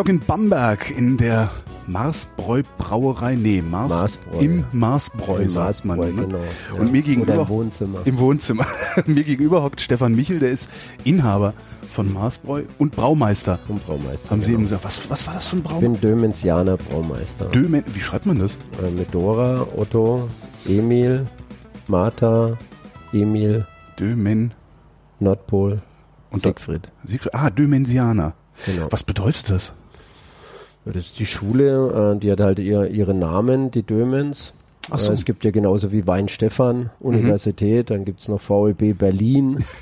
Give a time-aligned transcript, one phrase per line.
[0.00, 1.50] Ich hocke in Bamberg in der
[1.86, 4.38] Marsbräu Brauerei, nee, Mars, Marsbräu.
[4.40, 5.98] im Marsbräu, Im sagt man.
[5.98, 6.12] Ne?
[6.12, 6.80] genau, ja.
[6.80, 7.98] Und mir gegenüber, Oder im Wohnzimmer.
[8.06, 8.66] Im Wohnzimmer.
[9.06, 10.70] mir gegenüber hockt Stefan Michel, der ist
[11.04, 11.52] Inhaber
[11.90, 13.58] von Marsbräu und Braumeister.
[13.68, 14.30] Und Braumeister.
[14.30, 14.60] Haben Sie genau.
[14.60, 15.80] eben gesagt, was, was war das für ein Ich Braum?
[15.80, 17.44] bin Dömensianer Braumeister.
[17.50, 18.56] Dömen, wie schreibt man das?
[18.82, 20.30] äh, mit Dora, Otto,
[20.64, 21.26] Emil,
[21.88, 22.56] Martha,
[23.12, 23.66] Emil,
[23.98, 24.54] Dömen,
[25.18, 25.82] Nordpol,
[26.30, 26.88] Und- Siegfried.
[27.04, 28.32] Siegfried, ah, Dömensianer.
[28.64, 28.86] Genau.
[28.90, 29.74] Was bedeutet das?
[30.84, 34.54] Das ist die Schule, äh, die hat halt ihr, ihre Namen, die Dömens.
[34.90, 35.10] Ach so.
[35.10, 35.16] Mhm.
[35.16, 39.64] Äh, es gibt ja genauso wie Weinstefan, Universität, dann gibt es noch VLB Berlin.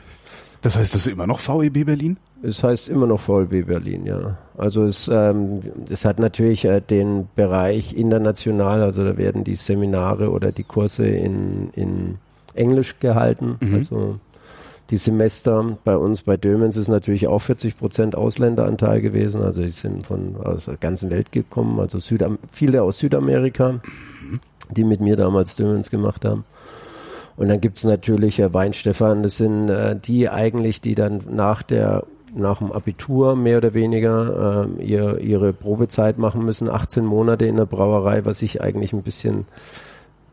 [0.62, 2.16] Das heißt, das ist immer noch VEB Berlin?
[2.42, 4.38] Es heißt immer noch VLB Berlin, ja.
[4.56, 10.30] Also es, ähm, es hat natürlich äh, den Bereich international, also da werden die Seminare
[10.30, 12.18] oder die Kurse in, in
[12.54, 13.56] Englisch gehalten.
[13.72, 14.18] Also
[14.90, 19.42] die Semester bei uns bei Dömens ist natürlich auch 40 Prozent Ausländeranteil gewesen.
[19.42, 23.80] Also die sind von aus der ganzen Welt gekommen, also Südam viele aus Südamerika,
[24.70, 26.44] die mit mir damals Dömens gemacht haben.
[27.36, 32.04] Und dann gibt's natürlich äh, Weinstefan, das sind äh, die eigentlich, die dann nach der
[32.34, 37.56] nach dem Abitur mehr oder weniger ähm, ihr, ihre Probezeit machen müssen, 18 Monate in
[37.56, 39.46] der Brauerei, was ich eigentlich ein bisschen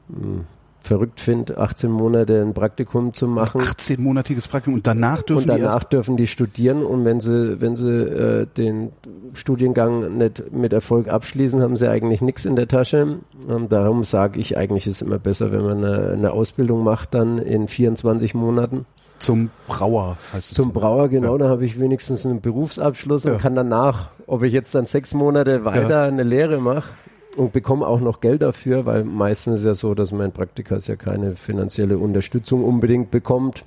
[0.09, 0.43] mh,
[0.85, 3.59] verrückt finde, 18 Monate ein Praktikum zu machen.
[3.61, 7.59] 18-monatiges Praktikum und danach dürfen Und die danach erst dürfen die studieren und wenn sie,
[7.59, 8.91] wenn sie äh, den
[9.33, 13.19] Studiengang nicht mit Erfolg abschließen, haben sie eigentlich nichts in der Tasche.
[13.47, 17.37] Und darum sage ich eigentlich, ist immer besser, wenn man eine, eine Ausbildung macht, dann
[17.39, 18.85] in 24 Monaten.
[19.17, 20.55] zum Brauer, heißt es.
[20.55, 21.37] Zum Brauer, genau, Ja.
[21.45, 23.31] da habe ich wenigstens einen Berufsabschluss Ja.
[23.33, 26.89] und kann danach, ob ich jetzt dann sechs Monate weiter eine Lehre mache
[27.35, 30.95] und bekomme auch noch Geld dafür, weil meistens ist ja so, dass mein Praktikas ja
[30.95, 33.63] keine finanzielle Unterstützung unbedingt bekommt.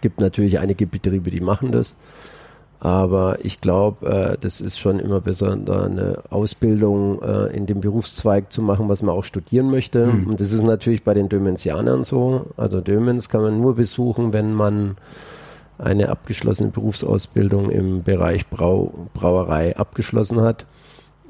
[0.00, 1.96] Gibt natürlich einige Betriebe, die machen das.
[2.80, 7.80] Aber ich glaube, äh, das ist schon immer besser, da eine Ausbildung äh, in dem
[7.80, 10.04] Berufszweig zu machen, was man auch studieren möchte.
[10.04, 12.46] Und das ist natürlich bei den Dömensianern so.
[12.56, 14.96] Also Dömens kann man nur besuchen, wenn man
[15.78, 20.64] eine abgeschlossene Berufsausbildung im Bereich Brau Brauerei abgeschlossen hat.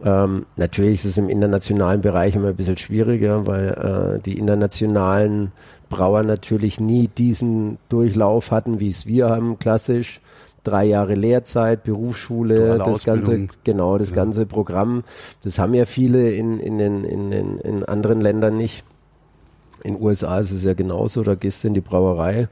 [0.05, 5.53] Ähm, natürlich ist es im internationalen Bereich immer ein bisschen schwieriger, weil äh, die internationalen
[5.89, 10.21] Brauer natürlich nie diesen Durchlauf hatten, wie es wir haben, klassisch.
[10.65, 13.57] Drei Jahre Lehrzeit, Berufsschule, das ganze, Ausbildung.
[13.65, 15.03] genau, das ganze Programm.
[15.43, 18.85] Das haben ja viele in, in, den, in, den, in anderen Ländern nicht.
[19.83, 22.49] In den USA ist es ja genauso, da gehst du in die Brauerei,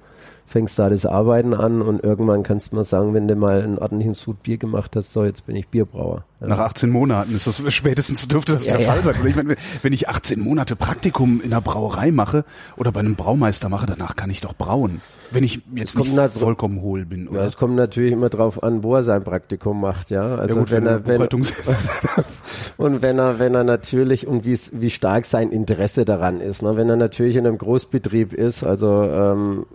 [0.47, 3.79] fängst da das Arbeiten an und irgendwann kannst du mal sagen, wenn du mal einen
[3.79, 6.25] ordentlichen Sud Bier gemacht hast, so jetzt bin ich Bierbrauer.
[6.41, 6.47] Ja.
[6.49, 8.93] Nach 18 Monaten ist das spätestens dürfte das Ja, der ja.
[8.93, 9.15] Fall sein.
[9.27, 12.45] Ich meine, wenn ich 18 Monate Praktikum in einer Brauerei mache
[12.77, 15.01] oder bei einem Braumeister mache, danach kann ich doch brauen.
[15.33, 17.25] Wenn ich jetzt nicht vollkommen hohl bin.
[17.25, 17.47] Ja, Oder?
[17.47, 20.37] es kommt natürlich immer drauf an, wo er sein Praktikum macht, ja.
[20.37, 21.23] Also ja gut, wenn wenn er, wenn,
[22.77, 26.77] und wenn er, wenn er natürlich und wie wie stark sein Interesse daran ist, ne?
[26.77, 29.67] Wenn er natürlich in einem Großbetrieb ist, also ähm,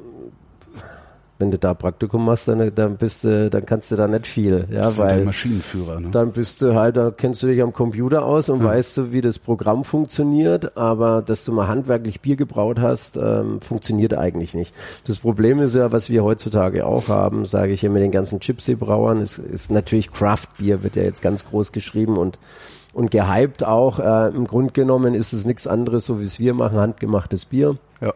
[1.41, 4.68] wenn du da Praktikum machst, dann, dann bist du, dann kannst du da nicht viel,
[4.69, 6.00] ja, das der weil Maschinenführer.
[6.00, 6.09] Ne?
[6.12, 9.22] dann bist du halt, da kennst du dich am Computer aus und weißt du, wie
[9.22, 14.74] das Programm funktioniert, aber dass du mal handwerklich Bier gebraut hast, ähm, funktioniert eigentlich nicht.
[15.06, 18.40] Das Problem ist ja, was wir heutzutage auch haben, sage ich ja mit den ganzen
[18.40, 22.38] Gypsy-Brauern, ist, ist natürlich Craft Bier, wird ja jetzt ganz groß geschrieben und
[22.94, 24.00] und gehypt auch.
[24.00, 27.78] Äh, Im Grunde genommen ist es nichts anderes, so wie es wir machen, handgemachtes Bier.
[28.02, 28.13] Ja.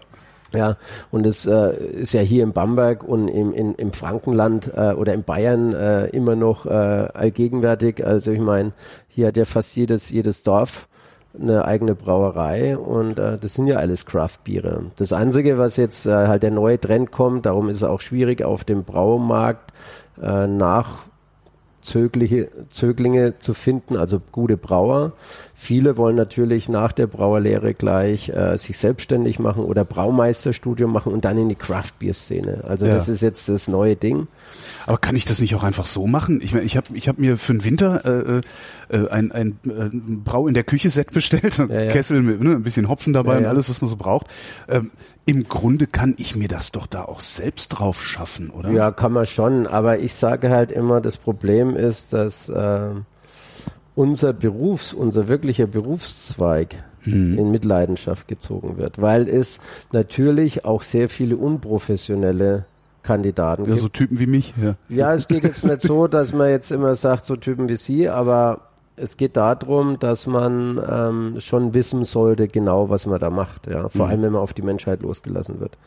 [0.53, 0.77] Ja,
[1.11, 5.13] und es äh, ist ja hier in Bamberg und im, in, im Frankenland äh, oder
[5.13, 8.05] in Bayern äh, immer noch äh, allgegenwärtig.
[8.05, 8.71] Also ich meine,
[9.07, 10.87] hier hat ja fast jedes, jedes Dorf
[11.37, 14.85] eine eigene Brauerei und äh, das sind ja alles Craft-Biere.
[14.95, 18.43] Das Einzige, was jetzt äh, halt der neue Trend kommt, darum ist es auch schwierig
[18.43, 19.73] auf dem Braumarkt
[20.17, 21.07] nach
[21.85, 25.13] Zöglinge zu finden, also gute Brauer.
[25.57, 31.23] Viele wollen natürlich nach der Brauerlehre gleich äh, sich selbstständig machen oder Braumeisterstudium machen und
[31.23, 32.65] dann in die Craft-Bier-Szene.
[32.67, 32.95] Also Ja.
[32.95, 34.27] das ist jetzt das neue Ding.
[34.85, 36.41] Aber kann ich das nicht auch einfach so machen?
[36.43, 38.03] Ich meine, ich habe ich hab mir für den Winter
[38.91, 41.87] äh, äh, ein, ein, äh, Brau in der Küche Set bestellt, Ja, ja.
[41.87, 44.27] Kessel mit ne, ein bisschen Hopfen dabei Ja, und alles, was man so braucht.
[44.67, 44.91] Ähm,
[45.25, 48.69] Im Grunde kann ich mir das doch da auch selbst drauf schaffen, oder?
[48.71, 52.89] Ja, kann man schon, aber ich sage halt immer, das Problem ist, dass äh,
[53.95, 59.59] unser Berufs, unser wirklicher Berufszweig in Mitleidenschaft gezogen wird, weil es
[59.91, 62.65] natürlich auch sehr viele unprofessionelle
[63.03, 63.79] Kandidaten Ja, gibt.
[63.79, 64.55] so Typen wie mich.
[64.59, 64.73] Ja.
[64.89, 68.09] Ja, es geht jetzt nicht so, dass man jetzt immer sagt, so Typen wie Sie,
[68.09, 68.61] aber
[68.97, 73.67] es geht darum, dass man ähm, schon wissen sollte, genau was man da macht.
[73.67, 74.11] Ja, vor mhm.
[74.11, 75.77] allem wenn man auf die Menschheit losgelassen wird.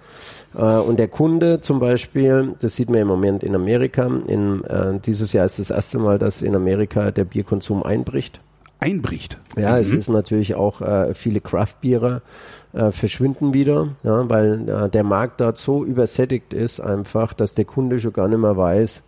[0.57, 4.11] Äh, und der Kunde zum Beispiel, das sieht man im Moment in Amerika.
[4.27, 8.41] In äh, dieses Jahr ist das erste Mal, dass in Amerika der Bierkonsum einbricht.
[8.81, 9.39] Einbricht.
[9.57, 9.79] Ja, mhm.
[9.79, 12.23] es ist natürlich auch äh, viele Craft-Bierer
[12.73, 17.65] äh, verschwinden wieder, ja, weil äh, der Markt dort so übersättigt ist einfach, dass der
[17.65, 19.03] Kunde schon gar nicht mehr weiß,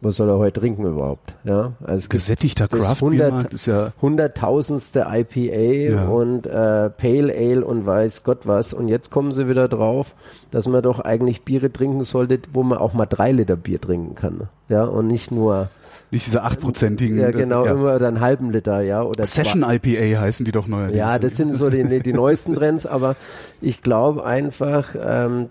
[0.00, 1.34] was soll er heute trinken überhaupt?
[1.44, 6.04] Ja, also gesättigter Craft Markt ist ja hunderttausendste IPA ja.
[6.08, 8.74] und äh, Pale Ale und weiß Gott was.
[8.74, 10.14] Und jetzt kommen sie wieder drauf,
[10.50, 14.14] dass man doch eigentlich Biere trinken sollte, wo man auch mal drei Liter Bier trinken
[14.14, 14.48] kann.
[14.68, 15.68] Ja, und nicht nur
[16.10, 17.18] nicht diese achtprozentigen.
[17.18, 17.72] Ja, genau, ja.
[17.72, 19.02] immer dann halben Liter, ja.
[19.02, 19.80] Oder Session zwei.
[19.82, 20.96] IPA heißen die doch neuerdings.
[20.96, 23.16] Ja, das sind so die, die neuesten Trends, aber
[23.60, 25.50] ich glaube einfach, ähm,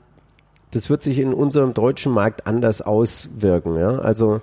[0.73, 3.77] das wird sich in unserem deutschen Markt anders auswirken.
[3.77, 3.99] Ja?
[3.99, 4.41] Also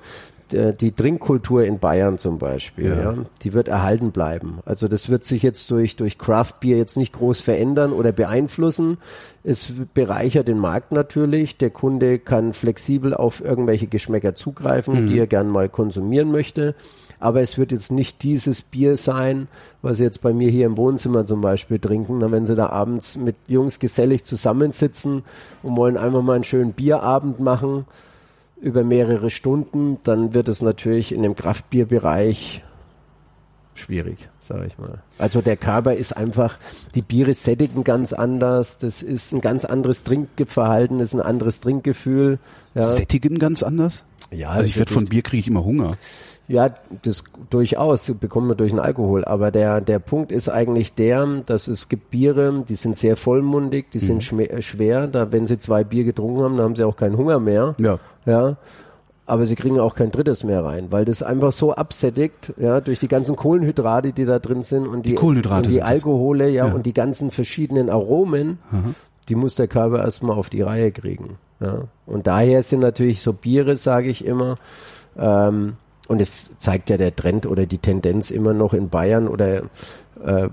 [0.53, 3.13] die Trinkkultur in Bayern zum Beispiel, ja.
[3.13, 3.15] ja.
[3.43, 4.59] die wird erhalten bleiben.
[4.65, 8.99] Also das wird sich jetzt durch, durch Craft Beer jetzt nicht groß verändern oder beeinflussen.
[9.45, 11.57] Es bereichert den Markt natürlich.
[11.57, 15.07] Der Kunde kann flexibel auf irgendwelche Geschmäcker zugreifen, mhm.
[15.07, 16.75] die er gern mal konsumieren möchte
[17.21, 19.47] aber es wird jetzt nicht dieses Bier sein,
[19.83, 22.21] was Sie jetzt bei mir hier im Wohnzimmer zum Beispiel trinken.
[22.33, 25.23] wenn Sie da abends mit Jungs gesellig zusammensitzen
[25.63, 27.85] und wollen einfach mal einen schönen Bierabend machen
[28.61, 32.63] über mehrere Stunden, dann wird es natürlich in dem Kraftbierbereich
[33.75, 35.03] schwierig, sage ich mal.
[35.19, 36.59] Also der Körper ist einfach,
[36.95, 41.61] die Biere sättigen ganz anders, das ist ein ganz anderes Trinkverhalten, das ist ein anderes
[41.61, 42.39] Trinkgefühl.
[42.75, 42.83] Ja.
[42.83, 44.05] Sättigen ganz anders?
[44.31, 44.51] Ja.
[44.51, 45.97] Also ich werde von Bier kriege ich immer Hunger.
[46.51, 46.69] Ja,
[47.03, 49.25] das durchaus bekommen wir durch den Alkohol.
[49.25, 53.93] Aber der, der Punkt ist eigentlich der, dass es gibt Biere, die sind sehr vollmundig,
[53.93, 54.21] die mhm.
[54.21, 55.07] sind schwer.
[55.07, 57.77] Da, wenn sie zwei Bier getrunken haben, dann haben sie auch keinen Hunger mehr.
[57.79, 58.01] Ja.
[58.27, 58.57] Ja.
[59.27, 62.99] Aber sie kriegen auch kein drittes mehr rein, weil das einfach so absättigt, ja, durch
[62.99, 66.67] die ganzen Kohlenhydrate, die da drin sind und die, die Kohlenhydrate und die Alkohole, ja,
[66.67, 68.97] ja, und die ganzen verschiedenen Aromen, mhm.
[69.29, 71.39] die muss der Körper erstmal auf die Reihe kriegen.
[71.61, 71.85] Ja.
[72.07, 74.57] Und daher sind natürlich so Biere, sage ich immer,
[75.17, 75.75] ähm,
[76.11, 79.63] und es zeigt ja der Trend oder die Tendenz immer noch in Bayern oder
[80.25, 80.49] äh,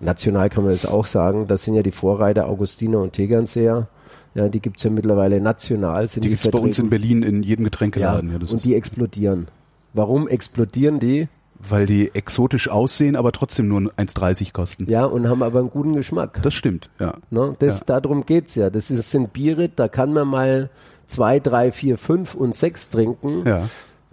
[0.00, 3.86] national kann man das auch sagen, das sind ja die Vorreiter Augustiner und Tegernseer.
[4.34, 6.08] Ja, die gibt's ja mittlerweile national.
[6.08, 8.32] Sind die, die gibt's bei uns in Berlin in jedem Getränkeladen.
[8.32, 9.46] Ja, ja und die explodieren.
[9.94, 11.28] Warum explodieren die?
[11.60, 14.86] Weil die exotisch aussehen, aber trotzdem nur 1,30 kosten.
[14.90, 16.42] Ja, und haben aber einen guten Geschmack.
[16.42, 17.14] Das stimmt, ja.
[17.30, 17.54] Ne?
[17.60, 18.00] Das, ja.
[18.00, 18.70] Darum geht's ja.
[18.70, 20.68] Das ist, sind Biere, da kann man mal
[21.06, 23.46] zwei, drei, vier, fünf und sechs trinken.
[23.46, 23.68] Ja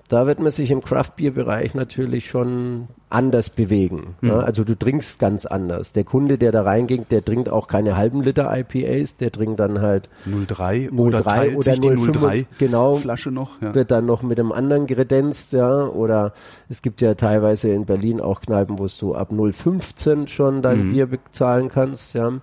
[0.07, 4.15] da wird man sich im Craft-Bier-Bereich natürlich schon anders bewegen.
[4.21, 4.29] Mhm.
[4.29, 5.93] Ja, also du trinkst ganz anders.
[5.93, 9.81] Der Kunde, der da reingeht, der trinkt auch keine halben Liter IPAs, der trinkt dann
[9.81, 13.61] halt 03 oder, 03 oder sich 03 genau, Flasche noch.
[13.61, 13.75] Ja.
[13.75, 15.87] Wird dann noch mit einem anderen kredenzt, ja.
[15.87, 16.33] Oder
[16.69, 20.93] es gibt ja teilweise in Berlin auch Kneipen, wo du ab 0,15 schon dein mhm.
[20.93, 22.33] Bier bezahlen kannst, ja.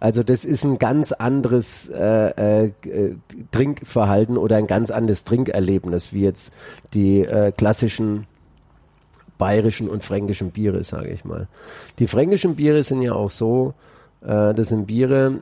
[0.00, 2.72] Also das ist ein ganz anderes äh, äh,
[3.52, 6.52] Trinkverhalten oder ein ganz anderes Trinkerlebnis, wie jetzt
[6.94, 8.26] die äh, klassischen
[9.36, 11.48] bayerischen und fränkischen Biere, sage ich mal.
[11.98, 13.74] Die fränkischen Biere sind ja auch so,
[14.22, 15.40] äh, das sind Biere,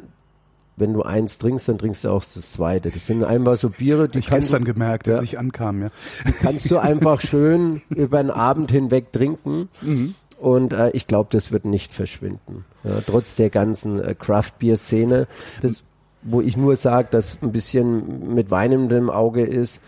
[0.77, 2.91] wenn du eins trinkst, dann trinkst du auch das zweite.
[2.91, 5.91] Das sind einfach so Biere, die ich kannst gestern gemerkt, ja, als ich ankam, ja.
[6.27, 9.69] Die kannst du einfach schön über den Abend hinweg trinken.
[9.83, 10.15] Mhm.
[10.39, 12.65] Und äh, ich glaube, das wird nicht verschwinden.
[12.85, 15.27] Ja, trotz der ganzen äh, Craft-Bier-Szene.
[15.63, 15.85] Das,
[16.23, 19.81] wo ich nur sage, dass ein bisschen mit weinendem Auge ist,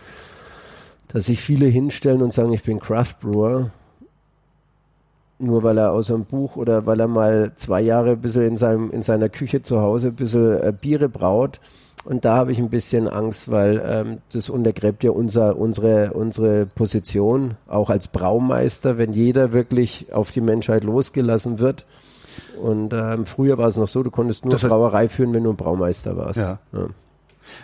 [1.07, 3.71] dass sich viele hinstellen und sagen, ich bin Craft Brewer,
[5.39, 8.57] nur weil er aus einem Buch oder weil er mal zwei Jahre ein bisschen in,
[8.57, 11.59] seinem, in seiner Küche zu Hause ein bisschen äh, Biere braut
[12.03, 16.65] und da habe ich ein bisschen Angst, weil ähm, das untergräbt ja unser, unsere, unsere
[16.65, 21.85] Position, auch als Braumeister, wenn jeder wirklich auf die Menschheit losgelassen wird.
[22.61, 25.43] Und ähm, früher war es noch so, du konntest nur das heißt, Brauerei führen, wenn
[25.43, 26.39] du ein Braumeister warst.
[26.39, 26.59] Ja.
[26.73, 26.87] ja.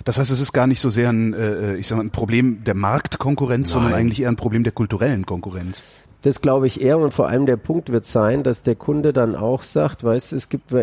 [0.05, 2.63] Das heißt, es ist gar nicht so sehr ein, äh, ich sag mal, ein Problem
[2.63, 3.73] der Marktkonkurrenz, Nein.
[3.81, 5.83] sondern eigentlich eher ein Problem der kulturellen Konkurrenz.
[6.23, 9.35] Das glaube ich eher und vor allem der Punkt wird sein, dass der Kunde dann
[9.35, 10.75] auch sagt, weißt du, es gibt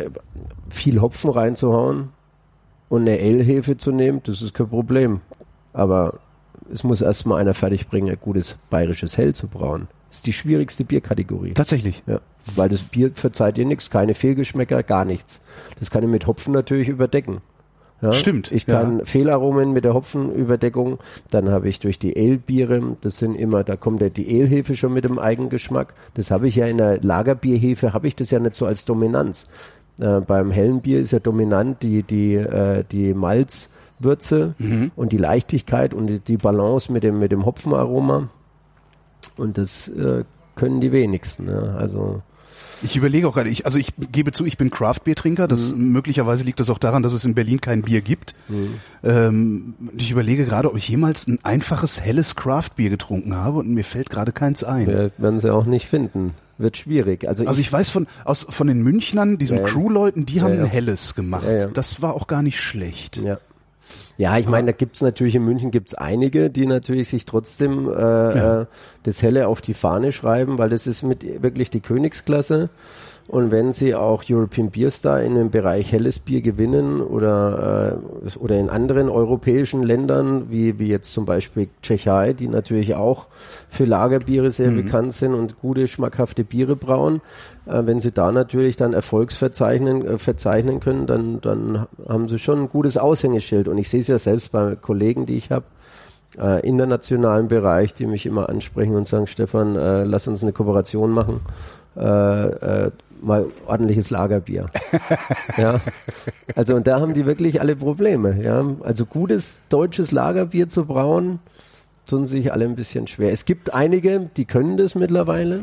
[0.71, 2.11] viel Hopfen reinzuhauen,
[2.95, 5.21] und eine Ale-Hefe zu nehmen, das ist kein Problem.
[5.73, 6.21] Aber
[6.73, 9.89] es muss erstmal einer fertigbringen, ein gutes bayerisches Hell zu brauen.
[10.09, 11.55] Das ist die schwierigste Bierkategorie.
[11.55, 12.05] Tatsächlich.
[12.07, 12.21] Ja.
[12.55, 15.41] Weil das Bier verzeiht dir nichts, keine Fehlgeschmäcker, gar nichts.
[15.81, 17.41] Das kann ich mit Hopfen natürlich überdecken.
[18.01, 18.53] Ja, Stimmt.
[18.53, 19.05] Ich kann ja.
[19.07, 20.99] Fehlaromen mit der Hopfenüberdeckung,
[21.31, 24.93] dann habe ich durch die Ale-Biere, das sind immer, da kommt ja die Ale-Hefe schon
[24.93, 25.95] mit dem Eigengeschmack.
[26.13, 29.47] Das habe ich ja in der Lagerbierhefe, habe ich das ja nicht so als Dominanz.
[29.99, 34.91] Äh, beim hellen Bier ist ja dominant die, die, äh, die Malzwürze mhm.
[34.97, 38.29] und die Leichtigkeit und die, die, Balance mit dem, mit dem Hopfenaroma.
[39.37, 40.25] Und das äh,
[40.57, 41.49] können die wenigsten.
[41.49, 41.77] Ja.
[41.77, 42.23] Also
[42.83, 45.49] ich überlege auch gerade, ich, also ich gebe zu, ich bin Craft-Bier-Trinker.
[45.49, 45.93] Das mhm.
[45.93, 48.35] möglicherweise liegt das auch daran, dass es in Berlin kein Bier gibt.
[48.49, 48.75] Mhm.
[49.03, 53.85] Ähm, ich überlege gerade, ob ich jemals ein einfaches helles Craft-Bier getrunken habe und mir
[53.85, 54.87] fällt gerade keins ein.
[54.87, 56.35] Wir werden sie auch nicht finden.
[56.57, 57.27] Wird schwierig.
[57.29, 60.55] Also, also ich, ich weiß von aus von den Münchnern, diesen ja, Crew-Leuten, die haben
[60.55, 61.47] ja, ein helles gemacht.
[61.75, 63.17] Das war auch gar nicht schlecht.
[63.17, 63.39] Ja.
[64.17, 67.93] Ja, ich meine, da gibt's natürlich in München gibt's einige, die natürlich sich trotzdem äh,
[67.93, 68.61] ja.
[68.63, 68.67] Äh,
[69.03, 72.69] das Helle auf die Fahne schreiben, weil das ist mit wirklich die Königsklasse.
[73.27, 78.39] Und wenn sie auch European Beer Star in dem Bereich helles Bier gewinnen oder, äh,
[78.39, 83.29] oder in anderen europäischen Ländern, wie, wie jetzt zum Beispiel Tschechei, die natürlich auch
[83.71, 84.85] für Lagerbiere sehr mhm.
[84.85, 87.23] bekannt sind und gute, schmackhafte Biere brauen,
[87.65, 92.61] äh, wenn sie da natürlich dann Erfolgsverzeichnen äh, verzeichnen können, dann, dann haben sie schon
[92.61, 93.69] ein gutes Aushängeschild.
[93.69, 95.65] Und ich sehe es ja selbst bei Kollegen, die ich habe,
[96.39, 101.11] äh, internationalen Bereich, die mich immer ansprechen und sagen, Stefan, äh, lass uns eine Kooperation
[101.11, 101.41] machen.
[101.97, 102.91] Äh, äh,
[103.25, 104.67] mal ordentliches Lagerbier.
[105.57, 105.81] ja.
[106.55, 108.43] Also und da haben die wirklich alle Probleme.
[108.43, 108.65] Ja.
[108.83, 111.39] Also gutes deutsches Lagerbier zu brauen,
[112.07, 113.33] tun sich alle ein bisschen schwer.
[113.33, 115.61] Es gibt einige, die können das mittlerweile,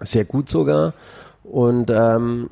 [0.00, 0.94] sehr gut sogar.
[1.42, 2.50] Und ähm,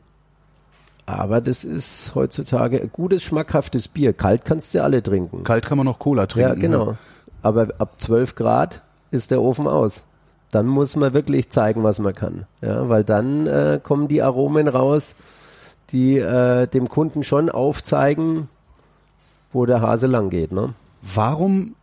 [1.07, 4.13] aber das ist heutzutage ein gutes, schmackhaftes Bier.
[4.13, 5.43] Kalt kannst du alle trinken.
[5.43, 6.51] Kalt kann man noch Cola trinken.
[6.51, 6.91] Ja, genau.
[6.91, 6.99] Ja.
[7.41, 10.03] Aber ab 12 Grad ist der Ofen aus
[10.51, 12.47] dann muss man wirklich zeigen, was man kann.
[12.61, 15.15] Ja, weil dann äh, kommen die Aromen raus,
[15.91, 18.49] die äh, dem Kunden schon aufzeigen,
[19.53, 20.53] wo der Hase lang geht.
[20.53, 20.75] Ne?
[21.03, 21.75] Warum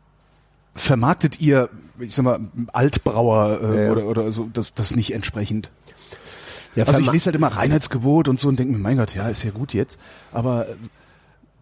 [0.75, 1.69] vermarktet ihr,
[1.99, 2.39] ich sag mal,
[2.73, 3.91] Altbrauer äh, ja.
[3.91, 5.71] Oder, oder so das, das nicht entsprechend?
[6.75, 9.29] Ja, also ich lese halt immer Reinheitsgebot und so und denke mir, mein Gott, ja,
[9.29, 9.97] ist ja gut jetzt,
[10.33, 10.67] aber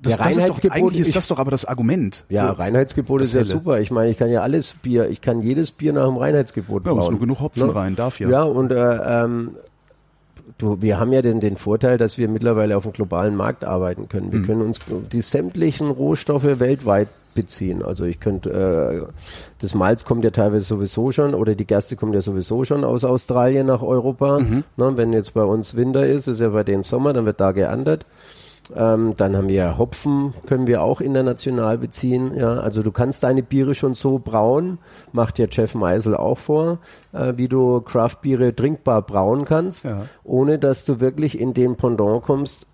[0.04, 2.24] das, das ist doch, eigentlich ist das doch aber das Argument.
[2.30, 3.80] Ja, Reinheitsgebot ist ja super.
[3.80, 6.94] Ich meine, ich kann ja alles Bier, ich kann jedes Bier nach dem Reinheitsgebot ja,
[6.94, 7.76] muss nur genug Hopfen ne?
[7.76, 8.30] rein, darf ja.
[8.30, 9.52] Ja, und äh, ähm,
[10.58, 14.10] du, wir haben ja den, den Vorteil, dass wir mittlerweile auf dem globalen Markt arbeiten
[14.10, 14.32] können.
[14.32, 14.46] Wir mhm.
[14.46, 14.80] können uns
[15.12, 17.84] die sämtlichen Rohstoffe weltweit beziehen.
[17.84, 19.14] Also ich könnte, äh,
[19.60, 23.04] das Malz kommt ja teilweise sowieso schon oder die Gerste kommt ja sowieso schon aus
[23.04, 24.40] Australien nach Europa.
[24.40, 24.64] Mhm.
[24.78, 27.52] Ne, wenn jetzt bei uns Winter ist, ist ja bei denen Sommer, dann wird da
[27.52, 28.06] geandert.
[28.76, 32.38] Ähm, dann haben wir Hopfen, können wir auch international beziehen.
[32.38, 34.78] Ja, also du kannst deine Biere schon so brauen,
[35.12, 36.80] macht ja Jeff Meisel auch vor,
[37.12, 40.06] äh, wie du Craft-Biere trinkbar brauen kannst, ja.
[40.24, 42.66] ohne dass du wirklich in den Pendant kommst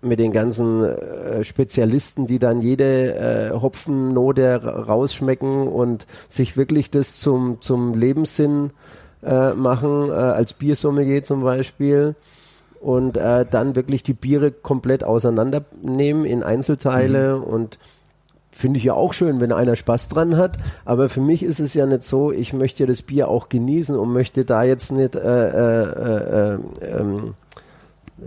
[0.00, 7.18] mit den ganzen äh, Spezialisten, die dann jede äh, Hopfennote rausschmecken und sich wirklich das
[7.18, 8.70] zum, zum Lebenssinn
[9.24, 12.14] äh, machen, äh, als Biersommelier zum Beispiel
[12.80, 17.42] und äh, dann wirklich die Biere komplett auseinandernehmen in Einzelteile mhm.
[17.42, 17.78] und
[18.50, 20.58] finde ich ja auch schön, wenn einer Spaß dran hat.
[20.84, 24.12] Aber für mich ist es ja nicht so, ich möchte das Bier auch genießen und
[24.12, 27.34] möchte da jetzt nicht äh, äh, äh, äh ähm,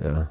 [0.01, 0.27] ja,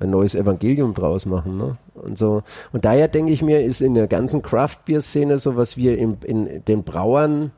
[0.00, 1.58] ein neues Evangelium draus machen.
[1.58, 1.76] Ne?
[1.94, 2.42] Und so.
[2.72, 6.64] Und daher denke ich mir, ist in der ganzen Craft-Bier-Szene so, was wir in, in
[6.64, 7.50] den Brauern,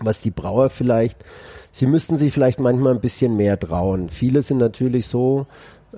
[0.00, 1.24] was die Brauer vielleicht
[1.72, 4.10] sie müssten sich vielleicht manchmal ein bisschen mehr trauen.
[4.10, 5.46] Viele sind natürlich so,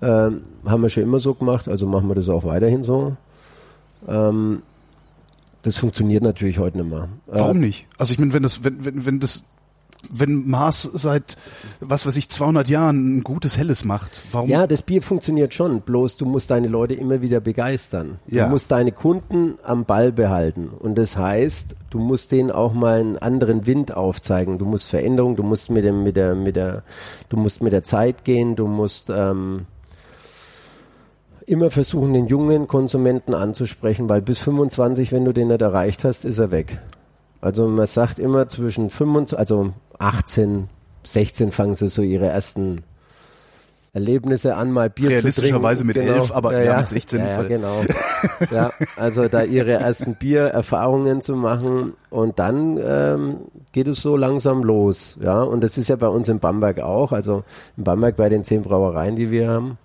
[0.01, 3.17] ähm, haben wir schon immer so gemacht, also machen wir das auch weiterhin so.
[4.09, 4.63] Ähm,
[5.63, 7.09] das funktioniert natürlich heute nicht mehr.
[7.27, 7.87] Warum äh, nicht?
[7.99, 9.45] Also ich meine, wenn das, wenn, wenn, wenn das
[10.13, 11.37] wenn Mars seit,
[11.81, 14.49] was weiß ich, 200 Jahren ein gutes Helles macht, warum?
[14.49, 18.19] Ja, das Bier funktioniert schon, bloß du musst deine Leute immer wieder begeistern.
[18.27, 18.45] Ja.
[18.45, 20.69] Du musst deine Kunden am Ball behalten.
[20.69, 24.59] Und das heißt, du musst denen auch mal einen anderen Wind aufzeigen.
[24.59, 26.83] Du musst Veränderung, du musst mit dem, mit der, mit der,
[27.29, 29.67] du musst mit der Zeit gehen, du musst, ähm,
[31.47, 36.25] immer versuchen, den jungen Konsumenten anzusprechen, weil bis 25, wenn du den nicht erreicht hast,
[36.25, 36.79] ist er weg.
[37.45, 40.69] Also man sagt immer zwischen 25, also 18,
[41.03, 42.85] 16 fangen sie so ihre ersten
[43.93, 45.19] Erlebnisse an, mal Bier zu trinken.
[45.21, 46.15] Realistischerweise mit genau.
[46.15, 47.21] elf, aber ja, ja, mit 16.
[47.21, 47.83] Ja, ja genau.
[48.51, 53.37] ja, also da ihre ersten Biererfahrungen zu machen und dann ähm,
[53.73, 55.19] geht es so langsam los.
[55.21, 57.13] Ja, und das ist ja bei uns in Bamberg auch.
[57.13, 57.45] Also
[57.77, 59.77] in Bamberg bei den zehn Brauereien, die wir haben,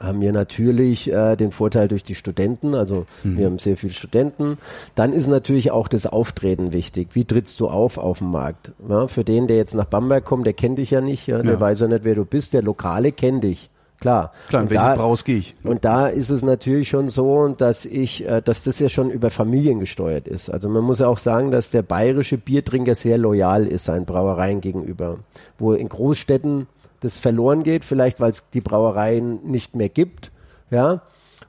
[0.00, 3.38] haben wir natürlich äh, den Vorteil durch die Studenten, also mhm.
[3.38, 4.58] wir haben sehr viele Studenten.
[4.94, 7.08] Dann ist natürlich auch das Auftreten wichtig.
[7.12, 8.72] Wie trittst du auf auf dem Markt?
[8.88, 11.54] Ja, für den, der jetzt nach Bamberg kommt, der kennt dich ja nicht, ja, der
[11.54, 11.60] ja.
[11.60, 12.52] weiß ja nicht, wer du bist.
[12.52, 13.70] Der Lokale kennt dich.
[14.00, 14.32] Klar.
[14.48, 15.54] Klar, in welches da, Braus gehe ich?
[15.64, 19.30] Und da ist es natürlich schon so, dass ich, äh, dass das ja schon über
[19.30, 20.50] Familien gesteuert ist.
[20.50, 24.60] Also man muss ja auch sagen, dass der bayerische Biertrinker sehr loyal ist seinen Brauereien
[24.60, 25.18] gegenüber.
[25.58, 26.66] Wo in Großstädten
[27.00, 30.30] das verloren geht, vielleicht weil es die Brauereien nicht mehr gibt,
[30.70, 31.02] ja.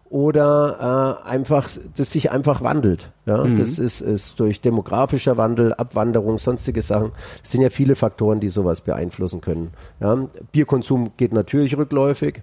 [0.10, 3.12] oder äh, einfach, das sich einfach wandelt.
[3.26, 3.60] Ja, mhm.
[3.60, 7.12] das ist, ist durch demografischer Wandel, Abwanderung, sonstige Sachen.
[7.44, 9.72] Es sind ja viele Faktoren, die sowas beeinflussen können.
[10.00, 12.42] Ja, Bierkonsum geht natürlich rückläufig.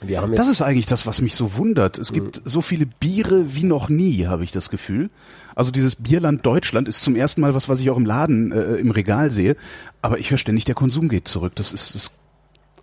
[0.00, 1.98] Das ist eigentlich das, was mich so wundert.
[1.98, 2.48] Es gibt mhm.
[2.48, 5.10] so viele Biere wie noch nie, habe ich das Gefühl.
[5.54, 8.76] Also dieses Bierland Deutschland ist zum ersten Mal was, was ich auch im Laden äh,
[8.76, 9.56] im Regal sehe.
[10.02, 11.54] Aber ich höre ständig, der Konsum geht zurück.
[11.56, 12.12] Das ist, das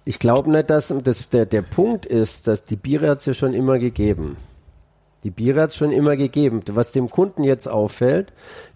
[0.03, 3.33] ich glaube nicht, dass das, der, der Punkt ist, dass die Biere hat es ja
[3.33, 4.37] schon immer gegeben.
[5.23, 6.61] Die Biere hat es schon immer gegeben.
[6.69, 8.31] Was dem Kunden jetzt auffällt,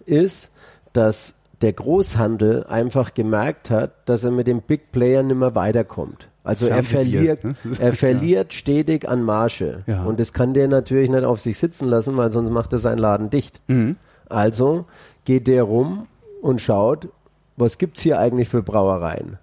[0.06, 0.50] ist,
[0.92, 6.28] dass der Großhandel einfach gemerkt hat, dass er mit dem Big Player nicht mehr weiterkommt.
[6.42, 7.54] Also er verliert, ne?
[7.78, 8.58] er verliert ja.
[8.58, 9.80] stetig an Marge.
[9.86, 10.04] Ja.
[10.04, 12.98] Und das kann der natürlich nicht auf sich sitzen lassen, weil sonst macht er seinen
[12.98, 13.60] Laden dicht.
[13.68, 13.96] Mhm.
[14.28, 14.86] Also
[15.24, 16.06] geht der rum
[16.40, 17.08] und schaut,
[17.56, 19.38] was gibt's hier eigentlich für Brauereien?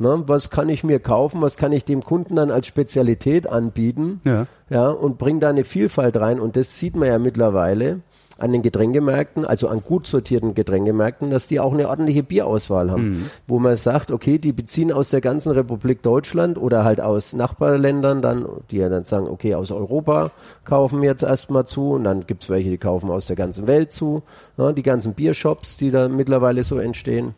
[0.00, 1.42] Ne, was kann ich mir kaufen?
[1.42, 4.20] Was kann ich dem Kunden dann als Spezialität anbieten?
[4.24, 4.46] Ja.
[4.70, 6.38] Ja, und bringt da eine Vielfalt rein.
[6.38, 8.00] Und das sieht man ja mittlerweile
[8.38, 13.10] an den Getränkemärkten, also an gut sortierten Getränkemärkten, dass die auch eine ordentliche Bierauswahl haben,
[13.10, 13.30] mhm.
[13.48, 18.22] wo man sagt, okay, die beziehen aus der ganzen Republik Deutschland oder halt aus Nachbarländern
[18.22, 20.30] dann, die ja dann sagen, okay, aus Europa
[20.64, 23.92] kaufen wir jetzt erstmal zu und dann gibt's welche, die kaufen aus der ganzen Welt
[23.92, 24.22] zu,
[24.56, 27.34] ne, die ganzen Biershops, die da mittlerweile so entstehen.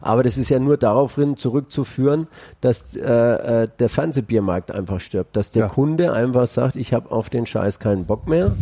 [0.00, 2.26] Aber das ist ja nur daraufhin zurückzuführen,
[2.60, 5.68] dass äh, äh, der Fernsehbiermarkt einfach stirbt, dass der ja.
[5.68, 8.56] Kunde einfach sagt, ich habe auf den Scheiß keinen Bock mehr,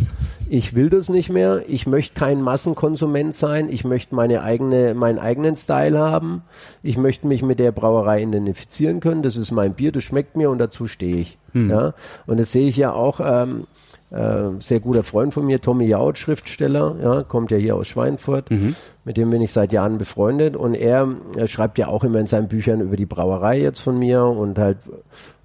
[0.49, 5.19] ich will das nicht mehr, ich möchte kein Massenkonsument sein, ich möchte meine eigene, meinen
[5.19, 6.43] eigenen Style haben,
[6.83, 10.49] ich möchte mich mit der Brauerei identifizieren können, das ist mein Bier, das schmeckt mir
[10.49, 11.37] und dazu stehe ich.
[11.53, 11.69] Hm.
[11.69, 11.93] Ja?
[12.27, 13.19] Und das sehe ich ja auch.
[13.23, 13.65] Ähm,
[14.15, 18.49] äh, sehr guter Freund von mir, Tommy Jaud, Schriftsteller, ja, kommt ja hier aus Schweinfurt,
[18.49, 18.75] mhm.
[19.03, 22.27] mit dem bin ich seit Jahren befreundet und er, er, schreibt ja auch immer in
[22.27, 24.77] seinen Büchern über die Brauerei jetzt von mir und halt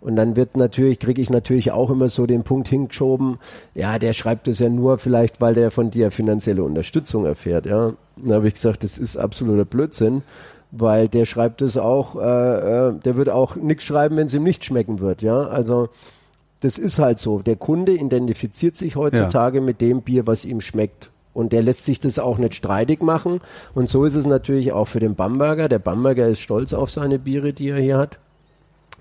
[0.01, 3.39] und dann wird natürlich, kriege ich natürlich auch immer so den Punkt hingeschoben,
[3.75, 7.93] ja, der schreibt es ja nur vielleicht, weil der von dir finanzielle Unterstützung erfährt, ja.
[8.17, 10.23] Dann habe ich gesagt, das ist absoluter Blödsinn,
[10.71, 12.21] weil der schreibt es auch, äh,
[12.89, 15.43] äh, der wird auch nichts schreiben, wenn es ihm nicht schmecken wird, ja.
[15.43, 15.89] Also
[16.61, 17.41] das ist halt so.
[17.41, 19.65] Der Kunde identifiziert sich heutzutage ja.
[19.65, 21.11] mit dem Bier, was ihm schmeckt.
[21.33, 23.41] Und der lässt sich das auch nicht streitig machen.
[23.75, 25.69] Und so ist es natürlich auch für den Bamberger.
[25.69, 28.19] Der Bamberger ist stolz auf seine Biere, die er hier hat.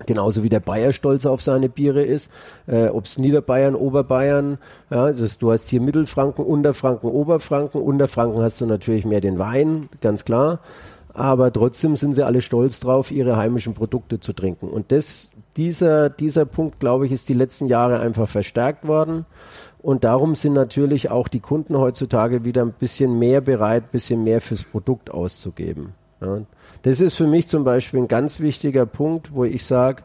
[0.06, 2.30] Genauso wie der Bayer stolz auf seine Biere ist,
[2.66, 4.56] äh, ob es Niederbayern, Oberbayern,
[4.88, 7.82] ja, das, du hast hier Mittelfranken, Unterfranken, Oberfranken.
[7.82, 10.60] Unterfranken hast du natürlich mehr den Wein, ganz klar.
[11.12, 14.68] Aber trotzdem sind sie alle stolz drauf, ihre heimischen Produkte zu trinken.
[14.68, 19.26] Und das dieser, dieser Punkt, glaube ich, ist die letzten Jahre einfach verstärkt worden.
[19.82, 24.24] Und darum sind natürlich auch die Kunden heutzutage wieder ein bisschen mehr bereit, ein bisschen
[24.24, 25.92] mehr fürs Produkt auszugeben.
[26.22, 26.38] Ja.
[26.80, 30.02] Das ist für mich zum Beispiel ein ganz wichtiger Punkt, wo ich sage,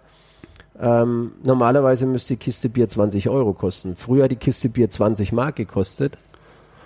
[0.78, 3.96] ähm, normalerweise müsste die Kiste Bier 20 Euro kosten.
[3.96, 6.18] Früher hat die Kiste Bier 20 Mark gekostet.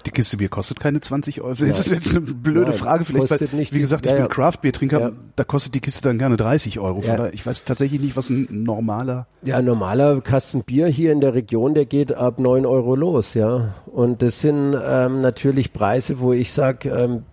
[0.05, 1.53] Die Kiste Bier kostet keine 20 Euro.
[1.53, 3.03] Das ist jetzt eine blöde Frage.
[3.05, 3.39] Vielleicht, weil,
[3.71, 4.27] wie gesagt, ich bin.
[4.29, 5.11] Craft-Bier-Trinker.
[5.35, 7.01] Da kostet die Kiste dann gerne 30 Euro.
[7.01, 7.17] Ja.
[7.17, 9.27] Daher, ich weiß tatsächlich nicht, was ein normaler.
[9.43, 13.33] Ja, ein normaler Kasten Bier hier in der Region, der geht ab 9 Euro los,
[13.33, 13.73] ja.
[13.87, 17.23] Und das sind ähm, natürlich Preise, wo ich sage, ähm,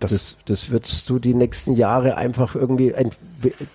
[0.00, 2.94] das, das, das wirst du die nächsten Jahre einfach irgendwie,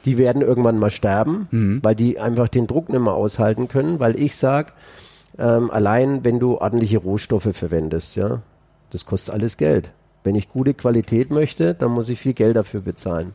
[0.05, 1.79] die werden irgendwann mal sterben, mhm.
[1.83, 4.71] weil die einfach den Druck nicht mehr aushalten können, weil ich sage,
[5.37, 8.41] ähm, allein wenn du ordentliche Rohstoffe verwendest, ja,
[8.89, 9.91] das kostet alles Geld.
[10.23, 13.33] Wenn ich gute Qualität möchte, dann muss ich viel Geld dafür bezahlen.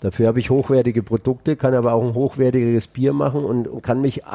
[0.00, 4.26] Dafür habe ich hochwertige Produkte, kann aber auch ein hochwertiges Bier machen und, kann mich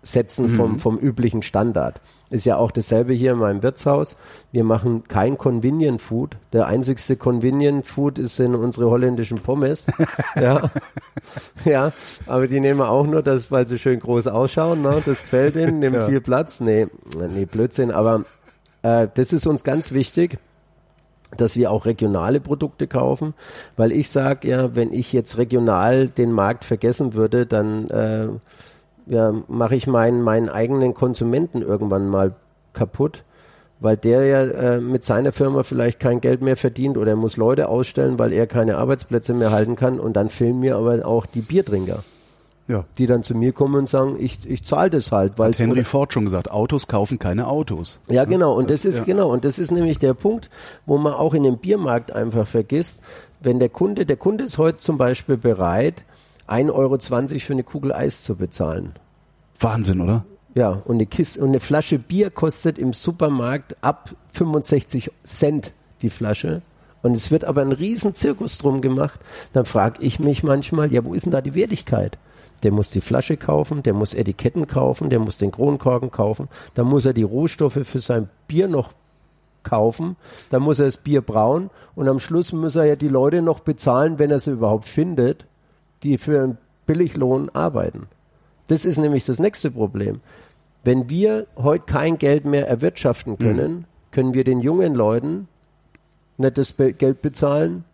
[0.00, 0.56] absetzen mhm.
[0.56, 2.00] vom, vom üblichen Standard.
[2.30, 4.16] Ist ja auch dasselbe hier in meinem Wirtshaus.
[4.52, 6.36] Wir machen kein Convenient Food.
[6.52, 9.88] Der einzigste Convenient Food ist in unsere holländischen Pommes.
[10.40, 10.70] ja.
[11.64, 11.92] ja,
[12.26, 14.82] aber die nehmen auch nur das, weil sie schön groß ausschauen.
[14.82, 15.02] Ne?
[15.04, 16.06] Das gefällt ihnen, nehmen ja.
[16.06, 16.60] viel Platz.
[16.60, 16.86] Nee,
[17.34, 17.90] nee, Blödsinn.
[17.90, 18.24] Aber
[18.82, 20.38] äh, das ist uns ganz wichtig
[21.36, 23.34] dass wir auch regionale Produkte kaufen,
[23.76, 28.28] weil ich sage ja, wenn ich jetzt regional den Markt vergessen würde, dann äh,
[29.06, 32.34] ja, mache ich meinen, meinen eigenen Konsumenten irgendwann mal
[32.72, 33.24] kaputt,
[33.80, 37.36] weil der ja äh, mit seiner Firma vielleicht kein Geld mehr verdient oder er muss
[37.36, 41.26] Leute ausstellen, weil er keine Arbeitsplätze mehr halten kann und dann fehlen mir aber auch
[41.26, 42.04] die Biertrinker.
[42.68, 42.84] Ja.
[42.98, 45.40] Die dann zu mir kommen und sagen, ich, ich zahle das halt.
[45.40, 47.98] Weil Hat Henry Ford schon gesagt, Autos kaufen keine Autos.
[48.08, 48.54] Ja, genau.
[48.54, 49.04] Und das, das ist, ja.
[49.06, 49.32] genau.
[49.32, 50.50] Und das ist nämlich der Punkt,
[50.86, 53.02] wo man auch in dem Biermarkt einfach vergisst,
[53.40, 56.04] wenn der Kunde, der Kunde ist heute zum Beispiel bereit,
[56.50, 56.98] 1,20 Euro
[57.38, 58.94] für eine Kugel Eis zu bezahlen.
[59.58, 60.24] Wahnsinn, oder?
[60.54, 66.10] Ja, und eine Kiste und eine Flasche Bier kostet im Supermarkt ab 65 Cent die
[66.10, 66.62] Flasche.
[67.02, 69.20] Und es wird aber ein riesen Zirkus drum gemacht.
[69.52, 72.18] Dann frage ich mich manchmal, ja, wo ist denn da die Wertigkeit?
[72.62, 76.86] der muss die Flasche kaufen, der muss Etiketten kaufen, der muss den Kronkorken kaufen, dann
[76.86, 78.92] muss er die Rohstoffe für sein Bier noch
[79.62, 80.16] kaufen,
[80.50, 83.60] dann muss er das Bier brauen und am Schluss muss er ja die Leute noch
[83.60, 85.46] bezahlen, wenn er sie überhaupt findet,
[86.02, 88.08] die für einen Billiglohn arbeiten.
[88.66, 90.20] Das ist nämlich das nächste Problem.
[90.84, 93.84] Wenn wir heute kein Geld mehr erwirtschaften können, mhm.
[94.10, 95.48] können wir den jungen Leuten
[96.38, 97.84] nicht das Geld bezahlen,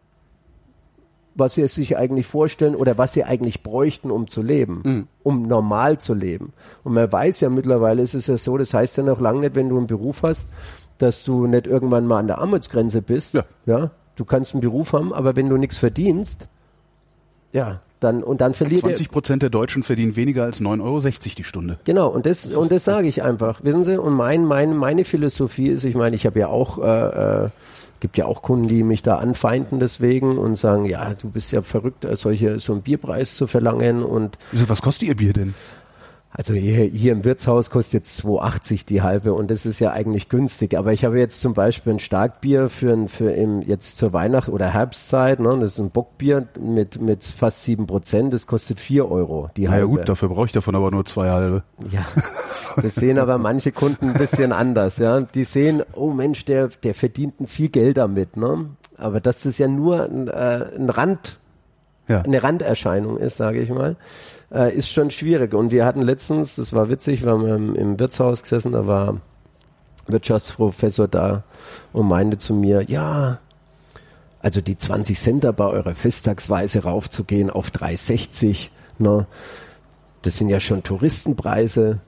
[1.35, 5.09] was sie sich eigentlich vorstellen oder was sie eigentlich bräuchten, um zu leben, mhm.
[5.23, 6.53] um normal zu leben.
[6.83, 9.55] Und man weiß ja mittlerweile, ist es ja so, das heißt ja noch lange nicht,
[9.55, 10.49] wenn du einen Beruf hast,
[10.99, 13.35] dass du nicht irgendwann mal an der Armutsgrenze bist.
[13.35, 13.45] Ja.
[13.67, 13.91] ja.
[14.15, 16.49] Du kannst einen Beruf haben, aber wenn du nichts verdienst,
[17.53, 21.01] ja, dann, und dann verliert 20 Prozent der Deutschen verdienen weniger als 9,60 Euro
[21.37, 21.79] die Stunde.
[21.85, 23.65] Genau, und das, das und das sage ich einfach.
[23.65, 27.45] Wissen Sie, und mein, mein, meine Philosophie ist, ich meine, ich habe ja auch äh,
[27.45, 27.49] äh,
[28.01, 31.63] gibt ja auch Kunden, die mich da anfeinden deswegen und sagen, ja, du bist ja
[31.63, 34.39] verrückt, solche, so einen Bierpreis zu verlangen und.
[34.53, 35.55] Wieso, was kostet Ihr Bier denn?
[36.39, 40.29] Also hier, hier im Wirtshaus kostet jetzt 2,80 die halbe und das ist ja eigentlich
[40.29, 40.77] günstig.
[40.77, 44.51] Aber ich habe jetzt zum Beispiel ein Starkbier für, ein, für im, jetzt zur Weihnacht-
[44.51, 49.11] oder Herbstzeit, ne, das ist ein Bockbier mit, mit fast sieben Prozent, das kostet vier
[49.11, 49.87] Euro die halbe.
[49.87, 51.63] Ja gut, dafür brauche ich davon aber nur zwei halbe.
[51.91, 52.05] Ja,
[52.83, 54.99] das sehen aber manche Kunden ein bisschen anders.
[54.99, 58.37] Ja, Die sehen, oh Mensch, der, der verdient viel Geld damit.
[58.37, 58.67] Ne?
[58.99, 61.39] Aber dass das ja nur ein, äh, ein Rand,
[62.09, 62.21] ja.
[62.21, 63.97] eine Randerscheinung ist, sage ich mal
[64.53, 65.55] äh, ist schon schwierig.
[65.55, 69.21] Und wir hatten letztens, das war witzig, wir haben im, im Wirtshaus gesessen, da war
[70.07, 71.43] Wirtschaftsprofessor da
[71.93, 73.39] und meinte zu mir, ja,
[74.41, 79.27] also die 20 Cent bei eurer Festtagsweise raufzugehen auf 3,60, ne,
[80.23, 82.01] das sind ja schon Touristenpreise.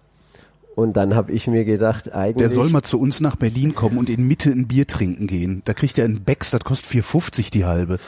[0.75, 2.37] Und dann habe ich mir gedacht, eigentlich.
[2.37, 5.63] Der soll mal zu uns nach Berlin kommen und in Mitte ein Bier trinken gehen.
[5.65, 7.99] Da kriegt er einen Becks, das kostet 4,50 die halbe.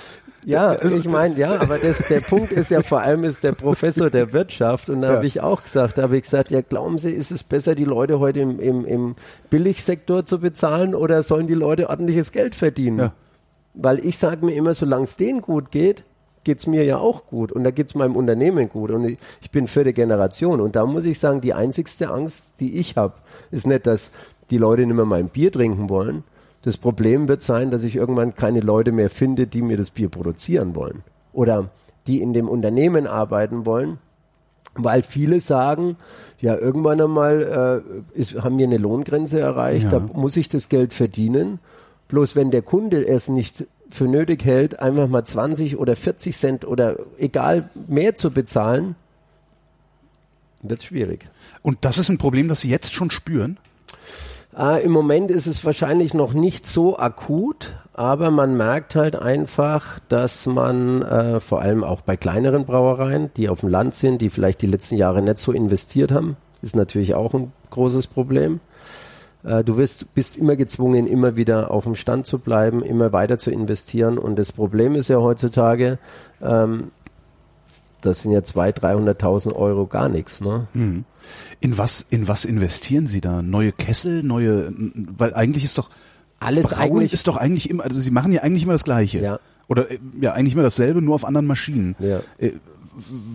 [0.46, 3.52] Ja, also, ich meine, ja, aber das, der Punkt ist ja vor allem ist der
[3.52, 5.16] Professor der Wirtschaft und da ja.
[5.16, 7.84] habe ich auch gesagt, da habe ich gesagt, ja, glauben Sie, ist es besser, die
[7.84, 9.16] Leute heute im, im, im
[9.50, 12.98] Billigsektor zu bezahlen oder sollen die Leute ordentliches Geld verdienen?
[12.98, 13.12] Ja.
[13.74, 16.04] Weil ich sage mir immer, solange es denen gut geht,
[16.44, 19.68] geht's mir ja auch gut und da geht's meinem Unternehmen gut und ich, ich bin
[19.68, 23.14] vierte Generation und da muss ich sagen, die einzigste Angst, die ich habe,
[23.50, 24.10] ist nicht, dass
[24.50, 26.24] die Leute nicht mehr mein Bier trinken wollen,
[26.62, 30.08] das Problem wird sein, dass ich irgendwann keine Leute mehr finde, die mir das Bier
[30.08, 31.70] produzieren wollen oder
[32.06, 33.98] die in dem Unternehmen arbeiten wollen,
[34.74, 35.96] weil viele sagen,
[36.40, 37.82] ja, irgendwann einmal
[38.14, 39.90] äh, ist, haben wir eine Lohngrenze erreicht, ja.
[39.90, 41.58] da muss ich das Geld verdienen.
[42.08, 46.64] Bloß wenn der Kunde es nicht für nötig hält, einfach mal 20 oder 40 Cent
[46.66, 48.96] oder egal mehr zu bezahlen,
[50.62, 51.28] wird es schwierig.
[51.62, 53.58] Und das ist ein Problem, das Sie jetzt schon spüren?
[54.60, 59.98] Äh, Im Moment ist es wahrscheinlich noch nicht so akut, aber man merkt halt einfach,
[60.08, 64.28] dass man äh, vor allem auch bei kleineren Brauereien, die auf dem Land sind, die
[64.28, 68.60] vielleicht die letzten Jahre nicht so investiert haben, ist natürlich auch ein großes Problem.
[69.44, 73.38] Äh, du wirst, bist immer gezwungen, immer wieder auf dem Stand zu bleiben, immer weiter
[73.38, 74.18] zu investieren.
[74.18, 75.98] Und das Problem ist ja heutzutage,
[76.42, 76.90] ähm,
[78.02, 80.42] das sind ja 200.000, 300.000 Euro gar nichts.
[80.42, 80.66] Ne?
[80.74, 81.04] Mhm.
[81.60, 83.42] In was, in was investieren Sie da?
[83.42, 84.72] Neue Kessel, neue,
[85.16, 85.90] weil eigentlich ist doch
[86.40, 89.18] alles Brauen eigentlich ist doch eigentlich immer, also Sie machen ja eigentlich immer das Gleiche.
[89.18, 89.38] Ja.
[89.68, 91.94] Oder äh, ja, eigentlich immer dasselbe, nur auf anderen Maschinen.
[92.00, 92.20] Ja.
[92.38, 92.52] Äh,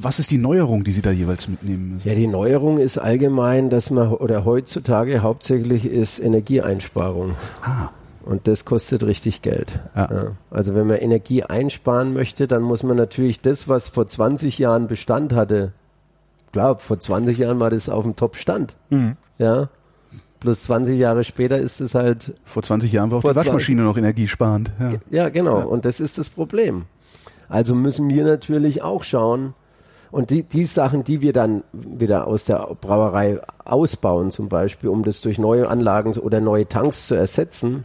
[0.01, 2.07] was ist die Neuerung, die Sie da jeweils mitnehmen müssen?
[2.07, 7.35] Ja, die Neuerung ist allgemein, dass man oder heutzutage hauptsächlich ist Energieeinsparung.
[7.61, 7.89] Ah.
[8.23, 9.79] Und das kostet richtig Geld.
[9.95, 10.09] Ja.
[10.11, 10.31] Ja.
[10.49, 14.87] Also wenn man Energie einsparen möchte, dann muss man natürlich das, was vor 20 Jahren
[14.87, 15.73] Bestand hatte,
[16.55, 18.75] klar, vor 20 Jahren war das auf dem Top-Stand.
[18.89, 19.17] Mhm.
[19.37, 19.67] Ja.
[20.39, 22.33] Plus 20 Jahre später ist es halt.
[22.45, 24.71] Vor 20 Jahren war auch die Waschmaschine noch energiesparend.
[24.79, 25.59] Ja, ja genau.
[25.59, 25.65] Ja.
[25.65, 26.85] Und das ist das Problem.
[27.49, 29.53] Also müssen wir natürlich auch schauen,
[30.11, 35.03] und die, die Sachen, die wir dann wieder aus der Brauerei ausbauen, zum Beispiel, um
[35.03, 37.83] das durch neue Anlagen oder neue Tanks zu ersetzen,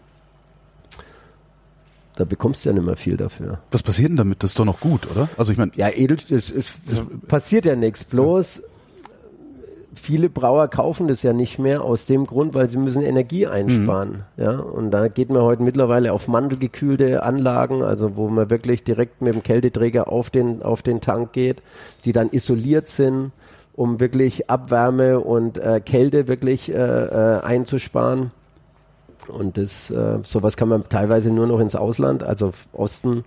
[2.21, 3.61] da bekommst du ja nicht mehr viel dafür.
[3.71, 4.43] Was passiert denn damit?
[4.43, 5.29] Das ist doch noch gut, oder?
[5.39, 5.73] Also ich meine.
[5.75, 6.73] Ja, edel, es, es, es
[7.27, 8.05] passiert ja nichts.
[8.05, 8.63] Bloß ja.
[9.95, 14.25] viele Brauer kaufen das ja nicht mehr aus dem Grund, weil sie müssen Energie einsparen.
[14.37, 14.43] Mhm.
[14.45, 19.23] Ja, und da geht man heute mittlerweile auf mandelgekühlte Anlagen, also wo man wirklich direkt
[19.23, 21.63] mit dem Kälteträger auf den, auf den Tank geht,
[22.05, 23.33] die dann isoliert sind,
[23.73, 28.31] um wirklich Abwärme und äh, Kälte wirklich äh, äh, einzusparen.
[29.29, 33.25] Und das, äh, sowas kann man teilweise nur noch ins Ausland, also Osten,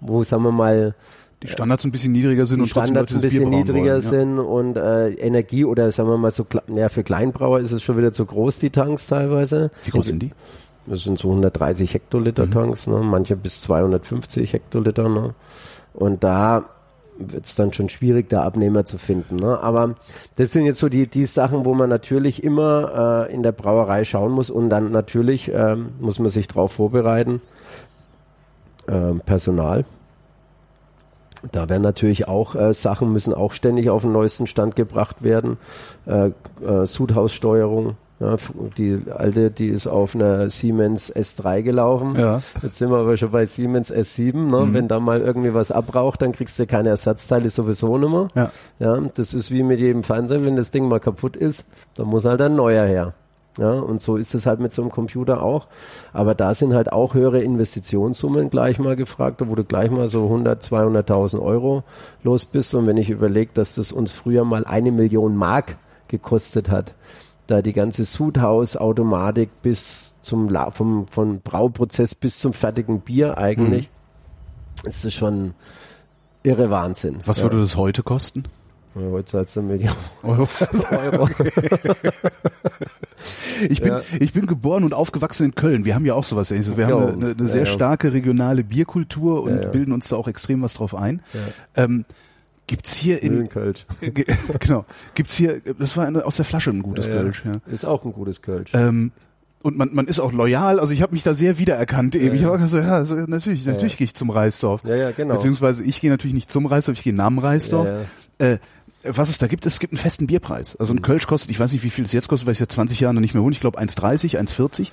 [0.00, 0.94] wo, sagen wir mal,
[1.42, 5.10] die Standards ein bisschen niedriger sind und Standards ein bisschen niedriger wollen, sind und äh,
[5.10, 8.58] Energie oder sagen wir mal so, ja, für Kleinbrauer ist es schon wieder zu groß,
[8.58, 9.70] die Tanks teilweise.
[9.84, 10.30] Wie groß sind die?
[10.86, 12.50] Das sind so 130 Hektoliter mhm.
[12.50, 12.98] Tanks, ne?
[13.02, 15.08] manche bis 250 Hektoliter.
[15.08, 15.34] Ne?
[15.92, 16.64] Und da
[17.18, 19.36] wird es dann schon schwierig, da Abnehmer zu finden.
[19.36, 19.58] Ne?
[19.60, 19.94] Aber
[20.36, 24.04] das sind jetzt so die, die Sachen, wo man natürlich immer äh, in der Brauerei
[24.04, 27.40] schauen muss und dann natürlich ähm, muss man sich darauf vorbereiten.
[28.88, 29.84] Ähm, Personal.
[31.52, 35.58] Da werden natürlich auch äh, Sachen müssen auch ständig auf den neuesten Stand gebracht werden.
[36.06, 36.30] Äh,
[36.66, 37.96] äh, Sudhaussteuerung,
[38.76, 42.18] die alte, die ist auf einer Siemens S3 gelaufen.
[42.18, 42.42] Ja.
[42.62, 44.34] Jetzt sind wir aber schon bei Siemens S7.
[44.34, 44.66] Ne?
[44.66, 44.74] Mhm.
[44.74, 48.28] Wenn da mal irgendwie was abraucht, dann kriegst du keine Ersatzteile sowieso nicht mehr.
[48.34, 48.50] Ja.
[48.78, 49.00] ja.
[49.14, 52.40] Das ist wie mit jedem Fernseher, wenn das Ding mal kaputt ist, dann muss halt
[52.40, 53.14] ein neuer her.
[53.58, 55.68] Ja, und so ist es halt mit so einem Computer auch.
[56.12, 60.24] Aber da sind halt auch höhere Investitionssummen gleich mal gefragt, da wurde gleich mal so
[60.24, 61.84] 100, 200.000 Euro
[62.24, 62.74] los bist.
[62.74, 65.76] Und wenn ich überlege, dass das uns früher mal eine Million Mark
[66.08, 66.94] gekostet hat,
[67.46, 73.90] da die ganze Sudhaus-Automatik bis zum La vom, vom Brauprozess bis zum fertigen Bier eigentlich,
[74.82, 74.88] mhm.
[74.88, 75.54] ist das schon
[76.42, 77.20] irre Wahnsinn.
[77.24, 77.44] Was ja.
[77.44, 78.44] würde das heute kosten?
[78.94, 80.46] Ja, heute zahlst du Million Euro.
[80.90, 81.28] Euro.
[83.68, 84.02] ich, bin, ja.
[84.20, 85.84] ich bin geboren und aufgewachsen in Köln.
[85.84, 86.76] Wir haben ja auch sowas ähnliches.
[86.76, 87.00] Wir jo.
[87.00, 90.94] haben eine, eine sehr starke regionale Bierkultur und bilden uns da auch extrem was drauf
[90.94, 91.20] ein.
[91.76, 92.04] Ähm,
[92.66, 93.86] Gibt's hier in Kölsch.
[94.60, 94.86] genau.
[95.14, 97.52] Gibt's hier das war eine, aus der Flasche ein gutes ja, Kölsch, ja.
[97.72, 98.70] Ist auch ein gutes Kölsch.
[98.74, 99.12] Ähm,
[99.62, 102.28] und man, man ist auch loyal, also ich habe mich da sehr wiedererkannt eben.
[102.28, 104.82] Ja, ich habe gesagt, so, ja, also natürlich, natürlich gehe ich zum Reisdorf.
[104.84, 105.34] Ja, ja, genau.
[105.34, 107.88] Beziehungsweise ich gehe natürlich nicht zum Reisdorf, ich gehe nach dem Reisdorf.
[108.38, 108.58] Äh,
[109.04, 110.76] was es da gibt, es gibt einen festen Bierpreis.
[110.76, 111.02] Also ein mhm.
[111.02, 113.00] Kölsch kostet, ich weiß nicht, wie viel es jetzt kostet, weil ich es ja 20
[113.00, 113.52] Jahre noch nicht mehr holen.
[113.52, 114.88] Ich glaube 1,30, 1,40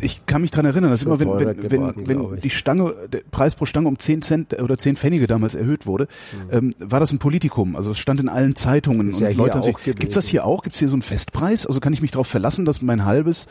[0.00, 3.54] ich kann mich dran erinnern, dass immer wenn, wenn, wenn, wenn die Stange, der Preis
[3.54, 6.08] pro Stange um 10 Cent oder 10 Pfennige damals erhöht wurde,
[6.50, 6.56] mhm.
[6.56, 7.76] ähm, war das ein Politikum.
[7.76, 10.62] Also es stand in allen Zeitungen und ja Leute haben sich, gibt's das hier auch?
[10.62, 11.66] Gibt's hier so einen Festpreis?
[11.66, 13.46] Also kann ich mich darauf verlassen, dass mein halbes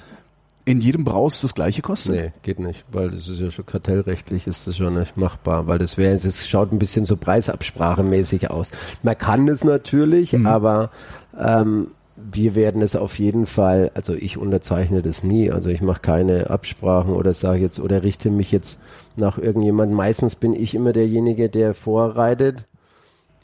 [0.67, 2.13] in jedem Braus das gleiche kostet?
[2.13, 5.79] Nee, geht nicht, weil das ist ja schon kartellrechtlich ist das schon nicht machbar, weil
[5.79, 8.71] das wäre, es schaut ein bisschen so preisabsprachemäßig aus.
[9.01, 10.45] Man kann es natürlich, mhm.
[10.45, 10.91] aber
[11.39, 16.01] ähm, wir werden es auf jeden Fall, also ich unterzeichne das nie, also ich mache
[16.01, 18.79] keine Absprachen oder sage jetzt oder richte mich jetzt
[19.15, 19.95] nach irgendjemandem.
[19.95, 22.65] Meistens bin ich immer derjenige, der vorreitet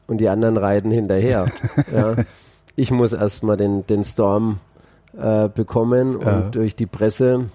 [0.08, 1.48] und die anderen reiten hinterher.
[1.94, 2.16] ja.
[2.76, 4.60] Ich muss erstmal den, den Storm
[5.16, 6.42] äh, bekommen und ja.
[6.42, 7.46] durch die Presse,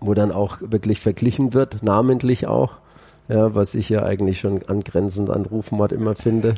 [0.00, 2.74] wo dann auch wirklich verglichen wird, namentlich auch,
[3.28, 6.54] ja, was ich ja eigentlich schon angrenzend an Rufmord immer finde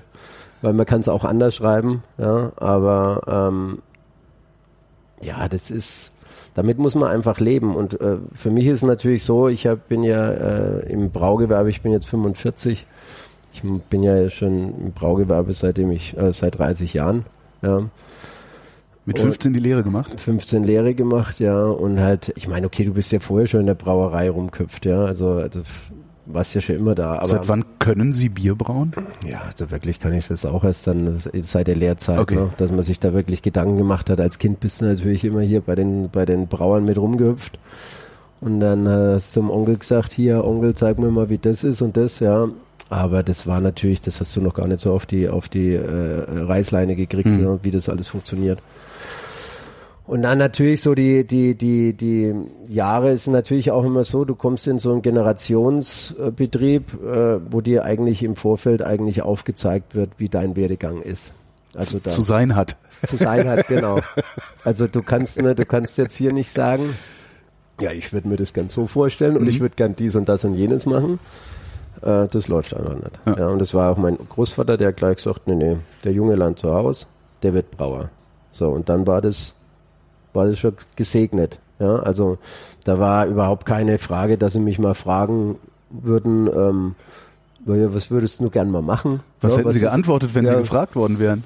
[0.62, 3.78] weil man kann es auch anders schreiben, ja, aber ähm,
[5.22, 6.12] ja, das ist,
[6.54, 9.88] damit muss man einfach leben und äh, für mich ist es natürlich so, ich hab,
[9.88, 12.86] bin ja äh, im Braugewerbe, ich bin jetzt 45,
[13.52, 17.26] ich bin ja schon im Braugewerbe seitdem ich, äh, seit 30 Jahren,
[17.62, 17.82] ja.
[19.06, 20.20] Mit 15 und die Lehre gemacht?
[20.20, 21.64] 15 Lehre gemacht, ja.
[21.64, 25.04] Und halt, ich meine, okay, du bist ja vorher schon in der Brauerei rumköpft, ja.
[25.04, 25.62] Also, also
[26.32, 27.14] warst ja schon immer da.
[27.14, 28.92] Aber, seit wann können Sie Bier brauen?
[29.26, 32.36] Ja, also wirklich kann ich das auch erst dann seit der Lehrzeit, okay.
[32.36, 34.20] ne, dass man sich da wirklich Gedanken gemacht hat.
[34.20, 37.58] Als Kind bist du natürlich immer hier bei den, bei den Brauern mit rumgehüpft.
[38.40, 41.82] Und dann hast du zum Onkel gesagt, hier, Onkel, zeig mir mal, wie das ist
[41.82, 42.48] und das, ja.
[42.88, 45.74] Aber das war natürlich, das hast du noch gar nicht so auf die, auf die
[45.74, 47.44] äh, Reißleine gekriegt, mhm.
[47.44, 48.60] ja, wie das alles funktioniert.
[50.10, 52.34] Und dann natürlich so die, die, die, die
[52.66, 57.84] Jahre ist natürlich auch immer so, du kommst in so einen Generationsbetrieb, äh, wo dir
[57.84, 61.30] eigentlich im Vorfeld eigentlich aufgezeigt wird, wie dein Werdegang ist.
[61.76, 62.76] Also da, zu sein hat.
[63.06, 64.00] Zu sein hat, genau.
[64.64, 66.92] Also du kannst, ne, du kannst jetzt hier nicht sagen,
[67.80, 69.48] ja, ich würde mir das ganz so vorstellen und mhm.
[69.48, 71.20] ich würde gern dies und das und jenes machen.
[72.02, 73.20] Äh, das läuft einfach nicht.
[73.26, 73.38] Ja.
[73.38, 73.46] ja.
[73.46, 76.74] und das war auch mein Großvater, der gleich gesagt, nee, nee, der junge Land zu
[76.74, 77.06] Hause,
[77.44, 78.10] der wird Brauer.
[78.50, 79.54] So, und dann war das
[80.32, 81.58] war das schon gesegnet.
[81.78, 82.38] Ja, also
[82.84, 85.56] da war überhaupt keine Frage, dass sie mich mal fragen
[85.90, 86.94] würden, ähm,
[87.64, 89.20] was würdest du gern mal machen?
[89.40, 91.44] Was ja, hätten was Sie geantwortet, wenn ja, Sie gefragt worden wären?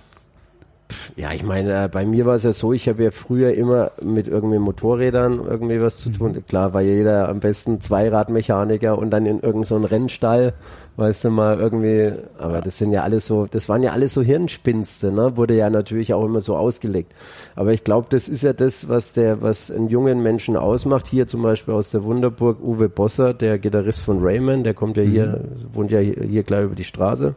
[1.16, 3.92] Ja, ich meine, äh, bei mir war es ja so, ich habe ja früher immer
[4.02, 6.32] mit irgendwie Motorrädern irgendwie was zu tun.
[6.32, 6.46] Mhm.
[6.46, 10.52] Klar war jeder am besten Zweiradmechaniker und dann in irgendeinem so Rennstall,
[10.96, 14.22] weißt du mal, irgendwie, aber das sind ja alles so, das waren ja alles so
[14.22, 15.36] Hirnspinste, ne?
[15.36, 17.12] Wurde ja natürlich auch immer so ausgelegt.
[17.56, 21.06] Aber ich glaube, das ist ja das, was der, was einen jungen Menschen ausmacht.
[21.06, 25.02] Hier zum Beispiel aus der Wunderburg Uwe Bosser, der Gitarrist von Rayman, der kommt ja
[25.02, 25.74] hier, mhm.
[25.74, 27.34] wohnt ja hier, hier gleich über die Straße.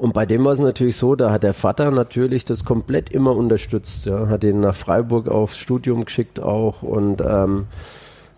[0.00, 3.36] Und bei dem war es natürlich so, da hat der Vater natürlich das komplett immer
[3.36, 4.06] unterstützt.
[4.06, 4.28] Ja.
[4.28, 7.66] Hat ihn nach Freiburg aufs Studium geschickt auch und ähm,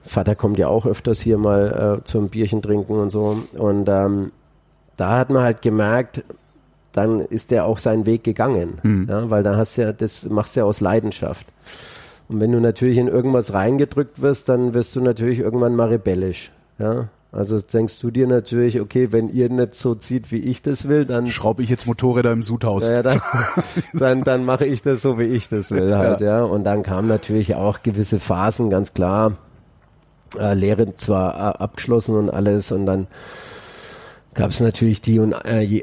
[0.04, 3.44] Vater kommt ja auch öfters hier mal äh, zum Bierchen trinken und so.
[3.56, 4.32] Und ähm,
[4.96, 6.24] da hat man halt gemerkt,
[6.90, 8.80] dann ist der auch seinen Weg gegangen.
[8.82, 9.06] Mhm.
[9.08, 11.46] Ja, weil da hast ja, das machst du ja aus Leidenschaft.
[12.28, 16.50] Und wenn du natürlich in irgendwas reingedrückt wirst, dann wirst du natürlich irgendwann mal rebellisch.
[16.80, 20.86] Ja, Also denkst du dir natürlich, okay, wenn ihr nicht so zieht, wie ich das
[20.86, 22.86] will, dann schraube ich jetzt Motorräder im Sudhaus.
[22.86, 23.22] Ja, dann,
[23.94, 26.40] dann, dann mache ich das so, wie ich das will halt, ja.
[26.40, 26.42] ja.
[26.44, 29.32] Und dann kamen natürlich auch gewisse Phasen, ganz klar.
[30.38, 33.06] Äh, Lehre zwar äh, abgeschlossen und alles und dann
[34.34, 35.82] gab es natürlich die und äh,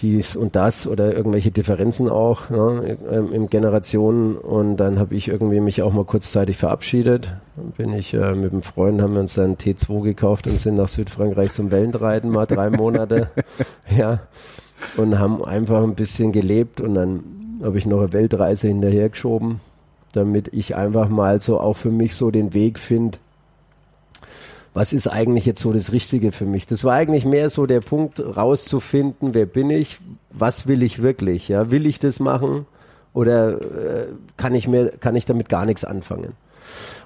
[0.00, 4.36] dies und das oder irgendwelche Differenzen auch ne, im, im Generationen.
[4.36, 7.30] Und dann habe ich irgendwie mich auch mal kurzzeitig verabschiedet.
[7.56, 10.76] Dann bin ich äh, mit einem Freund haben wir uns dann T2 gekauft und sind
[10.76, 13.30] nach Südfrankreich zum Wellenreiten mal drei Monate,
[13.96, 14.20] ja.
[14.96, 17.22] Und haben einfach ein bisschen gelebt und dann
[17.62, 19.60] habe ich noch eine Weltreise hinterhergeschoben,
[20.12, 23.18] damit ich einfach mal so auch für mich so den Weg finde
[24.72, 26.66] was ist eigentlich jetzt so das Richtige für mich?
[26.66, 29.98] Das war eigentlich mehr so der Punkt, rauszufinden, wer bin ich,
[30.30, 31.48] was will ich wirklich?
[31.48, 32.66] Ja, will ich das machen
[33.12, 34.06] oder äh,
[34.36, 36.34] kann ich mir, kann ich damit gar nichts anfangen?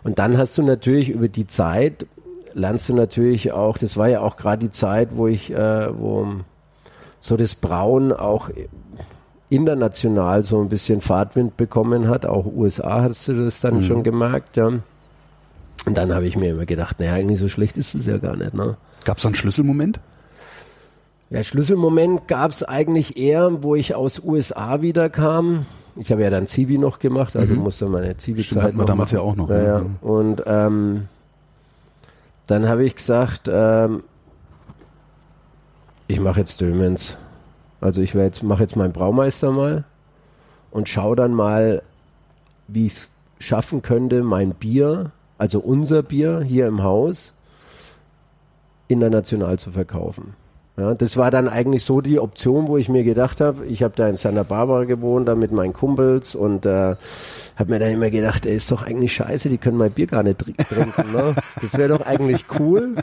[0.02, 2.06] Und dann hast du natürlich über die Zeit
[2.54, 6.26] lernst du natürlich auch, das war ja auch gerade die Zeit, wo ich, äh, wo
[7.20, 8.50] so das Braun auch
[9.50, 12.26] international so ein bisschen Fahrtwind bekommen hat.
[12.26, 13.82] Auch USA hast du das dann mhm.
[13.84, 14.70] schon gemerkt, ja.
[15.86, 18.36] Und dann habe ich mir immer gedacht, naja, eigentlich so schlecht ist es ja gar
[18.36, 18.54] nicht.
[18.54, 18.76] Ne?
[19.04, 20.00] Gab es da einen Schlüsselmoment?
[21.30, 25.66] Ja, Schlüsselmoment gab es eigentlich eher, wo ich aus USA wieder kam.
[25.96, 27.60] Ich habe ja dann Zivi noch gemacht, also mhm.
[27.60, 29.24] musste meine Zivi-Zeit noch damals machen.
[29.24, 29.50] ja auch noch.
[29.50, 29.78] Ja, ja.
[29.80, 29.96] Mhm.
[30.00, 31.08] Und ähm,
[32.46, 34.02] dann habe ich gesagt, ähm,
[36.06, 37.16] ich mache jetzt Dömens.
[37.80, 39.84] Also ich jetzt, mache jetzt meinen Braumeister mal
[40.70, 41.82] und schaue dann mal,
[42.66, 47.34] wie ich es schaffen könnte, mein Bier also unser Bier hier im Haus,
[48.88, 50.34] international zu verkaufen.
[50.76, 53.94] Ja, das war dann eigentlich so die Option, wo ich mir gedacht habe, ich habe
[53.94, 56.96] da in Santa Barbara gewohnt, da mit meinen Kumpels und äh,
[57.56, 60.24] habe mir dann immer gedacht, ey, ist doch eigentlich scheiße, die können mein Bier gar
[60.24, 61.12] nicht trinken.
[61.12, 61.36] Ne?
[61.62, 62.96] Das wäre doch eigentlich cool,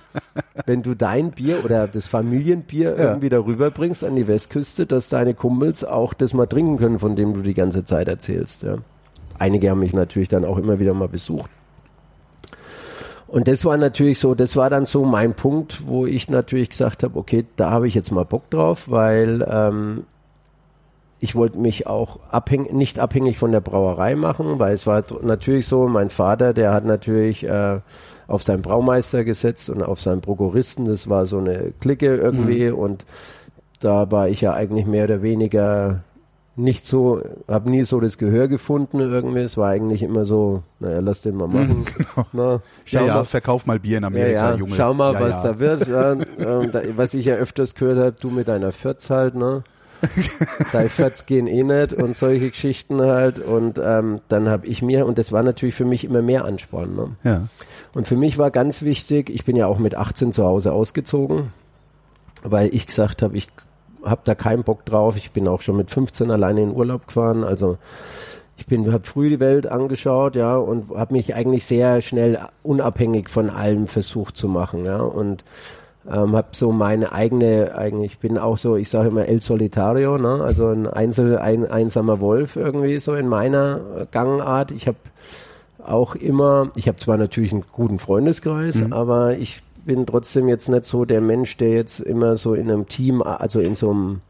[0.66, 3.04] wenn du dein Bier oder das Familienbier ja.
[3.06, 7.16] irgendwie darüber bringst an die Westküste, dass deine Kumpels auch das mal trinken können, von
[7.16, 8.64] dem du die ganze Zeit erzählst.
[8.64, 8.80] Ja.
[9.40, 11.50] Einige haben mich natürlich dann auch immer wieder mal besucht.
[13.32, 17.02] Und das war natürlich so, das war dann so mein Punkt, wo ich natürlich gesagt
[17.02, 20.04] habe, okay, da habe ich jetzt mal Bock drauf, weil ähm,
[21.22, 25.66] ich wollte mich auch abhäng nicht abhängig von der Brauerei machen, weil es war natürlich
[25.66, 27.80] so, mein Vater, der hat natürlich äh,
[28.28, 32.76] auf seinen Braumeister gesetzt und auf seinen Prokuristen, das war so eine Clique irgendwie mhm.
[32.76, 33.06] und
[33.80, 36.04] da war ich ja eigentlich mehr oder weniger
[36.56, 39.40] nicht so, habe nie so das Gehör gefunden irgendwie.
[39.40, 41.86] Es war eigentlich immer so, naja, lass den mal machen.
[41.98, 42.28] genau.
[42.34, 44.76] Na, schau ja, ja, mal, verkauf mal Bier in Amerika, ja, ja, Junge.
[44.76, 45.88] Schau mal, was da wird.
[45.88, 49.64] Ähm, da, was ich ja öfters gehört habe, du mit deiner Fürz halt, ne?
[50.72, 53.40] Deine Fürz gehen eh nicht und solche Geschichten halt.
[53.40, 56.96] Und ähm, dann habe ich mir, und das war natürlich für mich immer mehr Ansporn.
[56.96, 57.10] Ne?
[57.24, 57.48] Ja.
[57.94, 61.54] Und für mich war ganz wichtig, ich bin ja auch mit 18 zu Hause ausgezogen,
[62.44, 63.48] weil ich gesagt habe, ich
[64.04, 65.16] habe da keinen Bock drauf.
[65.18, 67.44] Ich bin auch schon mit 15 alleine in Urlaub gefahren.
[67.44, 67.78] Also
[68.62, 73.28] ich bin, habe früh die Welt angeschaut, ja, und habe mich eigentlich sehr schnell unabhängig
[73.28, 75.44] von allem versucht zu machen, ja, und
[76.08, 80.44] ähm, habe so meine eigene, eigentlich bin auch so, ich sage immer El Solitario, ne,
[80.44, 84.70] also ein Einzel, ein einsamer Wolf irgendwie so in meiner Gangart.
[84.70, 84.98] Ich habe
[85.84, 88.94] auch immer, ich habe zwar natürlich einen guten Freundeskreis, mhm.
[88.94, 92.88] aber ich bin trotzdem jetzt nicht so der Mensch, der jetzt immer so in einem
[92.88, 94.22] Team, also in so einem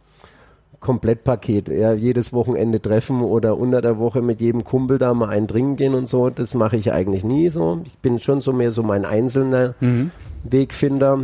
[0.80, 5.47] Komplettpaket, ja, jedes Wochenende treffen oder unter der Woche mit jedem Kumpel da mal ein
[5.47, 7.80] Trinken gehen und so, das mache ich eigentlich nie so.
[7.86, 10.10] Ich bin schon so mehr so mein einzelner mhm.
[10.43, 11.19] Wegfinder.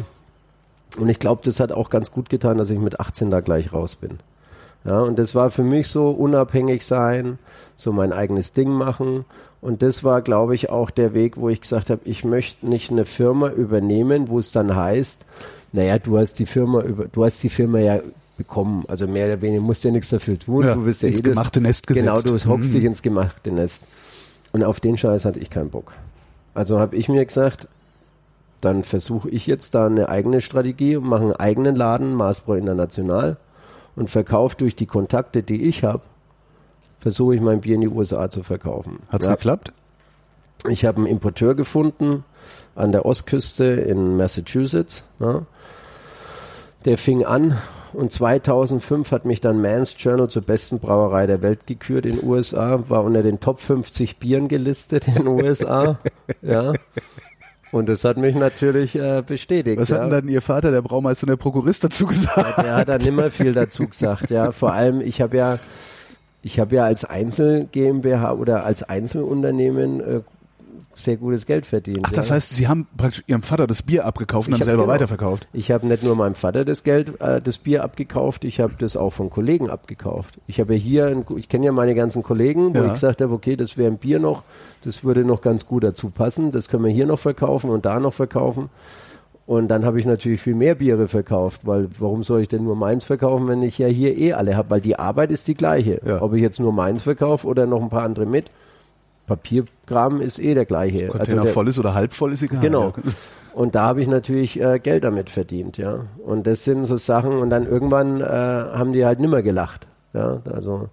[1.00, 3.73] Und ich glaube, das hat auch ganz gut getan, dass ich mit 18 da gleich
[3.73, 4.19] raus bin.
[4.86, 7.39] Ja, und das war für mich so unabhängig sein,
[7.76, 9.26] so mein eigenes Ding machen
[9.62, 12.91] und das war, glaube ich, auch der Weg, wo ich gesagt habe, ich möchte nicht
[12.91, 15.26] eine Firma übernehmen, wo es dann heißt,
[15.72, 18.00] naja, du hast die Firma über, du hast die Firma ja
[18.38, 21.20] bekommen, also mehr oder weniger musst ja nichts dafür tun, ja, du wirst ja ins
[21.20, 22.06] jedes, gemachte Nest gesetzt.
[22.06, 22.76] Genau, du hockst mhm.
[22.76, 23.84] dich ins gemachte Nest.
[24.52, 25.91] Und auf den Scheiß hatte ich keinen Bock.
[26.54, 27.67] Also habe ich mir gesagt,
[28.62, 33.38] dann versuche ich jetzt da eine eigene Strategie und mache einen eigenen Laden, Maßbro International
[33.96, 36.02] und verkaufe durch die Kontakte, die ich habe,
[37.08, 39.00] versuche ich mein Bier in die USA zu verkaufen.
[39.10, 39.36] Hat's ja.
[39.36, 39.71] geklappt?
[40.67, 42.25] Ich habe einen Importeur gefunden
[42.75, 45.06] an der Ostküste in Massachusetts.
[45.21, 45.44] Ja.
[46.84, 47.58] Der fing an
[47.94, 52.27] und 2005 hat mich dann Mans Journal zur besten Brauerei der Welt gekürt in den
[52.27, 56.00] USA, war unter den Top 50 Bieren gelistet in den USA.
[56.42, 56.73] ja.
[57.71, 59.79] Und das hat mich natürlich äh, bestätigt.
[59.79, 59.96] Was ja.
[59.96, 62.58] hat denn dann Ihr Vater, der Braumeister und der Prokurist dazu gesagt?
[62.58, 64.52] Ja, der hat dann immer viel dazu gesagt, ja.
[64.52, 65.60] Vor allem, ich habe ja
[66.48, 70.21] ich habe ja als Einzel GmbH oder als Einzelunternehmen äh,
[70.95, 72.00] sehr gutes Geld verdient.
[72.04, 72.35] Ach, das ja.
[72.35, 75.45] heißt, Sie haben praktisch Ihrem Vater das Bier abgekauft und dann selber genau, weiterverkauft?
[75.52, 78.95] Ich habe nicht nur meinem Vater das Geld, äh, das Bier abgekauft, ich habe das
[78.95, 80.39] auch von Kollegen abgekauft.
[80.48, 82.85] Ich habe ja hier, ein, ich kenne ja meine ganzen Kollegen, wo ja.
[82.85, 84.43] ich gesagt habe, okay, das wäre ein Bier noch,
[84.85, 88.00] das würde noch ganz gut dazu passen, das können wir hier noch verkaufen und da
[88.00, 88.69] noch verkaufen.
[89.48, 92.75] Und dann habe ich natürlich viel mehr Biere verkauft, weil warum soll ich denn nur
[92.75, 94.69] meins verkaufen, wenn ich ja hier eh alle habe?
[94.69, 96.02] Weil die Arbeit ist die gleiche.
[96.06, 96.21] Ja.
[96.21, 98.52] Ob ich jetzt nur meins verkaufe oder noch ein paar andere mit.
[99.25, 101.08] Papierkram ist eh der gleiche.
[101.08, 102.60] Container also der, voll ist oder halb voll ist egal.
[102.60, 102.93] Genau.
[103.54, 106.02] Und da habe ich natürlich äh, Geld damit verdient, ja.
[106.23, 110.41] Und das sind so Sachen und dann irgendwann äh, haben die halt nimmer gelacht, ja.
[110.45, 110.89] Also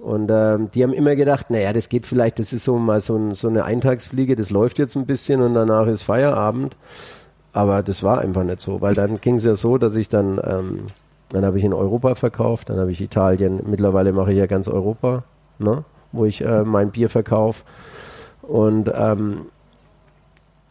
[0.00, 3.16] und äh, die haben immer gedacht, naja, das geht vielleicht, das ist so mal so,
[3.16, 6.76] ein, so eine Eintagsfliege, das läuft jetzt ein bisschen und danach ist Feierabend.
[7.54, 10.40] Aber das war einfach nicht so, weil dann ging es ja so, dass ich dann,
[10.44, 10.88] ähm,
[11.28, 14.66] dann habe ich in Europa verkauft, dann habe ich Italien, mittlerweile mache ich ja ganz
[14.66, 15.22] Europa,
[15.60, 15.84] ne?
[16.10, 17.62] wo ich äh, mein Bier verkaufe.
[18.42, 19.42] Und ähm,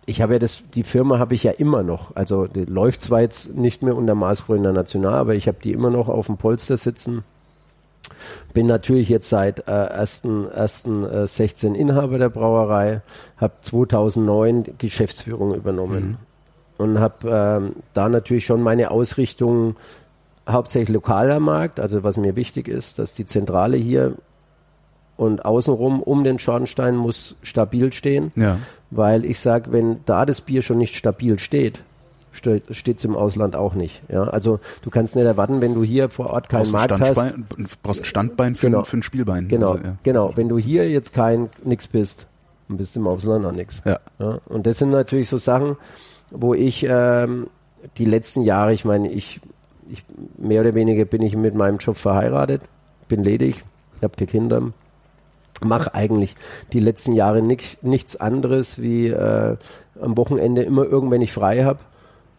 [0.05, 2.17] ich habe ja das, die Firma habe ich ja immer noch.
[2.17, 5.89] Also die läuft zwar jetzt nicht mehr unter Maßbro National, aber ich habe die immer
[5.89, 7.23] noch auf dem Polster sitzen.
[8.53, 13.01] Bin natürlich jetzt seit äh, 1.16 äh, 16 Inhaber der Brauerei,
[13.37, 16.17] habe 2009 Geschäftsführung übernommen.
[16.19, 16.32] Mhm
[16.83, 19.75] und habe ähm, da natürlich schon meine Ausrichtung
[20.47, 24.15] hauptsächlich lokaler Markt, also was mir wichtig ist, dass die Zentrale hier
[25.15, 28.57] und außenrum um den Schornstein muss stabil stehen, ja.
[28.91, 31.81] weil ich sage, wenn da das Bier schon nicht stabil steht,
[32.33, 34.01] steht es im Ausland auch nicht.
[34.09, 37.35] Ja, also du kannst nicht erwarten, wenn du hier vor Ort keinen Markt hast.
[37.35, 38.83] Du brauchst ein Standbein für, genau.
[38.83, 39.47] für ein Spielbein.
[39.47, 39.97] Genau, also, ja.
[40.01, 40.31] genau.
[40.35, 42.27] Wenn du hier jetzt kein nix bist,
[42.67, 43.83] dann bist du im Ausland auch nix.
[43.85, 43.99] Ja.
[44.19, 44.39] ja.
[44.45, 45.77] Und das sind natürlich so Sachen,
[46.33, 47.47] wo ich ähm,
[47.97, 49.39] die letzten Jahre, ich meine, ich,
[49.89, 50.03] ich
[50.37, 52.61] mehr oder weniger bin ich mit meinem Job verheiratet,
[53.07, 53.63] bin ledig,
[54.01, 54.73] habe die Kinder,
[55.61, 56.35] mache eigentlich
[56.73, 59.55] die letzten Jahre nicht, nichts anderes wie äh,
[60.01, 61.79] am Wochenende immer irgendwann ich frei habe,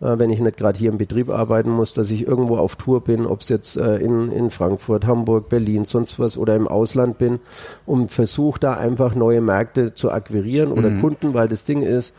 [0.01, 3.03] äh, wenn ich nicht gerade hier im Betrieb arbeiten muss, dass ich irgendwo auf Tour
[3.03, 7.19] bin, ob es jetzt äh, in, in Frankfurt, Hamburg, Berlin, sonst was oder im Ausland
[7.19, 7.39] bin
[7.87, 11.01] und versuche da einfach neue Märkte zu akquirieren oder mhm.
[11.01, 12.15] Kunden, weil das Ding ist,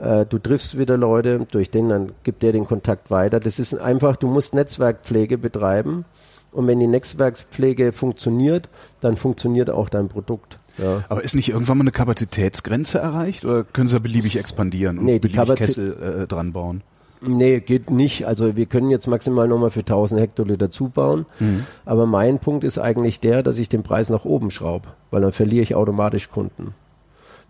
[0.00, 3.40] äh, du triffst wieder Leute, durch den dann gibt der den Kontakt weiter.
[3.40, 6.04] Das ist einfach, du musst Netzwerkpflege betreiben.
[6.52, 8.68] Und wenn die Netzwerkpflege funktioniert,
[9.00, 10.58] dann funktioniert auch dein Produkt.
[10.78, 11.04] Ja.
[11.08, 15.18] Aber ist nicht irgendwann mal eine Kapazitätsgrenze erreicht oder können sie beliebig expandieren und nee,
[15.18, 16.82] beliebig Kapazität Kessel äh, dran bauen?
[17.20, 18.26] Nee, geht nicht.
[18.26, 21.26] Also wir können jetzt maximal nochmal für 1000 Hektoliter zubauen.
[21.38, 21.66] Mhm.
[21.84, 25.32] Aber mein Punkt ist eigentlich der, dass ich den Preis nach oben schraube, weil dann
[25.32, 26.74] verliere ich automatisch Kunden.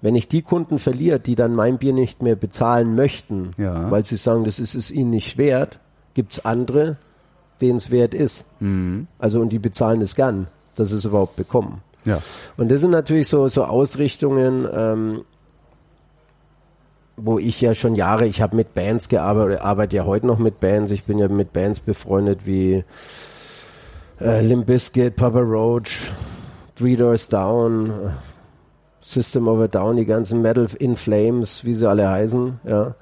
[0.03, 3.91] Wenn ich die Kunden verliere, die dann mein Bier nicht mehr bezahlen möchten, ja.
[3.91, 5.79] weil sie sagen, das ist es ihnen nicht wert,
[6.15, 6.97] gibt es andere,
[7.61, 8.45] denen es wert ist.
[8.61, 9.09] Mhm.
[9.19, 11.83] Also und die bezahlen es gern, dass sie es überhaupt bekommen.
[12.07, 12.23] Ja.
[12.57, 15.25] Und das sind natürlich so, so Ausrichtungen, ähm,
[17.17, 20.61] wo ich ja schon Jahre, ich habe mit Bands gearbeitet, arbeite ja heute noch mit
[20.61, 20.91] Bands.
[20.91, 22.85] Ich bin ja mit Bands befreundet wie
[24.21, 26.11] äh, Limp Bizkit, Papa Roach,
[26.77, 27.93] Three Doors Down,
[29.01, 32.95] System of a Down, die ganzen Metal in Flames, wie sie alle heißen, ja.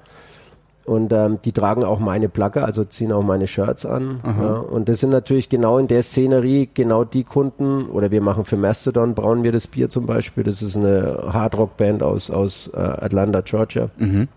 [0.85, 4.21] Und ähm, die tragen auch meine Placke, also ziehen auch meine Shirts an.
[4.25, 4.53] Ja.
[4.53, 8.57] Und das sind natürlich genau in der Szenerie genau die Kunden, oder wir machen für
[8.57, 10.43] Mastodon, brauen wir das Bier zum Beispiel.
[10.43, 13.91] Das ist eine Hardrock-Band aus, aus äh, Atlanta, Georgia.
[13.97, 14.29] Mhm.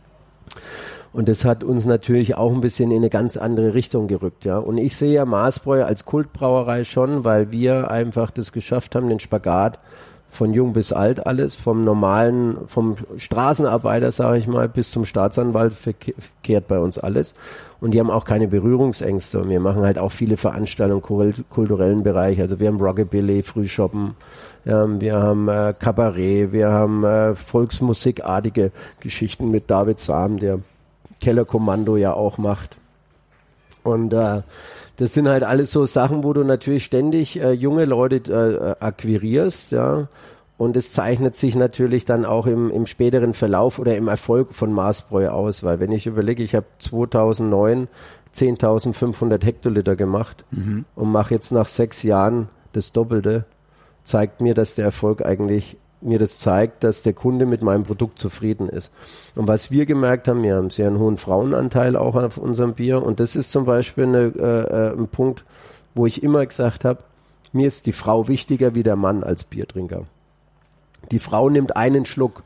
[1.15, 4.59] Und das hat uns natürlich auch ein bisschen in eine ganz andere Richtung gerückt, ja.
[4.59, 9.21] Und ich sehe ja Maßbräu als Kultbrauerei schon, weil wir einfach das geschafft haben, den
[9.21, 9.79] Spagat
[10.33, 15.75] von jung bis alt alles, vom normalen, vom Straßenarbeiter, sage ich mal, bis zum Staatsanwalt
[15.75, 17.35] verkehrt bei uns alles.
[17.83, 19.41] Und die haben auch keine Berührungsängste.
[19.41, 22.41] Und wir machen halt auch viele Veranstaltungen im kulturellen Bereich.
[22.41, 24.15] Also wir haben Rockabilly, Frühshoppen,
[24.65, 30.61] ja, wir haben äh, Kabarett, wir haben äh, Volksmusikartige Geschichten mit David Sam, der
[31.21, 32.77] Kellerkommando ja auch macht.
[33.83, 34.41] Und äh,
[34.97, 39.73] das sind halt alles so Sachen, wo du natürlich ständig äh, junge Leute äh, akquirierst,
[39.73, 40.09] ja.
[40.59, 44.73] Und es zeichnet sich natürlich dann auch im, im späteren Verlauf oder im Erfolg von
[44.73, 47.89] Maßbräu aus, weil wenn ich überlege, ich habe 2009
[48.33, 50.85] 10.500 Hektoliter gemacht mhm.
[50.95, 53.45] und mache jetzt nach sechs Jahren das Doppelte,
[54.05, 58.19] zeigt mir, dass der Erfolg eigentlich mir das zeigt, dass der Kunde mit meinem Produkt
[58.19, 58.93] zufrieden ist.
[59.35, 63.03] Und was wir gemerkt haben, wir haben sehr einen hohen Frauenanteil auch auf unserem Bier
[63.03, 65.45] und das ist zum Beispiel eine, äh, äh, ein Punkt,
[65.95, 67.03] wo ich immer gesagt habe,
[67.53, 70.07] mir ist die Frau wichtiger wie der Mann als Biertrinker.
[71.11, 72.43] Die Frau nimmt einen Schluck.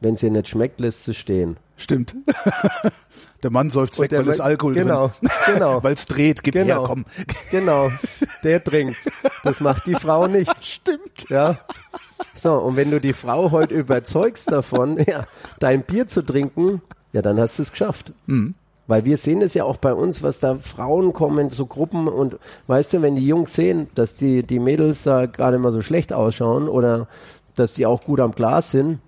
[0.00, 1.56] Wenn sie nicht schmeckt, lässt sie stehen.
[1.76, 2.14] Stimmt.
[3.44, 5.30] Der Mann säuft weg, weil es Alkohol genau, drin.
[5.52, 7.04] Genau, Weil es dreht, gib genau, her, komm.
[7.50, 7.90] Genau,
[8.42, 8.96] der trinkt.
[9.42, 10.50] Das macht die Frau nicht.
[10.64, 11.28] Stimmt.
[11.28, 11.58] Ja.
[12.34, 15.26] So, und wenn du die Frau heute überzeugst davon, ja,
[15.58, 16.80] dein Bier zu trinken,
[17.12, 18.14] ja, dann hast du es geschafft.
[18.24, 18.54] Mhm.
[18.86, 22.38] Weil wir sehen es ja auch bei uns, was da Frauen kommen, so Gruppen und
[22.66, 26.14] weißt du, wenn die Jungs sehen, dass die, die Mädels da gerade mal so schlecht
[26.14, 27.08] ausschauen oder
[27.56, 29.00] dass die auch gut am Glas sind,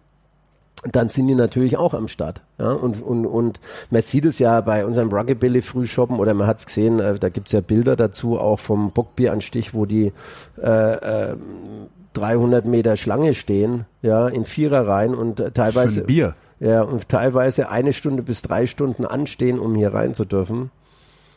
[0.85, 2.43] dann sind die natürlich auch am Start.
[2.59, 2.73] Ja?
[2.73, 3.61] Und, und, und
[3.91, 7.29] man sieht es ja bei unserem Ruggabilly Frühshoppen oder man hat es gesehen, äh, da
[7.29, 10.13] gibt's ja Bilder dazu, auch vom Bockbieranstich, wo die
[10.63, 11.37] äh, äh,
[12.13, 16.35] 300 Meter Schlange stehen, ja, in Viererreihen und äh, teilweise Bier.
[16.59, 20.71] Ja, und teilweise eine Stunde bis drei Stunden anstehen, um hier rein zu dürfen.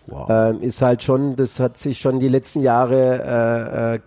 [0.07, 0.27] Wow.
[0.29, 3.99] Ähm, ist halt schon, das hat sich schon die letzten Jahre äh, äh,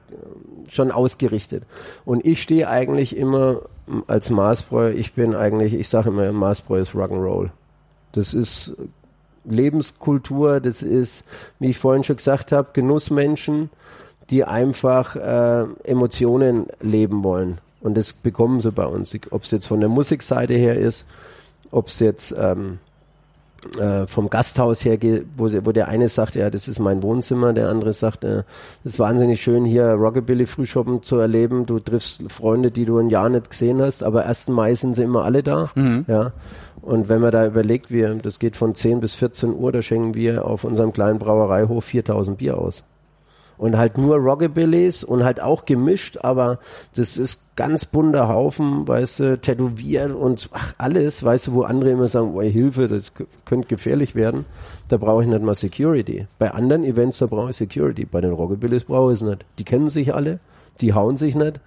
[0.70, 1.64] schon ausgerichtet.
[2.06, 3.60] Und ich stehe eigentlich immer
[4.06, 7.50] als Maßbräu, ich bin eigentlich, ich sage immer, Maßbräu ist Rock'n'Roll.
[8.12, 8.72] Das ist
[9.44, 11.24] Lebenskultur, das ist,
[11.58, 13.70] wie ich vorhin schon gesagt habe, Genussmenschen,
[14.30, 17.58] die einfach äh, Emotionen leben wollen.
[17.80, 19.14] Und das bekommen sie bei uns.
[19.30, 21.04] Ob es jetzt von der Musikseite her ist,
[21.70, 22.78] ob es jetzt ähm,
[23.78, 27.52] äh, vom Gasthaus her geht, wo, wo der eine sagt, ja, das ist mein Wohnzimmer,
[27.52, 28.42] der andere sagt, äh,
[28.82, 31.66] das ist wahnsinnig schön, hier Rockabilly Frühschoppen zu erleben.
[31.66, 34.48] Du triffst Freunde, die du ein Jahr nicht gesehen hast, aber 1.
[34.48, 35.70] Mai sind sie immer alle da.
[35.74, 36.04] Mhm.
[36.08, 36.32] Ja.
[36.80, 40.14] Und wenn man da überlegt, wir, das geht von 10 bis 14 Uhr, da schenken
[40.14, 42.82] wir auf unserem kleinen Brauereihof 4000 Bier aus
[43.62, 46.58] und halt nur Rockabillys und halt auch gemischt, aber
[46.96, 51.90] das ist ganz bunter Haufen, weißt du, tätowiert und ach, alles, weißt du, wo andere
[51.90, 53.12] immer sagen, oh, Hilfe, das
[53.44, 54.46] könnte gefährlich werden.
[54.88, 56.26] Da brauche ich nicht mal Security.
[56.40, 58.04] Bei anderen Events, da brauche ich Security.
[58.04, 59.44] Bei den Rockabillys brauche ich es nicht.
[59.60, 60.40] Die kennen sich alle,
[60.80, 61.60] die hauen sich nicht,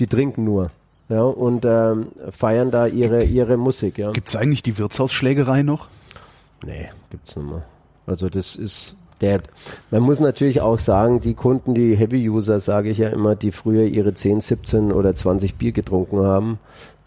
[0.00, 0.72] die trinken nur.
[1.08, 4.10] Ja, und ähm, feiern da ihre, ihre Musik, ja.
[4.10, 5.86] Gibt es eigentlich die Wirtshausschlägerei noch?
[6.64, 7.62] Nee, gibt's nicht mehr.
[8.04, 9.40] Also das ist, der,
[9.90, 13.84] man muss natürlich auch sagen, die Kunden, die Heavy-User, sage ich ja immer, die früher
[13.84, 16.58] ihre 10, 17 oder 20 Bier getrunken haben,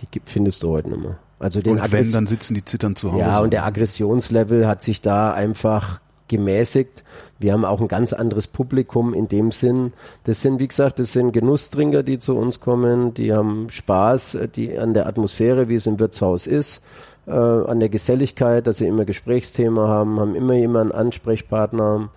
[0.01, 1.19] die findest du heute nicht mehr.
[1.39, 3.21] Also den und wenn, dann sitzen die zittern zu Hause.
[3.21, 7.03] Ja, und der Aggressionslevel hat sich da einfach gemäßigt.
[7.39, 9.93] Wir haben auch ein ganz anderes Publikum in dem Sinn.
[10.25, 14.77] Das sind, wie gesagt, das sind Genusstrinker, die zu uns kommen, die haben Spaß die,
[14.77, 16.81] an der Atmosphäre, wie es im Wirtshaus ist
[17.29, 22.09] äh, an der Geselligkeit, dass sie immer Gesprächsthema haben, haben immer jemanden Ansprechpartner.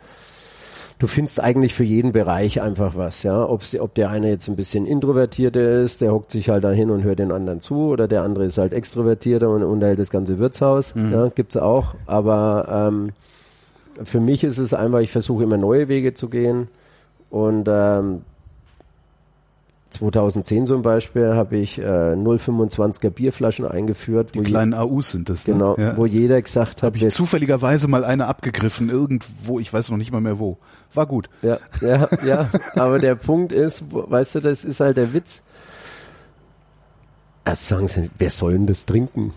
[0.98, 3.44] Du findest eigentlich für jeden Bereich einfach was, ja.
[3.44, 6.90] Ob's, ob der eine jetzt ein bisschen introvertierter ist, der hockt sich halt da hin
[6.90, 10.38] und hört den anderen zu, oder der andere ist halt extrovertierter und unterhält das ganze
[10.38, 11.12] Wirtshaus, mhm.
[11.12, 11.94] ja, gibt's auch.
[12.06, 13.10] Aber ähm,
[14.04, 16.68] für mich ist es einfach, ich versuche immer neue Wege zu gehen
[17.30, 18.22] und ähm,
[19.92, 24.34] 2010 zum Beispiel habe ich äh, 0,25er Bierflaschen eingeführt.
[24.34, 25.46] Die kleinen AUs sind das.
[25.46, 25.54] Ne?
[25.54, 25.96] Genau, ja.
[25.96, 26.94] wo jeder gesagt hat.
[26.94, 30.58] Habe ich zufälligerweise mal eine abgegriffen, irgendwo, ich weiß noch nicht mal mehr wo.
[30.94, 31.28] War gut.
[31.42, 32.48] Ja, ja, ja.
[32.74, 35.42] aber der Punkt ist, weißt du, das ist halt der Witz.
[37.44, 39.32] Erst sagen sie, wer soll denn das trinken?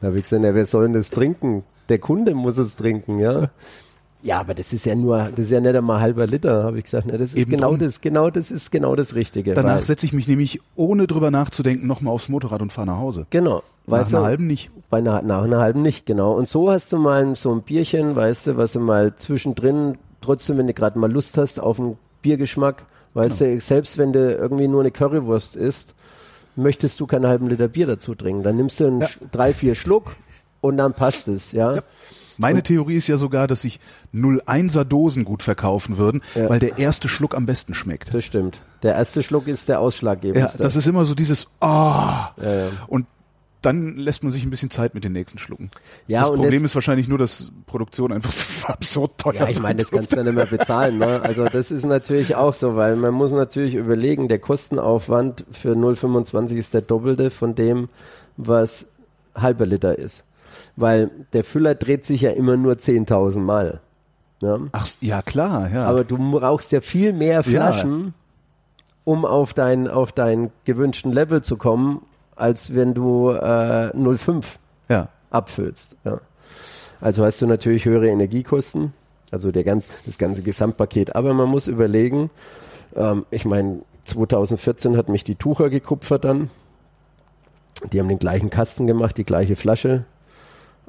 [0.00, 1.64] Da habe ich gesagt, ja, wer soll denn das trinken?
[1.88, 3.50] Der Kunde muss es trinken, ja.
[4.20, 6.84] Ja, aber das ist ja nur, das ist ja nicht einmal halber Liter, habe ich
[6.84, 7.06] gesagt.
[7.06, 7.12] Ne?
[7.12, 7.78] Das ist Eben genau drum.
[7.78, 9.54] das, genau das ist genau das Richtige.
[9.54, 13.26] Danach setze ich mich nämlich, ohne drüber nachzudenken, nochmal aufs Motorrad und fahre nach Hause.
[13.30, 13.62] Genau.
[13.86, 14.70] Nach weißt einer du, halben nicht.
[14.90, 16.32] Bei einer, nach einer halben nicht, genau.
[16.32, 20.58] Und so hast du mal so ein Bierchen, weißt du, was du mal zwischendrin, trotzdem,
[20.58, 23.54] wenn du gerade mal Lust hast auf einen Biergeschmack, weißt genau.
[23.54, 25.94] du, selbst wenn du irgendwie nur eine Currywurst isst,
[26.56, 28.42] möchtest du keinen halben Liter Bier dazu trinken.
[28.42, 29.08] Dann nimmst du einen ja.
[29.30, 30.16] drei, vier Schluck
[30.60, 31.72] und dann passt es, ja.
[31.72, 31.82] ja.
[32.38, 33.80] Meine Theorie ist ja sogar, dass sich
[34.14, 36.48] 01er Dosen gut verkaufen würden, ja.
[36.48, 38.14] weil der erste Schluck am besten schmeckt.
[38.14, 38.62] Das stimmt.
[38.82, 40.58] Der erste Schluck ist der ausschlaggebendste.
[40.58, 42.30] Ja, das ist immer so dieses Ah.
[42.36, 42.42] Oh.
[42.42, 43.06] Ja, und
[43.62, 45.70] dann lässt man sich ein bisschen Zeit mit den nächsten Schlucken.
[46.06, 48.32] Ja, das Problem das, ist wahrscheinlich nur, dass Produktion einfach
[48.68, 49.40] absurd teuer ist.
[49.40, 50.98] Ja, ich meine, das kannst du ja nicht mehr bezahlen.
[50.98, 51.20] Ne?
[51.22, 56.54] Also das ist natürlich auch so, weil man muss natürlich überlegen, der Kostenaufwand für 0,25
[56.54, 57.88] ist der doppelte von dem,
[58.36, 58.86] was
[59.34, 60.24] halber Liter ist
[60.80, 63.80] weil der Füller dreht sich ja immer nur 10.000 Mal.
[64.40, 64.58] Ja?
[64.72, 65.86] Ach, ja klar, ja.
[65.86, 68.12] Aber du brauchst ja viel mehr Flaschen, ja.
[69.04, 72.02] um auf dein, auf deinen gewünschten Level zu kommen,
[72.36, 74.44] als wenn du äh, 0,5
[74.88, 75.08] ja.
[75.30, 75.96] abfüllst.
[76.04, 76.20] Ja.
[77.00, 78.92] Also hast du natürlich höhere Energiekosten,
[79.32, 81.16] also der ganz, das ganze Gesamtpaket.
[81.16, 82.30] Aber man muss überlegen,
[82.94, 86.50] ähm, ich meine, 2014 hat mich die Tucher gekupfert dann.
[87.92, 90.04] Die haben den gleichen Kasten gemacht, die gleiche Flasche,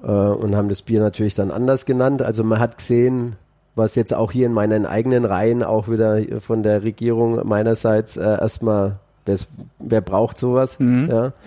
[0.04, 2.22] äh, und haben das Bier natürlich dann anders genannt.
[2.22, 3.36] Also man hat gesehen,
[3.76, 8.24] was jetzt auch hier in meinen eigenen Reihen auch wieder von der Regierung meinerseits äh,
[8.24, 9.48] erstmal das,
[9.78, 10.80] wer braucht sowas?
[10.80, 11.10] Mhm.
[11.10, 11.34] Ja.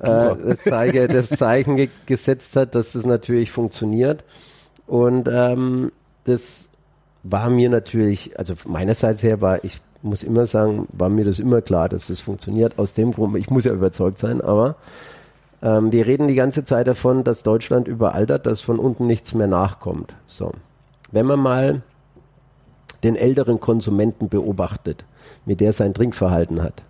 [0.00, 4.22] Äh, das, Zeige, das Zeichen ge gesetzt hat, dass das natürlich funktioniert.
[4.86, 5.90] Und ähm,
[6.22, 6.68] das
[7.24, 11.60] war mir natürlich, also meinerseits her war ich muss immer sagen, war mir das immer
[11.60, 12.78] klar, dass das funktioniert.
[12.78, 14.76] Aus dem Grund, ich muss ja überzeugt sein, aber
[15.62, 19.46] ähm, wir reden die ganze Zeit davon, dass Deutschland überaltert, dass von unten nichts mehr
[19.46, 20.14] nachkommt.
[20.26, 20.52] So.
[21.12, 21.82] Wenn man mal
[23.02, 25.04] den älteren Konsumenten beobachtet,
[25.44, 26.82] wie der sein Trinkverhalten hat,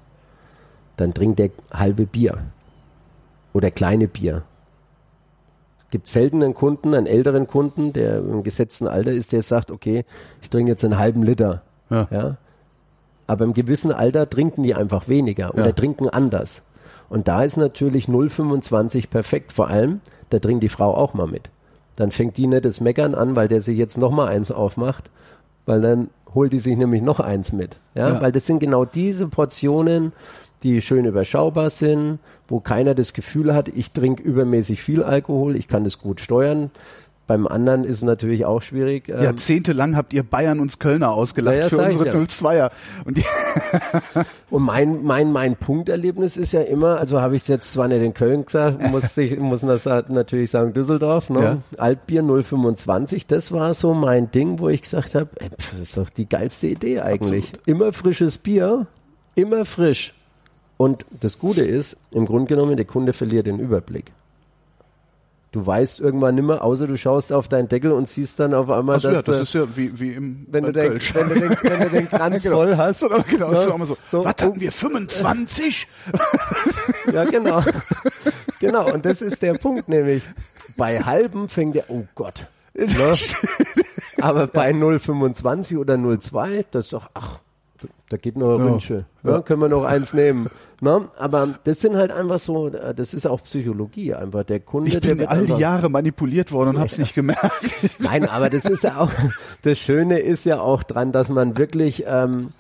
[0.97, 2.39] dann trinkt er halbe Bier
[3.53, 4.43] oder kleine Bier.
[5.79, 9.71] Es gibt selten einen Kunden, einen älteren Kunden, der im gesetzten Alter ist, der sagt,
[9.71, 10.05] okay,
[10.41, 11.63] ich trinke jetzt einen halben Liter.
[11.89, 12.07] Ja.
[12.11, 12.37] ja?
[13.27, 15.73] Aber im gewissen Alter trinken die einfach weniger oder ja.
[15.73, 16.63] trinken anders.
[17.11, 19.53] Und da ist natürlich 0,25 perfekt.
[19.53, 20.01] Vor allem,
[20.31, 21.51] da trinkt die Frau auch mal mit.
[21.97, 25.11] Dann fängt die nicht das Meckern an, weil der sich jetzt noch mal eins aufmacht,
[25.67, 27.79] weil dann holt die sich nämlich noch eins mit.
[27.95, 28.21] Ja, ja.
[28.23, 30.13] weil das sind genau diese Portionen,
[30.63, 35.69] die schön überschaubar sind, wo keiner das Gefühl hat, ich trinke übermäßig viel Alkohol, ich
[35.69, 36.71] kann das gut steuern.
[37.31, 39.09] Beim anderen ist es natürlich auch schwierig.
[39.09, 42.13] Ähm, Jahrzehntelang habt ihr Bayern und Kölner ausgelacht ja, für unsere ja.
[42.13, 42.71] 02er.
[43.05, 43.21] Und,
[44.51, 48.03] und, mein, mein, mein Punkterlebnis ist ja immer, also habe ich es jetzt zwar nicht
[48.03, 51.41] in Köln gesagt, muss ich muss das natürlich sagen Düsseldorf, ne?
[51.41, 51.59] Ja.
[51.81, 56.29] Altbier 025, das war so mein Ding, wo ich gesagt habe, das ist doch die
[56.29, 57.45] geilste Idee eigentlich.
[57.45, 57.69] Absolut.
[57.69, 58.89] Immer frisches Bier,
[59.37, 60.15] immer frisch.
[60.79, 64.11] Und das Gute ist, im Grunde genommen, der Kunde verliert den Überblick.
[65.53, 68.97] Du weißt irgendwann nimmer, außer du schaust auf deinen Deckel und siehst dann auf einmal,
[68.97, 71.35] Ach so, dass, ja, das ist ja wie, wie im wenn du, den, wenn, du
[71.35, 72.57] den, wenn du den Kranz genau.
[72.57, 73.03] voll hast.
[73.03, 75.89] Oder, genau, ja, ist auch mal so, so was hatten wir, 25?
[77.13, 77.65] ja, genau.
[78.61, 80.23] genau, und das ist der Punkt nämlich.
[80.77, 82.47] Bei halben fängt der, oh Gott.
[82.75, 82.87] Ne?
[84.21, 87.41] Aber bei 0,25 oder 0,2, das ist doch, ach,
[88.09, 88.65] da geht noch ja.
[88.65, 89.05] Wünsche.
[89.25, 89.43] Ja, ja.
[89.43, 90.49] Können wir noch eins nehmen.
[90.83, 94.45] Na, aber das sind halt einfach so, äh, das ist auch Psychologie einfach.
[94.45, 96.81] Der Kunde, ich bin all die Jahre manipuliert worden und ja.
[96.83, 97.53] hab's nicht gemerkt.
[97.99, 99.11] Nein, aber das ist ja auch,
[99.63, 102.53] das Schöne ist ja auch dran, dass man wirklich, ähm,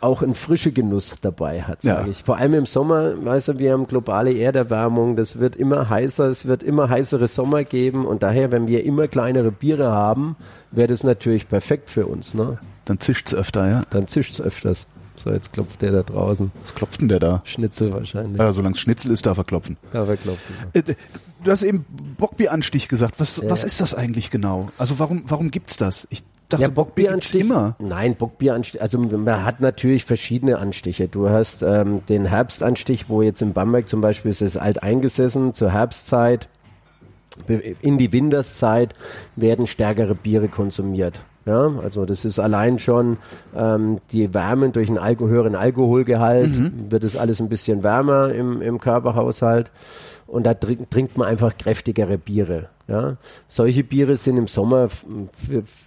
[0.00, 2.10] auch einen frische Genuss dabei hat, sage ja.
[2.10, 2.22] ich.
[2.22, 6.46] Vor allem im Sommer, weißt du, wir haben globale Erderwärmung, das wird immer heißer, es
[6.46, 10.36] wird immer heißere Sommer geben und daher, wenn wir immer kleinere Biere haben,
[10.70, 12.34] wäre das natürlich perfekt für uns.
[12.34, 12.58] Ne?
[12.84, 13.82] Dann zischt's öfter, ja?
[13.90, 14.86] Dann zischt's öfters.
[15.18, 16.52] So, jetzt klopft der da draußen.
[16.62, 17.42] Was klopft denn der da?
[17.44, 18.38] Schnitzel wahrscheinlich.
[18.38, 19.76] Ja, solange es Schnitzel ist, darf er klopfen.
[19.92, 20.54] Darf er klopfen.
[20.74, 20.80] Ja.
[20.80, 20.94] Äh,
[21.42, 21.84] du hast eben
[22.16, 23.18] Bockbieranstich gesagt.
[23.18, 23.50] Was, ja.
[23.50, 24.70] was ist das eigentlich genau?
[24.78, 26.06] Also warum, warum gibt's das?
[26.10, 27.76] Ich dachte, ja, Bockbieranstich immer.
[27.80, 28.80] Nein, Bockbieranstich.
[28.80, 31.08] Also man hat natürlich verschiedene Anstiche.
[31.08, 35.52] Du hast ähm, den Herbstanstich, wo jetzt in Bamberg zum Beispiel ist es alt eingesessen
[35.52, 36.48] zur Herbstzeit.
[37.82, 38.94] In die Winterszeit
[39.36, 41.20] werden stärkere Biere konsumiert.
[41.48, 43.16] Ja, also das ist allein schon
[43.56, 46.90] ähm, die Wärme durch einen Alko höheren Alkoholgehalt, mhm.
[46.90, 49.70] wird es alles ein bisschen wärmer im, im Körperhaushalt
[50.26, 52.68] und da trinkt, trinkt man einfach kräftigere Biere.
[52.86, 54.88] Ja, solche Biere sind im Sommer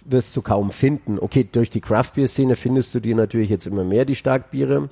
[0.04, 1.20] wirst du kaum finden.
[1.20, 4.88] Okay, durch die Craft Beer Szene findest du die natürlich jetzt immer mehr die Starkbiere,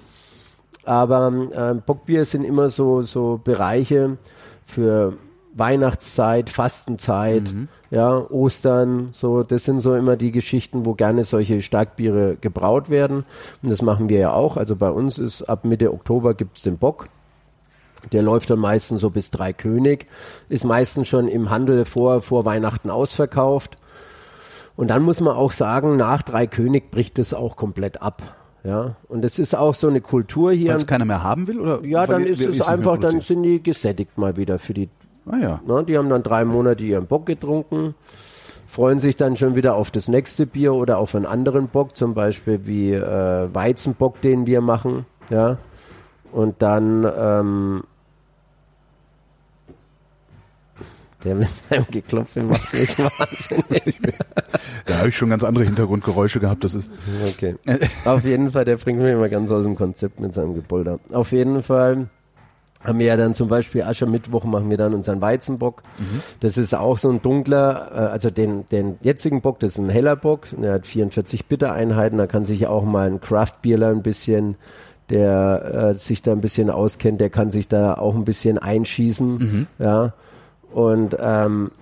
[0.85, 4.19] aber äh, Bockbier sind immer so so Bereiche
[4.65, 5.15] für
[5.55, 7.69] Weihnachtszeit, Fastenzeit, mhm.
[7.91, 13.25] ja, Ostern, so, das sind so immer die Geschichten, wo gerne solche Starkbiere gebraut werden.
[13.63, 14.57] Und das machen wir ja auch.
[14.57, 17.09] Also bei uns ist ab Mitte Oktober gibt's den Bock.
[18.13, 20.07] Der läuft dann meistens so bis drei König,
[20.49, 23.77] ist meistens schon im Handel vor, vor Weihnachten ausverkauft.
[24.77, 28.23] Und dann muss man auch sagen, nach drei König bricht es auch komplett ab.
[28.63, 30.71] Ja, und es ist auch so eine Kultur hier.
[30.71, 31.61] Weil es keiner mehr haben will?
[31.61, 34.89] Oder ja, dann ist es einfach, dann sind die gesättigt mal wieder für die
[35.31, 35.61] Ah ja.
[35.67, 37.95] Na, die haben dann drei Monate ihren Bock getrunken,
[38.67, 42.15] freuen sich dann schon wieder auf das nächste Bier oder auf einen anderen Bock, zum
[42.15, 45.07] Beispiel wie äh, Weizenbock, den wir machen.
[45.31, 45.59] Ja.
[46.33, 47.83] Und dann ähm,
[51.25, 54.01] der mit seinem Geklopfe macht mich wahnsinnig.
[54.87, 56.65] da habe ich schon ganz andere Hintergrundgeräusche gehabt.
[56.65, 56.91] Das ist
[57.29, 57.57] okay.
[58.05, 60.99] Auf jeden Fall, der bringt mich immer ganz aus dem Konzept mit seinem Gepolter.
[61.13, 62.09] Auf jeden Fall
[62.83, 65.83] haben wir ja dann zum Beispiel Aschermittwoch machen wir dann unseren Weizenbock.
[65.99, 66.23] Mhm.
[66.41, 69.91] Das ist auch so ein dunkler, äh, also den, den jetzigen Bock, das ist ein
[69.91, 74.57] heller Bock, der hat 44 Bittereinheiten, da kann sich auch mal ein Craft-Bierler ein bisschen,
[75.11, 79.39] der äh, sich da ein bisschen auskennt, der kann sich da auch ein bisschen einschießen,
[79.39, 79.67] mhm.
[79.79, 80.15] ja.
[80.73, 81.73] Und ähm,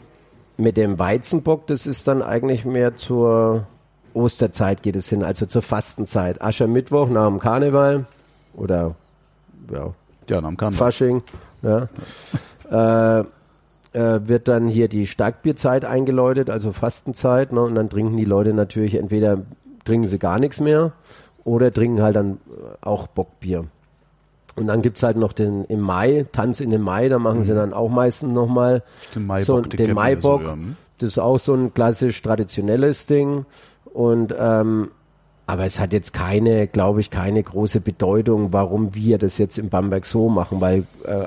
[0.57, 3.67] mit dem Weizenbock, das ist dann eigentlich mehr zur
[4.15, 6.43] Osterzeit geht es hin, also zur Fastenzeit.
[6.43, 8.07] Aschermittwoch nach dem Karneval
[8.55, 8.95] oder
[9.73, 9.93] ja,
[10.31, 10.87] ja, am Karneval.
[10.87, 11.23] Fasching.
[11.63, 11.89] Ja.
[12.71, 13.25] äh,
[13.93, 17.53] äh, wird dann hier die Starkbierzeit eingeläutet, also Fastenzeit.
[17.53, 17.63] Ne?
[17.63, 19.39] Und dann trinken die Leute natürlich entweder
[19.85, 20.93] trinken sie gar nichts mehr
[21.45, 22.39] oder trinken halt dann
[22.83, 23.65] auch Bockbier.
[24.59, 27.39] Und dann gibt es halt noch den im Mai, Tanz in den Mai, da machen
[27.39, 27.45] mhm.
[27.45, 28.83] sie dann auch meistens nochmal
[29.45, 30.43] so, den Maibock.
[30.43, 30.53] So, ja.
[30.55, 30.77] Hm?
[30.99, 33.47] Das ist auch so ein klassisch traditionelles Ding.
[33.95, 34.91] Und ähm,
[35.49, 39.71] Aber es hat jetzt keine, glaube ich, keine große Bedeutung, warum wir das jetzt in
[39.71, 41.25] Bamberg so machen, weil äh,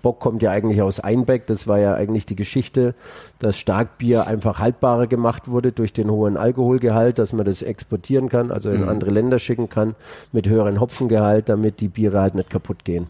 [0.00, 1.48] Bock kommt ja eigentlich aus Einbeck.
[1.48, 2.94] Das war ja eigentlich die Geschichte,
[3.40, 8.52] dass Starkbier einfach haltbarer gemacht wurde durch den hohen Alkoholgehalt, dass man das exportieren kann,
[8.52, 8.88] also in mhm.
[8.88, 9.96] andere Länder schicken kann
[10.30, 13.08] mit höheren Hopfengehalt, damit die Biere halt nicht kaputt gehen.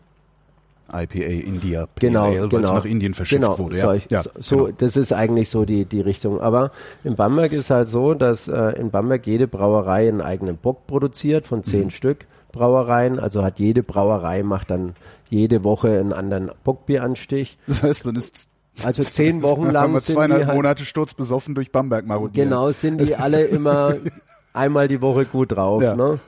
[0.92, 2.74] IPA India Pale genau, Ale, genau.
[2.74, 3.76] nach Indien verschifft genau, wurde.
[3.76, 4.76] Ja, solch, ja so, genau.
[4.78, 6.40] das ist eigentlich so die, die Richtung.
[6.40, 6.70] Aber
[7.02, 11.46] in Bamberg ist halt so, dass äh, in Bamberg jede Brauerei einen eigenen Bock produziert
[11.46, 11.90] von zehn mhm.
[11.90, 13.18] Stück Brauereien.
[13.18, 14.94] Also hat jede Brauerei macht dann
[15.30, 17.58] jede Woche einen anderen Bockbieranstich.
[17.66, 18.48] Das heißt, man ist
[18.82, 22.46] also zehn Wochen lang haben wir zweieinhalb halt, Monate sturzbesoffen durch Bamberg marodiert.
[22.46, 23.94] Genau, sind die alle immer
[24.52, 25.82] einmal die Woche gut drauf.
[25.82, 25.94] Ja.
[25.94, 26.18] Ne?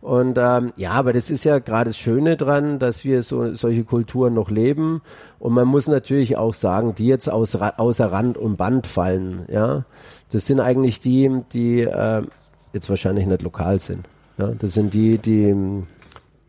[0.00, 3.84] Und ähm, ja, aber das ist ja gerade das Schöne dran, dass wir so solche
[3.84, 5.02] Kulturen noch leben.
[5.38, 9.84] Und man muss natürlich auch sagen, die jetzt aus, außer Rand und Band fallen, ja,
[10.30, 12.22] das sind eigentlich die, die äh,
[12.72, 14.08] jetzt wahrscheinlich nicht lokal sind.
[14.38, 15.54] Ja, das sind die, die,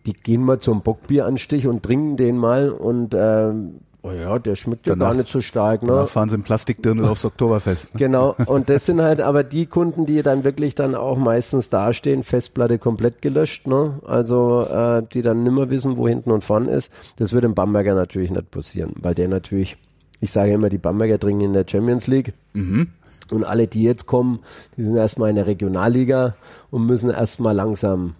[0.05, 4.87] die gehen mal zum Bockbieranstich und trinken den mal und ähm, Oh ja, der schmeckt
[4.87, 5.83] ja gar nicht so stark.
[5.83, 5.89] Ne?
[5.89, 7.93] Danach fahren sie im Plastikdirndl aufs Oktoberfest.
[7.93, 7.99] Ne?
[7.99, 12.23] Genau, und das sind halt aber die Kunden, die dann wirklich dann auch meistens dastehen,
[12.23, 13.99] Festplatte komplett gelöscht, ne?
[14.07, 16.91] also äh, die dann nimmer wissen, wo hinten und vorn ist.
[17.17, 19.77] Das wird im Bamberger natürlich nicht passieren, weil der natürlich,
[20.19, 22.33] ich sage immer, die Bamberger dringen in der Champions League.
[22.53, 22.87] Mhm.
[23.29, 24.39] Und alle, die jetzt kommen,
[24.77, 26.35] die sind erstmal in der Regionalliga
[26.71, 28.15] und müssen erstmal langsam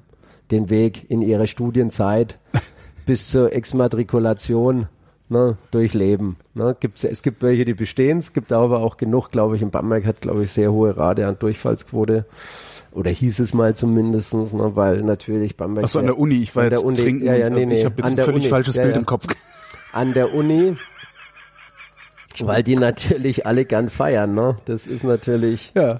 [0.52, 2.38] den Weg in ihrer Studienzeit
[3.08, 4.88] bis zur Exmatrikulation
[5.32, 6.36] ne, durchleben.
[6.54, 6.76] Ne.
[6.80, 10.06] Gibt's, es gibt welche, die bestehen, es gibt aber auch genug, glaube ich, in Bamberg
[10.06, 12.26] hat, glaube ich, sehr hohe Rate an Durchfallsquote.
[12.92, 15.86] Oder hieß es mal zumindestens, ne, weil natürlich Bamberg.
[15.86, 17.96] Achso, an der Uni, ich war jetzt Uni, trinken, ja, ja, nee, nee, ich habe
[17.98, 19.00] jetzt ein völlig Uni, falsches ja, Bild ja.
[19.00, 19.26] im Kopf.
[19.94, 20.78] An der Uni,
[22.40, 24.58] weil die natürlich alle gern feiern, ne?
[24.64, 25.74] Das ist natürlich.
[25.76, 26.00] Ja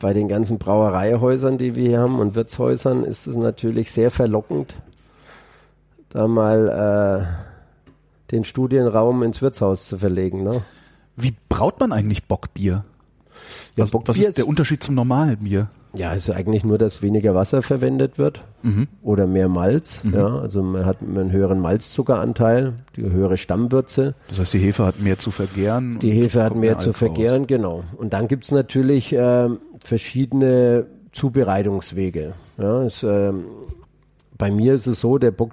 [0.00, 4.76] bei den ganzen Brauereihäusern, die wir hier haben und Wirtshäusern, ist es natürlich sehr verlockend,
[6.10, 7.53] da mal äh,
[8.34, 10.42] den Studienraum ins Wirtshaus zu verlegen.
[10.42, 10.62] Ne?
[11.16, 12.84] Wie braut man eigentlich Bockbier?
[13.76, 15.68] Ja, was, Bockbier was ist der Unterschied zum normalen Bier?
[15.94, 18.88] Ja, es ist eigentlich nur, dass weniger Wasser verwendet wird mhm.
[19.02, 20.02] oder mehr Malz.
[20.02, 20.14] Mhm.
[20.14, 24.14] Ja, also man hat einen höheren Malzzuckeranteil, die höhere Stammwürze.
[24.28, 26.00] Das heißt, die Hefe hat mehr zu vergären.
[26.00, 27.48] Die Hefe hat mehr, mehr zu vergären, raus.
[27.48, 27.84] genau.
[27.96, 29.48] Und dann gibt's natürlich äh,
[29.84, 32.34] verschiedene Zubereitungswege.
[32.58, 33.32] Ja, es, äh,
[34.36, 35.52] bei mir ist es so, der Bock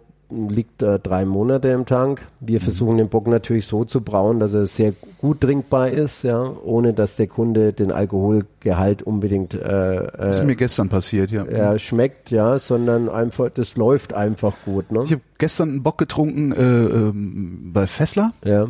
[0.50, 2.22] liegt äh, drei Monate im Tank.
[2.40, 2.64] Wir mhm.
[2.64, 6.94] versuchen den Bock natürlich so zu brauen, dass er sehr gut trinkbar ist, ja, ohne
[6.94, 11.46] dass der Kunde den Alkoholgehalt unbedingt äh, Das ist mir gestern passiert, ja.
[11.46, 14.92] Er schmeckt, ja, sondern einfach, das läuft einfach gut.
[14.92, 15.04] Ne?
[15.04, 18.34] Ich habe gestern einen Bock getrunken äh, ähm, bei Fessler.
[18.44, 18.68] Ja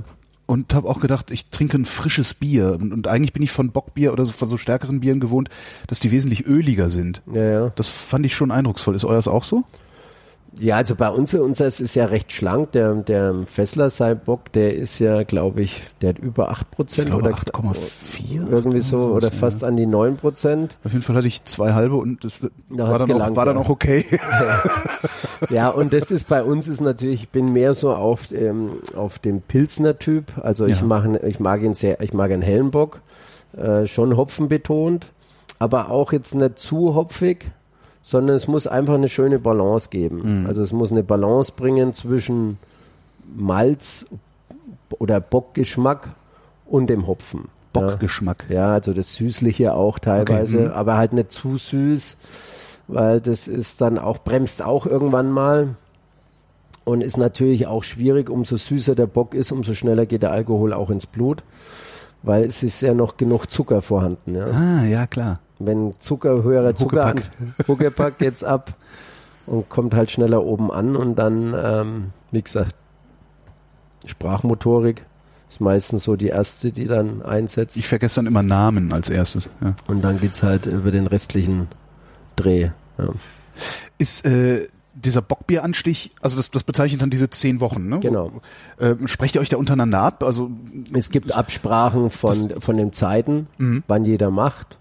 [0.52, 2.74] und habe auch gedacht, ich trinke ein frisches Bier.
[2.74, 5.50] Und, und, eigentlich bin ich von Bockbier oder so, von so stärkeren Bieren gewohnt,
[5.88, 7.22] dass die wesentlich öliger sind.
[7.34, 7.72] Ja, ja.
[7.78, 8.96] Das fand ich schon eindrucksvoll.
[8.96, 9.64] Ist euers auch so?
[10.60, 12.74] Ja, also bei uns, unseres ist ja recht schlank.
[12.74, 17.30] Der, der Fessler Bock, der ist ja, glaube ich, der hat über 8 Prozent oder
[17.30, 19.34] 8,4 irgendwie so oder ja.
[19.34, 20.78] fast an die 9 Prozent.
[20.84, 23.58] Auf jeden Fall hatte ich zwei halbe und das da war, dann auch, war dann
[23.58, 24.06] auch okay.
[25.50, 29.20] ja, und das ist bei uns ist natürlich, ich bin mehr so auf, ähm, auf
[29.20, 30.34] dem Pilzner Typ.
[30.44, 30.86] Also ich ja.
[30.86, 33.00] mache, ich mag ihn sehr, ich mag einen hellen Bock,
[33.56, 35.14] äh, schon Hopfen betont,
[35.60, 37.52] aber auch jetzt nicht zu hopfig
[38.02, 40.42] sondern es muss einfach eine schöne Balance geben.
[40.42, 40.46] Mhm.
[40.48, 42.58] Also es muss eine Balance bringen zwischen
[43.36, 44.06] Malz
[44.90, 46.10] oder Bockgeschmack
[46.66, 47.50] und dem Hopfen.
[47.74, 48.46] Bockgeschmack.
[48.50, 50.68] Ja, ja also das Süßliche auch teilweise, okay.
[50.68, 50.74] mhm.
[50.74, 52.18] aber halt nicht zu süß,
[52.88, 55.76] weil das ist dann auch, bremst auch irgendwann mal
[56.84, 60.74] und ist natürlich auch schwierig, umso süßer der Bock ist, umso schneller geht der Alkohol
[60.74, 61.44] auch ins Blut,
[62.24, 64.36] weil es ist ja noch genug Zucker vorhanden.
[64.36, 64.48] Ja.
[64.48, 67.14] Ah, ja klar wenn Zucker, höherer Zucker
[67.68, 68.74] Huckepack geht's ab
[69.46, 72.76] und kommt halt schneller oben an und dann, ähm, wie gesagt,
[74.06, 75.06] Sprachmotorik
[75.50, 77.76] ist meistens so die erste, die dann einsetzt.
[77.76, 79.50] Ich vergesse dann immer Namen als erstes.
[79.62, 79.76] Ja.
[79.88, 81.68] Und dann geht's halt über den restlichen
[82.36, 82.70] Dreh.
[82.98, 83.10] Ja.
[83.98, 88.00] Ist äh, dieser Bockbieranstich, also das, das bezeichnet dann diese zehn Wochen, ne?
[88.00, 88.32] Genau.
[88.78, 90.24] Äh, sprecht ihr euch da untereinander ab?
[90.24, 90.52] Also
[90.94, 93.84] es gibt Absprachen von von den Zeiten, mhm.
[93.88, 94.78] wann jeder macht.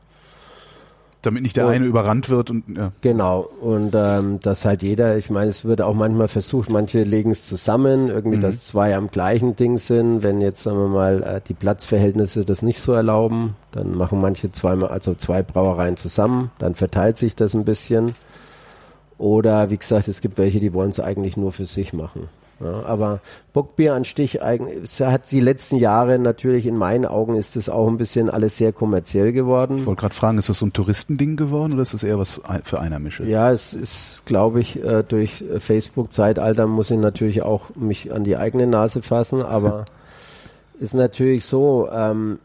[1.22, 2.92] Damit nicht der und, eine überrannt wird und ja.
[3.02, 3.40] Genau.
[3.60, 7.46] Und ähm, dass halt jeder, ich meine, es wird auch manchmal versucht, manche legen es
[7.46, 8.42] zusammen, irgendwie, mhm.
[8.42, 10.22] dass zwei am gleichen Ding sind.
[10.22, 14.50] Wenn jetzt, sagen wir mal, äh, die Platzverhältnisse das nicht so erlauben, dann machen manche
[14.50, 18.14] zweimal, also zwei Brauereien zusammen, dann verteilt sich das ein bisschen.
[19.18, 22.30] Oder wie gesagt, es gibt welche, die wollen es eigentlich nur für sich machen.
[22.62, 23.20] Ja, aber
[23.54, 28.28] Bockbieranstich eigentlich, hat die letzten Jahre natürlich in meinen Augen ist das auch ein bisschen
[28.28, 29.78] alles sehr kommerziell geworden.
[29.78, 32.40] Ich wollte gerade fragen, ist das so ein Touristending geworden oder ist das eher was
[32.64, 33.24] für Einheimische?
[33.24, 38.36] Ja, es ist, glaube ich, äh, durch Facebook-Zeitalter muss ich natürlich auch mich an die
[38.36, 39.86] eigene Nase fassen, aber
[40.80, 42.40] ist natürlich so, ähm,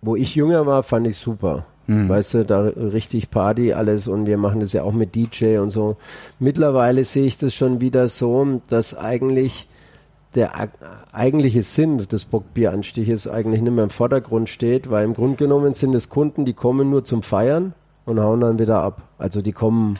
[0.00, 1.66] wo ich jünger war, fand ich super.
[1.88, 2.08] Mhm.
[2.08, 5.70] Weißt du, da richtig Party alles und wir machen das ja auch mit DJ und
[5.70, 5.96] so.
[6.38, 9.68] Mittlerweile sehe ich das schon wieder so, dass eigentlich
[10.34, 10.52] der
[11.12, 15.94] eigentliche Sinn des Bockbieranstiches eigentlich nicht mehr im Vordergrund steht, weil im Grunde genommen sind
[15.94, 17.72] es Kunden, die kommen nur zum Feiern
[18.04, 19.02] und hauen dann wieder ab.
[19.16, 19.98] Also die kommen,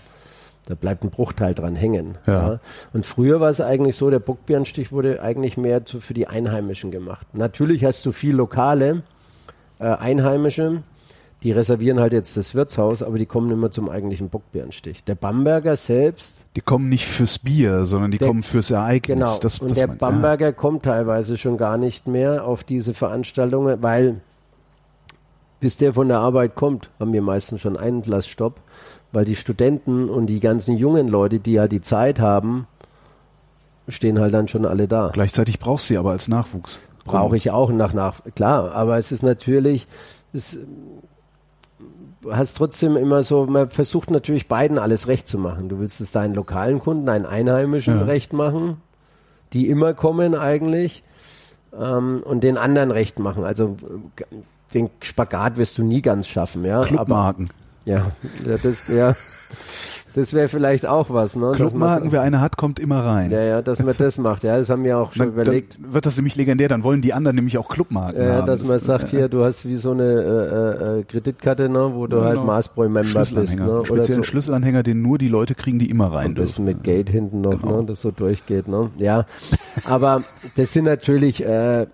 [0.66, 2.18] da bleibt ein Bruchteil dran hängen.
[2.26, 2.52] Ja.
[2.52, 2.60] ja.
[2.92, 6.90] Und früher war es eigentlich so, der Bockbieranstich wurde eigentlich mehr zu, für die Einheimischen
[6.90, 7.26] gemacht.
[7.32, 9.02] Natürlich hast du viel Lokale,
[9.78, 10.82] äh, Einheimische,
[11.42, 15.04] die reservieren halt jetzt das Wirtshaus, aber die kommen immer zum eigentlichen Bockbeerenstich.
[15.04, 16.46] Der Bamberger selbst.
[16.56, 19.18] Die kommen nicht fürs Bier, sondern die der, kommen fürs Ereignis.
[19.18, 19.38] Genau.
[19.38, 20.52] Das, und das der meinst, Bamberger ja.
[20.52, 24.20] kommt teilweise schon gar nicht mehr auf diese Veranstaltungen, weil
[25.60, 28.60] bis der von der Arbeit kommt, haben wir meistens schon einen Entlassstopp,
[29.12, 32.66] weil die Studenten und die ganzen jungen Leute, die halt die Zeit haben,
[33.88, 35.10] stehen halt dann schon alle da.
[35.12, 36.80] Gleichzeitig brauchst du sie aber als Nachwuchs.
[37.04, 39.88] Brauche ich auch nach, nach, klar, aber es ist natürlich,
[40.34, 40.58] es,
[42.30, 45.68] hast trotzdem immer so, man versucht natürlich beiden alles recht zu machen.
[45.68, 48.04] Du willst es deinen lokalen Kunden, deinen Einheimischen ja.
[48.04, 48.80] recht machen,
[49.52, 51.02] die immer kommen eigentlich,
[51.78, 53.44] ähm, und den anderen recht machen.
[53.44, 53.76] Also
[54.74, 56.82] den Spagat wirst du nie ganz schaffen, ja.
[56.82, 57.48] Clubmarken.
[57.86, 58.12] Aber, ja,
[58.44, 59.14] das, ja.
[60.14, 61.52] Das wäre vielleicht auch was, ne?
[61.54, 63.30] Clubmarken, wer eine hat, kommt immer rein.
[63.30, 65.76] Ja, ja, dass man das macht, ja, das haben wir auch schon dann, überlegt.
[65.80, 68.46] Dann wird das nämlich legendär, dann wollen die anderen nämlich auch Clubmarken ja, haben.
[68.46, 72.06] dass das, man sagt, hier, du hast wie so eine äh, äh, Kreditkarte, ne, wo
[72.06, 72.46] du ja, halt genau.
[72.46, 73.58] Maßbräu-Member bist.
[73.58, 73.82] Ne?
[73.84, 74.28] Speziellen so.
[74.28, 77.60] Schlüsselanhänger, den nur die Leute kriegen, die immer rein Ein bisschen mit Gate hinten noch,
[77.60, 77.80] genau.
[77.80, 78.90] ne, das so durchgeht, ne?
[78.98, 79.26] Ja,
[79.84, 80.22] aber
[80.56, 81.86] das sind natürlich äh,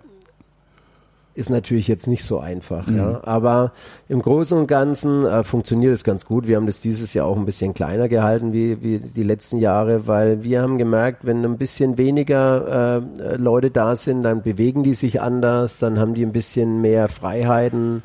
[1.35, 2.97] ist natürlich jetzt nicht so einfach, mhm.
[2.97, 3.21] ja.
[3.25, 3.73] Aber
[4.09, 6.47] im Großen und Ganzen äh, funktioniert es ganz gut.
[6.47, 10.07] Wir haben das dieses Jahr auch ein bisschen kleiner gehalten wie, wie die letzten Jahre,
[10.07, 14.95] weil wir haben gemerkt, wenn ein bisschen weniger äh, Leute da sind, dann bewegen die
[14.95, 18.03] sich anders, dann haben die ein bisschen mehr Freiheiten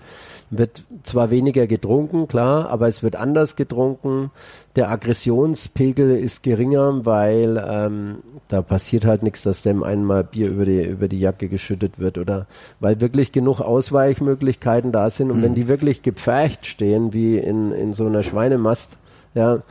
[0.51, 4.31] wird zwar weniger getrunken, klar, aber es wird anders getrunken.
[4.79, 10.63] Der Aggressionspegel ist geringer, weil ähm, da passiert halt nichts, dass dem einmal Bier über
[10.63, 12.47] die, über die Jacke geschüttet wird oder
[12.79, 15.43] weil wirklich genug Ausweichmöglichkeiten da sind und mhm.
[15.43, 18.95] wenn die wirklich gepfercht stehen, wie in, in so einer Schweinemast,
[19.33, 19.63] ja,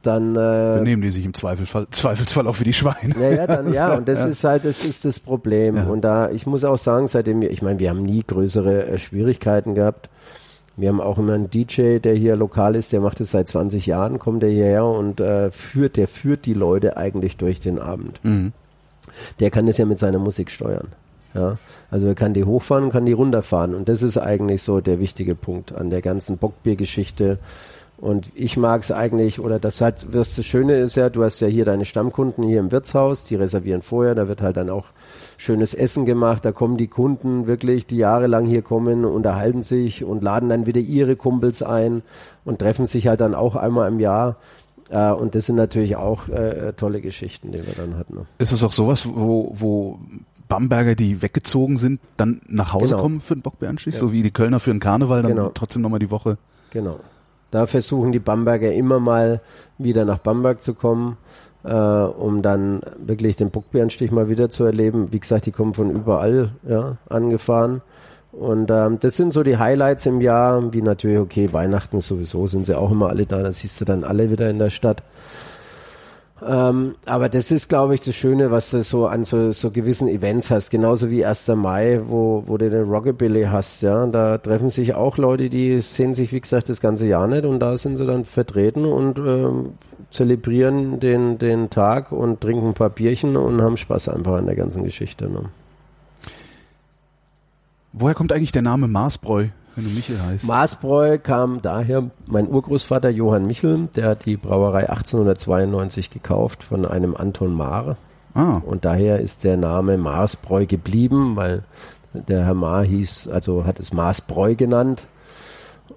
[0.00, 3.16] dann äh, benehmen die sich im Zweifelsfall, Zweifelsfall auch wie die Schweine.
[3.20, 4.28] Ja, ja, dann, ja, und das ja.
[4.28, 5.76] ist halt, das ist das Problem.
[5.76, 5.82] Ja.
[5.82, 8.98] Und da, ich muss auch sagen, seitdem wir, ich meine, wir haben nie größere äh,
[8.98, 10.08] Schwierigkeiten gehabt.
[10.78, 13.86] Wir haben auch immer einen DJ, der hier lokal ist, der macht es seit 20
[13.86, 18.20] Jahren, kommt der hierher und äh, führt, der führt die Leute eigentlich durch den Abend.
[18.22, 18.52] Mhm.
[19.40, 20.88] Der kann das ja mit seiner Musik steuern.
[21.34, 21.58] Ja,
[21.90, 23.74] also er kann die hochfahren und kann die runterfahren.
[23.74, 27.38] Und das ist eigentlich so der wichtige Punkt an der ganzen Bockbiergeschichte.
[27.98, 31.48] Und ich mag es eigentlich, oder das halt, das Schöne ist ja, du hast ja
[31.48, 34.86] hier deine Stammkunden hier im Wirtshaus, die reservieren vorher, da wird halt dann auch
[35.38, 40.22] schönes Essen gemacht, da kommen die Kunden wirklich, die jahrelang hier kommen, unterhalten sich und
[40.22, 42.02] laden dann wieder ihre Kumpels ein
[42.44, 44.36] und treffen sich halt dann auch einmal im Jahr.
[44.90, 48.26] Äh, und das sind natürlich auch äh, tolle Geschichten, die wir dann hatten.
[48.38, 50.00] Ist es auch sowas, wo, wo
[50.48, 53.02] Bamberger, die weggezogen sind, dann nach Hause genau.
[53.02, 54.00] kommen für den Bockbeeranstich, ja.
[54.00, 55.50] so wie die Kölner für den Karneval, dann genau.
[55.54, 56.36] trotzdem nochmal die Woche?
[56.70, 56.98] Genau.
[57.50, 59.40] Da versuchen die Bamberger immer mal
[59.78, 61.16] wieder nach Bamberg zu kommen,
[61.64, 65.08] äh, um dann wirklich den Buckbärenstich mal wieder zu erleben.
[65.12, 67.82] Wie gesagt, die kommen von überall ja, angefahren.
[68.32, 72.66] Und ähm, das sind so die Highlights im Jahr, wie natürlich, okay, Weihnachten sowieso sind
[72.66, 75.02] sie auch immer alle da, da siehst du dann alle wieder in der Stadt.
[76.46, 80.08] Ähm, aber das ist, glaube ich, das Schöne, was du so an so, so gewissen
[80.08, 80.70] Events hast.
[80.70, 81.48] Genauso wie 1.
[81.48, 83.82] Mai, wo, wo du den Rockabilly hast.
[83.82, 87.44] Ja, da treffen sich auch Leute, die sehen sich, wie gesagt, das ganze Jahr nicht
[87.44, 89.70] und da sind sie dann vertreten und ähm,
[90.10, 94.56] zelebrieren den, den Tag und trinken ein paar Bierchen und haben Spaß einfach an der
[94.56, 95.28] ganzen Geschichte.
[95.28, 95.44] Ne?
[97.92, 99.48] Woher kommt eigentlich der Name Marsbräu?
[99.78, 100.46] wenn du Michel heißt.
[100.46, 107.14] Maßbräu kam daher, mein Urgroßvater Johann Michel, der hat die Brauerei 1892 gekauft von einem
[107.14, 107.96] Anton Maar.
[108.34, 108.60] Ah.
[108.66, 111.62] Und daher ist der Name Maßbräu geblieben, weil
[112.12, 115.06] der Herr Maar hieß, also hat es Maßbräu genannt.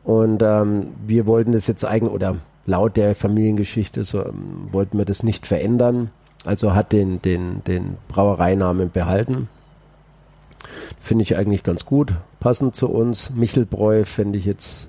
[0.04, 2.36] Und ähm, wir wollten das jetzt eigentlich, oder
[2.66, 6.12] laut der Familiengeschichte so, ähm, wollten wir das nicht verändern.
[6.46, 9.48] Also hat den, den, den Brauereinamen behalten.
[11.00, 13.32] Finde ich eigentlich ganz gut, passend zu uns.
[13.32, 14.88] Michelbräu fände ich jetzt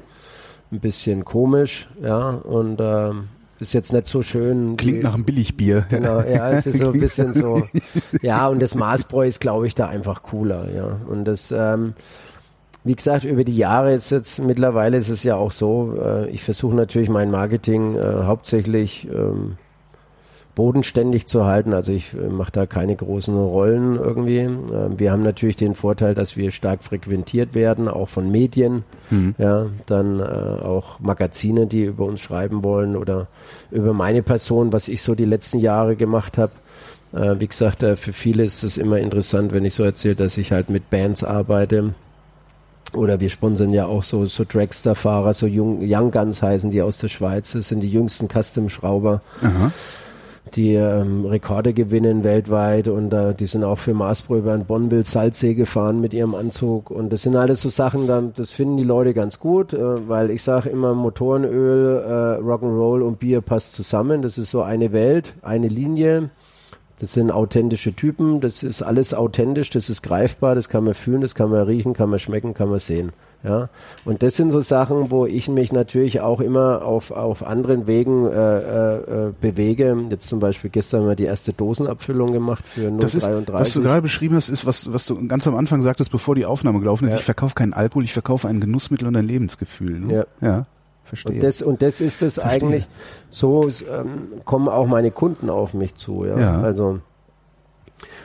[0.70, 4.76] ein bisschen komisch, ja, und ähm, ist jetzt nicht so schön.
[4.76, 5.86] Klingt wie, nach einem Billigbier.
[5.88, 7.62] Genau, ja, es ist so ein bisschen so.
[8.20, 10.98] Ja, und das Maßbräu ist, glaube ich, da einfach cooler, ja.
[11.06, 11.94] Und das, ähm,
[12.84, 16.42] wie gesagt, über die Jahre ist jetzt mittlerweile ist es ja auch so, äh, ich
[16.42, 19.56] versuche natürlich mein Marketing äh, hauptsächlich ähm,
[20.54, 21.72] bodenständig zu halten.
[21.72, 24.38] Also ich äh, mache da keine großen Rollen irgendwie.
[24.40, 28.84] Äh, wir haben natürlich den Vorteil, dass wir stark frequentiert werden, auch von Medien.
[29.10, 29.34] Mhm.
[29.38, 33.28] Ja, dann äh, auch Magazine, die über uns schreiben wollen oder
[33.70, 36.52] über meine Person, was ich so die letzten Jahre gemacht habe.
[37.12, 40.52] Äh, wie gesagt, für viele ist es immer interessant, wenn ich so erzähle, dass ich
[40.52, 41.94] halt mit Bands arbeite.
[42.94, 46.98] Oder wir sponsern ja auch so, so Dragster-Fahrer, so Young, Young Guns heißen die aus
[46.98, 47.52] der Schweiz.
[47.52, 49.20] Das sind die jüngsten Custom-Schrauber.
[50.54, 55.04] Die ähm, Rekorde gewinnen weltweit und äh, die sind auch für Maßpro über ein Bonneville
[55.04, 58.82] Salzsee gefahren mit ihrem Anzug und das sind alles so Sachen, da, das finden die
[58.82, 64.20] Leute ganz gut, äh, weil ich sage immer Motorenöl, äh, Rock'n'Roll und Bier passt zusammen,
[64.20, 66.28] das ist so eine Welt, eine Linie.
[67.02, 71.20] Das sind authentische Typen, das ist alles authentisch, das ist greifbar, das kann man fühlen,
[71.20, 73.10] das kann man riechen, kann man schmecken, kann man sehen.
[73.42, 73.70] Ja,
[74.04, 78.28] und das sind so Sachen, wo ich mich natürlich auch immer auf, auf anderen Wegen
[78.28, 79.96] äh, äh, bewege.
[80.10, 83.00] Jetzt zum Beispiel gestern haben wir die erste Dosenabfüllung gemacht für 033.
[83.00, 86.12] Das ist, was du gerade beschrieben hast, ist, was, was du ganz am Anfang sagtest,
[86.12, 87.14] bevor die Aufnahme gelaufen ist.
[87.14, 87.18] Ja.
[87.18, 89.98] Ich verkaufe keinen Alkohol, ich verkaufe ein Genussmittel und ein Lebensgefühl.
[89.98, 90.26] Ne?
[90.40, 90.48] Ja.
[90.48, 90.66] ja.
[91.04, 91.34] Verstehe.
[91.34, 92.88] Und das, und das ist es eigentlich,
[93.30, 96.24] so ähm, kommen auch meine Kunden auf mich zu.
[96.24, 96.38] Ja?
[96.38, 96.60] ja.
[96.60, 97.00] Also,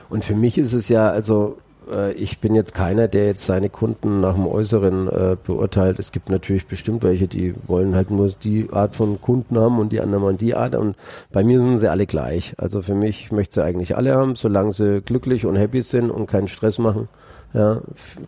[0.09, 1.57] und für mich ist es ja, also
[1.91, 5.99] äh, ich bin jetzt keiner, der jetzt seine Kunden nach dem Äußeren äh, beurteilt.
[5.99, 9.91] Es gibt natürlich bestimmt welche, die wollen halt nur die Art von Kunden haben und
[9.91, 10.75] die anderen wollen die Art.
[10.75, 10.95] Und
[11.31, 12.53] bei mir sind sie alle gleich.
[12.57, 16.11] Also für mich ich möchte sie eigentlich alle haben, solange sie glücklich und happy sind
[16.11, 17.09] und keinen Stress machen.
[17.53, 17.81] Ja,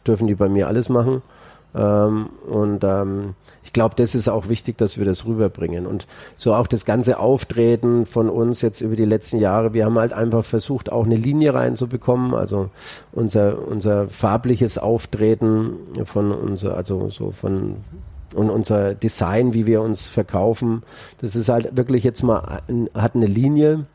[0.08, 1.22] dürfen die bei mir alles machen.
[1.76, 3.36] Ähm, und ähm,
[3.70, 5.86] ich glaube, das ist auch wichtig, dass wir das rüberbringen.
[5.86, 6.08] Und
[6.38, 9.76] so auch das ganze Auftreten von uns jetzt über die letzten Jahre.
[9.76, 12.34] Wir haben halt einfach versucht, auch eine Linie reinzubekommen.
[12.34, 12.72] Also
[13.12, 15.74] unser, unser farbliches Auftreten
[16.06, 17.76] von unser, also so von
[18.34, 20.82] und unser Design, wie wir uns verkaufen,
[21.22, 22.62] das ist halt wirklich jetzt mal,
[22.96, 23.86] hat eine Linie.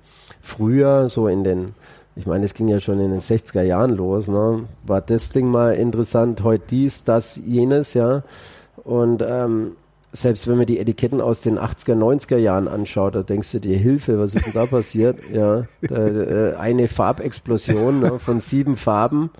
[0.41, 1.75] Früher, so in den
[2.16, 4.68] ich meine, es ging ja schon in den 60er Jahren los, ne?
[4.85, 8.22] War das Ding mal interessant, heute dies, das, jenes, ja.
[8.85, 9.72] Und ähm,
[10.12, 13.76] selbst wenn man die Etiketten aus den 80er, 90er Jahren anschaut, da denkst du dir,
[13.76, 15.18] Hilfe, was ist denn da passiert?
[15.32, 19.30] Ja, da, äh, eine Farbexplosion ne, von sieben Farben.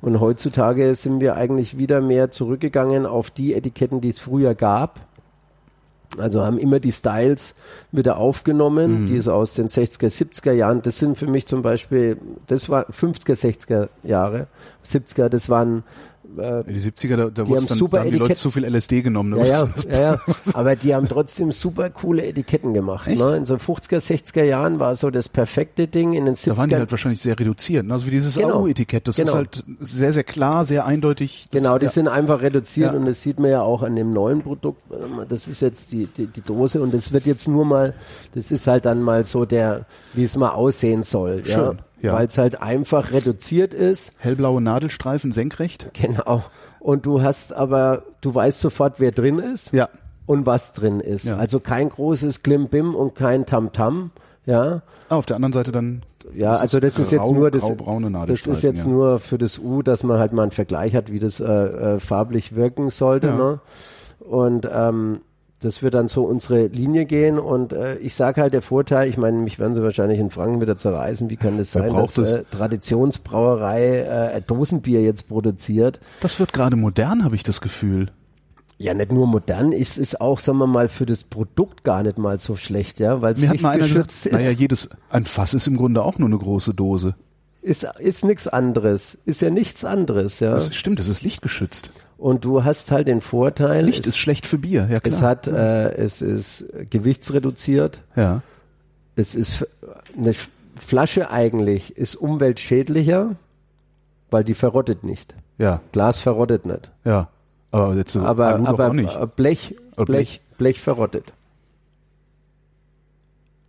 [0.00, 5.00] Und heutzutage sind wir eigentlich wieder mehr zurückgegangen auf die Etiketten, die es früher gab.
[6.18, 7.54] Also haben immer die Styles
[7.92, 9.06] wieder aufgenommen, mhm.
[9.06, 10.82] die so aus den 60er, 70er Jahren.
[10.82, 14.46] Das sind für mich zum Beispiel, das war 50er, 60er Jahre,
[14.84, 15.84] 70er, das waren
[16.38, 19.02] äh, die 70er, da, da, haben, dann, super da haben die Leute zu viel LSD
[19.02, 19.30] genommen.
[19.30, 19.46] Ne?
[19.46, 20.20] Ja, ja, ja,
[20.54, 23.08] aber die haben trotzdem super coole Etiketten gemacht.
[23.08, 23.36] Ne?
[23.36, 26.14] In so 50er, 60er Jahren war so das perfekte Ding.
[26.14, 27.86] In den 70er da waren die halt wahrscheinlich sehr reduziert.
[27.86, 27.92] Ne?
[27.92, 28.60] Also wie dieses genau.
[28.60, 29.30] AU-Etikett, das genau.
[29.30, 31.48] ist halt sehr, sehr klar, sehr eindeutig.
[31.50, 31.90] Das, genau, die ja.
[31.90, 32.98] sind einfach reduziert ja.
[32.98, 34.82] und das sieht man ja auch an dem neuen Produkt.
[35.28, 37.94] Das ist jetzt die, die, die Dose und das wird jetzt nur mal,
[38.34, 41.42] das ist halt dann mal so der, wie es mal aussehen soll.
[41.44, 41.52] Schön.
[41.52, 41.74] Ja?
[42.00, 42.12] Ja.
[42.12, 44.12] weil es halt einfach reduziert ist.
[44.18, 45.90] Hellblaue Nadelstreifen senkrecht.
[45.94, 46.44] Genau.
[46.80, 49.72] Und du hast aber, du weißt sofort, wer drin ist.
[49.72, 49.88] Ja.
[50.26, 51.24] Und was drin ist.
[51.24, 51.36] Ja.
[51.36, 54.10] Also kein großes Klimbim und kein Tamtam.
[54.44, 54.82] Ja.
[55.08, 56.02] Ah, auf der anderen Seite dann.
[56.34, 57.62] Ja, also das ist jetzt nur das,
[58.26, 58.90] das ist jetzt ja.
[58.90, 61.98] nur für das U, dass man halt mal einen Vergleich hat, wie das äh, äh,
[62.00, 63.28] farblich wirken sollte.
[63.28, 63.36] Ja.
[63.36, 63.60] Ne?
[64.20, 65.20] Und ähm,
[65.60, 69.16] das wird dann so unsere Linie gehen und äh, ich sage halt der Vorteil, ich
[69.16, 72.44] meine, mich werden sie wahrscheinlich in Franken wieder zerreißen, wie kann das sein, dass äh,
[72.50, 75.98] Traditionsbrauerei äh, Dosenbier jetzt produziert?
[76.20, 78.10] Das wird gerade modern, habe ich das Gefühl.
[78.78, 82.18] Ja, nicht nur modern, es ist auch, sagen wir mal, für das Produkt gar nicht
[82.18, 84.30] mal so schlecht, ja, weil es nicht mal gesagt, ist.
[84.30, 87.14] Naja, jedes, ein Fass ist im Grunde auch nur eine große Dose.
[87.62, 90.50] Ist, ist nichts anderes, ist ja nichts anderes, ja.
[90.50, 91.90] Das stimmt, es ist lichtgeschützt.
[92.18, 93.84] Und du hast halt den Vorteil.
[93.84, 95.14] Licht es, ist schlecht für Bier, ja klar.
[95.14, 98.00] Es hat, äh, es ist gewichtsreduziert.
[98.14, 98.42] Ja.
[99.16, 99.66] Es ist
[100.16, 100.34] eine
[100.78, 103.36] Flasche eigentlich ist umweltschädlicher,
[104.30, 105.34] weil die verrottet nicht.
[105.58, 105.80] Ja.
[105.92, 106.90] Glas verrottet nicht.
[107.04, 107.28] Ja.
[107.70, 111.32] Aber jetzt so aber, Alu aber Blech, Blech, Blech, Blech verrottet.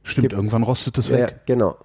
[0.04, 1.20] Stimmt, irgendwann rostet es weg.
[1.20, 1.76] Ja, genau.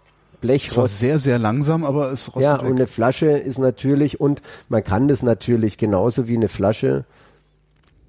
[0.43, 0.67] Blech.
[0.69, 2.69] Es war sehr, sehr langsam, aber es rostet Ja, weg.
[2.69, 7.05] und eine Flasche ist natürlich, und man kann das natürlich genauso wie eine Flasche,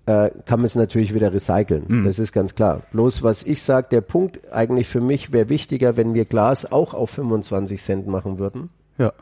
[0.06, 1.86] äh, kann man es natürlich wieder recyceln.
[1.88, 2.06] Mhm.
[2.06, 2.82] Das ist ganz klar.
[2.92, 6.94] Bloß was ich sage, der Punkt eigentlich für mich wäre wichtiger, wenn wir Glas auch
[6.94, 8.70] auf 25 Cent machen würden.
[8.98, 9.14] Ja.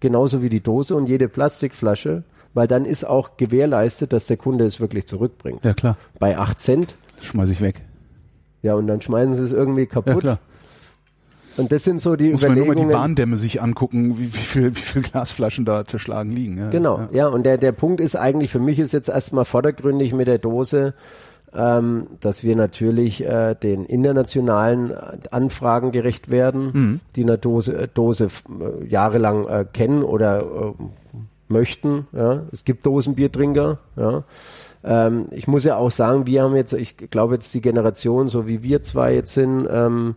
[0.00, 2.22] Genauso wie die Dose und jede Plastikflasche,
[2.54, 5.62] weil dann ist auch gewährleistet, dass der Kunde es wirklich zurückbringt.
[5.64, 5.98] Ja, klar.
[6.18, 6.94] Bei 8 Cent.
[7.20, 7.82] Schmeiß ich weg.
[8.62, 10.24] Ja, und dann schmeißen sie es irgendwie kaputt.
[10.24, 10.38] Ja,
[11.58, 12.68] und das sind so die Muss Überlegungen.
[12.68, 15.84] Muss man nur mal die Bahndämme sich angucken, wie, wie, viel, wie viel Glasflaschen da
[15.84, 16.58] zerschlagen liegen.
[16.58, 17.08] Ja, genau, ja.
[17.12, 17.26] ja.
[17.26, 20.94] Und der, der Punkt ist eigentlich, für mich ist jetzt erstmal vordergründig mit der Dose,
[21.54, 24.92] ähm, dass wir natürlich äh, den internationalen
[25.30, 27.00] Anfragen gerecht werden, mhm.
[27.16, 30.72] die eine Dose, äh, Dose äh, jahrelang äh, kennen oder äh,
[31.48, 32.06] möchten.
[32.12, 32.42] Ja.
[32.52, 34.24] Es gibt Dosenbiertrinker, ja.
[34.84, 38.46] Ähm, ich muss ja auch sagen, wir haben jetzt, ich glaube jetzt die Generation, so
[38.46, 40.14] wie wir zwei jetzt sind, ähm,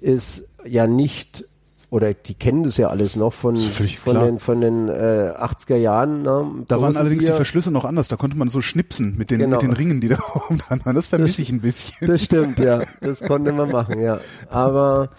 [0.00, 1.44] ist ja nicht
[1.88, 6.22] oder die kennen das ja alles noch von, von den, von den äh, 80er Jahren.
[6.22, 6.64] Ne?
[6.66, 9.52] Da waren allerdings die Verschlüsse noch anders, da konnte man so schnipsen mit den, genau.
[9.52, 10.96] mit den Ringen, die da oben dran waren.
[10.96, 11.94] Das vermisse ich ein bisschen.
[12.06, 12.82] Das stimmt, ja.
[13.00, 14.18] Das konnte man machen, ja.
[14.50, 15.10] Aber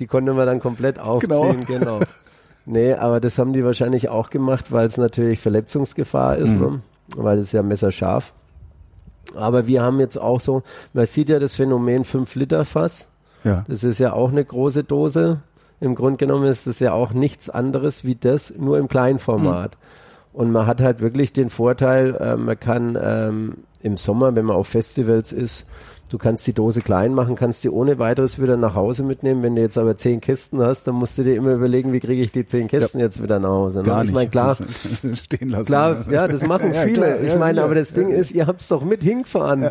[0.00, 1.98] die konnte man dann komplett aufziehen, genau.
[1.98, 2.00] genau.
[2.66, 6.60] Nee, aber das haben die wahrscheinlich auch gemacht, weil es natürlich Verletzungsgefahr ist, mhm.
[6.60, 6.80] ne?
[7.16, 8.32] weil es ja messerscharf.
[9.36, 10.62] Aber wir haben jetzt auch so,
[10.92, 13.08] man sieht ja das Phänomen 5 Liter Fass.
[13.46, 13.64] Ja.
[13.68, 15.40] Das ist ja auch eine große Dose.
[15.80, 19.76] Im Grunde genommen ist das ja auch nichts anderes wie das, nur im Kleinformat.
[19.76, 20.40] Mhm.
[20.40, 24.56] Und man hat halt wirklich den Vorteil, äh, man kann ähm, im Sommer, wenn man
[24.56, 25.66] auf Festivals ist,
[26.10, 29.42] du kannst die Dose klein machen, kannst die ohne weiteres wieder nach Hause mitnehmen.
[29.42, 32.22] Wenn du jetzt aber zehn Kisten hast, dann musst du dir immer überlegen, wie kriege
[32.22, 33.06] ich die zehn Kisten ja.
[33.06, 33.78] jetzt wieder nach Hause.
[33.78, 33.84] Ne?
[33.84, 34.56] Gar ich meine, klar,
[35.14, 35.66] stehen lassen.
[35.66, 37.18] Klar, ja, das machen ja, viele.
[37.20, 39.70] ich meine, aber das Ding ist, ihr habt's doch mit hingefahren.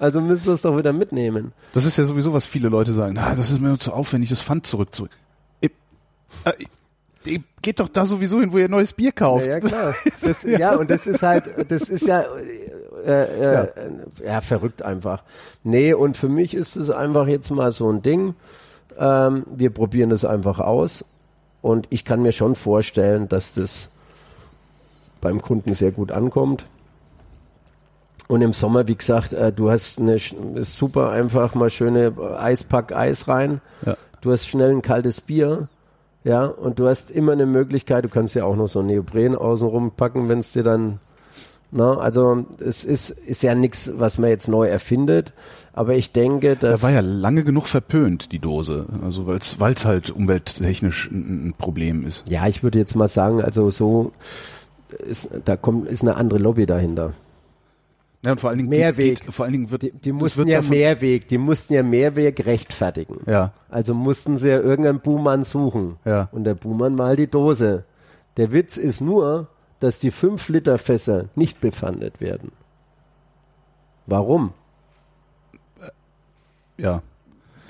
[0.00, 1.52] Also müsst ihr es doch wieder mitnehmen.
[1.74, 3.12] Das ist ja sowieso, was viele Leute sagen.
[3.14, 5.08] Na, das ist mir zu aufwendig, das Pfand zurück zu.
[5.60, 5.70] Ich,
[6.44, 9.44] äh, geht doch da sowieso hin, wo ihr neues Bier kauft.
[9.44, 9.94] Ja, ja klar.
[10.22, 12.24] Das, ja, und das ist halt, das ist ja,
[13.04, 13.68] äh, äh, ja.
[14.24, 14.40] ja.
[14.40, 15.22] verrückt einfach.
[15.64, 18.34] Nee, und für mich ist es einfach jetzt mal so ein Ding.
[18.98, 21.04] Ähm, wir probieren das einfach aus.
[21.60, 23.90] Und ich kann mir schon vorstellen, dass das
[25.20, 26.64] beim Kunden sehr gut ankommt.
[28.30, 32.94] Und im Sommer, wie gesagt, äh, du hast eine ist super einfach mal schöne Eispack
[32.94, 33.60] Eis rein.
[33.84, 33.96] Ja.
[34.20, 35.66] Du hast schnell ein kaltes Bier.
[36.22, 39.34] Ja, und du hast immer eine Möglichkeit, du kannst ja auch noch so ein Neopren
[39.34, 41.00] außenrum packen, wenn es dir dann
[41.72, 45.32] na, also es ist, ist ja nichts, was man jetzt neu erfindet,
[45.72, 46.80] aber ich denke, dass...
[46.80, 51.54] Da war ja lange genug verpönt, die Dose, also weil es halt umwelttechnisch ein, ein,
[51.56, 52.28] Problem ist.
[52.28, 54.12] Ja, ich würde jetzt mal sagen, also so,
[54.98, 57.12] ist, da kommt, ist eine andere Lobby dahinter.
[58.24, 59.20] Ja, und vor allen Dingen Mehrweg.
[59.32, 63.20] Vor allen Dingen wird die, die mussten ja Mehrweg, die mussten ja Mehrweg rechtfertigen.
[63.26, 63.52] Ja.
[63.70, 65.96] Also mussten sie ja irgendeinen Buhmann suchen.
[66.04, 66.28] Ja.
[66.32, 67.84] Und der Buhmann mal die Dose.
[68.36, 69.48] Der Witz ist nur,
[69.80, 72.52] dass die 5 Liter Fässer nicht befandet werden.
[74.06, 74.52] Warum?
[76.76, 77.02] Ja.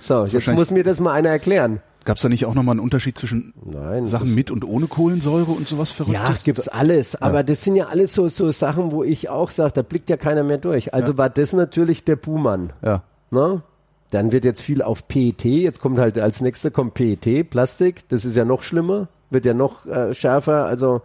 [0.01, 1.81] So, jetzt muss mir das mal einer erklären.
[2.05, 5.51] Gab es da nicht auch nochmal einen Unterschied zwischen Nein, Sachen mit und ohne Kohlensäure
[5.51, 6.45] und sowas Verrücktes?
[6.45, 7.13] Ja, gibt's alles.
[7.13, 7.23] Ja.
[7.23, 10.17] Aber das sind ja alles so, so Sachen, wo ich auch sage, da blickt ja
[10.17, 10.95] keiner mehr durch.
[10.95, 11.19] Also ja.
[11.19, 12.73] war das natürlich der Buhmann.
[12.83, 13.03] Ja.
[13.31, 13.63] Ne?
[14.11, 15.45] Dann wird jetzt viel auf PET.
[15.45, 18.09] Jetzt kommt halt als nächster kommt PET, Plastik.
[18.09, 19.09] Das ist ja noch schlimmer.
[19.29, 20.65] Wird ja noch äh, schärfer.
[20.65, 21.03] Also,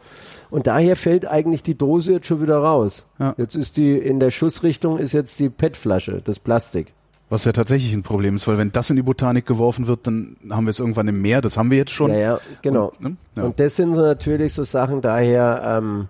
[0.49, 3.03] und daher fällt eigentlich die Dose jetzt schon wieder raus.
[3.19, 3.35] Ja.
[3.37, 6.94] Jetzt ist die, in der Schussrichtung ist jetzt die PET-Flasche, das Plastik.
[7.27, 10.37] Was ja tatsächlich ein Problem ist, weil wenn das in die Botanik geworfen wird, dann
[10.51, 11.41] haben wir es irgendwann im Meer.
[11.41, 12.11] Das haben wir jetzt schon.
[12.11, 12.93] Ja, ja genau.
[12.99, 13.17] Und, ne?
[13.35, 13.43] ja.
[13.43, 16.07] und das sind so natürlich so Sachen, daher ähm,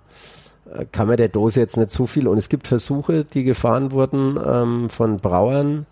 [0.91, 2.28] kann man der Dose jetzt nicht zu viel.
[2.28, 5.86] Und es gibt Versuche, die gefahren wurden ähm, von Brauern.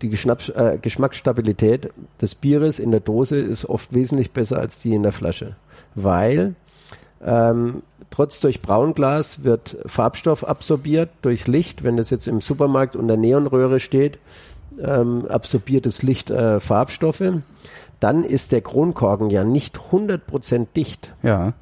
[0.00, 1.90] Die Geschnapp, äh, Geschmacksstabilität
[2.20, 5.56] des Bieres in der Dose ist oft wesentlich besser als die in der Flasche.
[5.96, 6.54] Weil
[7.24, 11.84] ähm, trotz durch Braunglas wird Farbstoff absorbiert durch Licht.
[11.84, 14.18] Wenn das jetzt im Supermarkt unter Neonröhre steht,
[14.80, 17.32] ähm, absorbiert das Licht äh, Farbstoffe.
[18.00, 21.14] Dann ist der Kronkorken ja nicht 100% dicht.
[21.22, 21.54] Ja.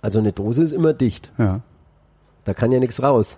[0.00, 1.32] Also eine Dose ist immer dicht.
[1.38, 1.60] Ja.
[2.44, 3.36] Da kann ja nichts raus.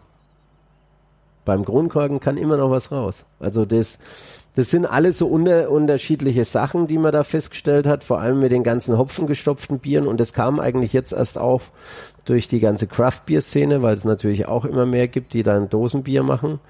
[1.45, 3.25] Beim Kronkorken kann immer noch was raus.
[3.41, 3.99] Also das,
[4.55, 8.53] das sind alles so unter, unterschiedliche Sachen, die man da festgestellt hat, vor allem mit
[8.53, 10.07] den ganzen hopfengestopften Bieren.
[10.07, 11.73] Und das kam eigentlich jetzt erst auf
[12.25, 16.61] durch die ganze Craft-Bier-Szene, weil es natürlich auch immer mehr gibt, die dann Dosenbier machen.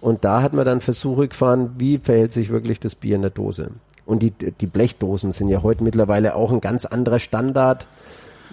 [0.00, 3.30] Und da hat man dann Versuche gefahren, wie verhält sich wirklich das Bier in der
[3.30, 3.70] Dose.
[4.04, 7.86] Und die, die Blechdosen sind ja heute mittlerweile auch ein ganz anderer Standard,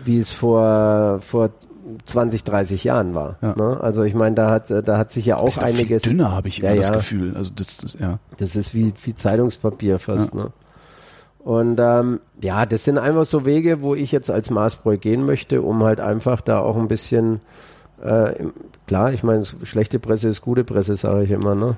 [0.05, 1.49] wie es vor, vor
[2.05, 3.37] 20, 30 Jahren war.
[3.41, 3.55] Ja.
[3.55, 3.79] Ne?
[3.81, 6.03] Also ich meine, da hat da hat sich ja auch ist einiges.
[6.03, 7.35] Viel dünner habe ich immer ja, das Gefühl.
[7.35, 8.19] Also das, das, ja.
[8.37, 10.33] Das ist wie, wie Zeitungspapier fast.
[10.33, 10.43] Ja.
[10.43, 10.51] Ne?
[11.39, 15.61] Und ähm, ja, das sind einfach so Wege, wo ich jetzt als Maßbräu gehen möchte,
[15.61, 17.39] um halt einfach da auch ein bisschen
[18.01, 18.33] äh,
[18.87, 21.77] klar, ich meine, schlechte Presse ist gute Presse, sage ich immer, ne?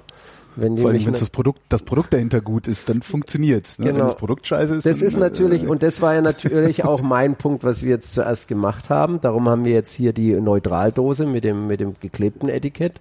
[0.57, 3.79] Wenn Vor allem, wenn das Produkt, das Produkt dahinter gut ist, dann funktioniert's.
[3.79, 3.85] Ne?
[3.85, 3.99] Genau.
[3.99, 4.85] Wenn das Produkt scheiße ist.
[4.85, 7.91] Das dann, ist natürlich, äh, und das war ja natürlich auch mein Punkt, was wir
[7.91, 9.21] jetzt zuerst gemacht haben.
[9.21, 12.99] Darum haben wir jetzt hier die Neutraldose mit dem, mit dem geklebten Etikett.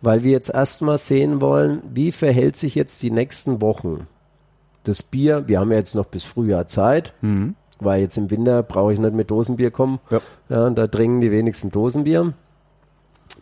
[0.00, 4.06] weil wir jetzt erstmal sehen wollen, wie verhält sich jetzt die nächsten Wochen
[4.84, 5.44] das Bier.
[5.46, 7.14] Wir haben ja jetzt noch bis Frühjahr Zeit.
[7.20, 7.54] Mhm.
[7.78, 10.00] Weil jetzt im Winter brauche ich nicht mit Dosenbier kommen.
[10.10, 10.20] Ja.
[10.48, 12.34] ja da dringen die wenigsten Dosenbier.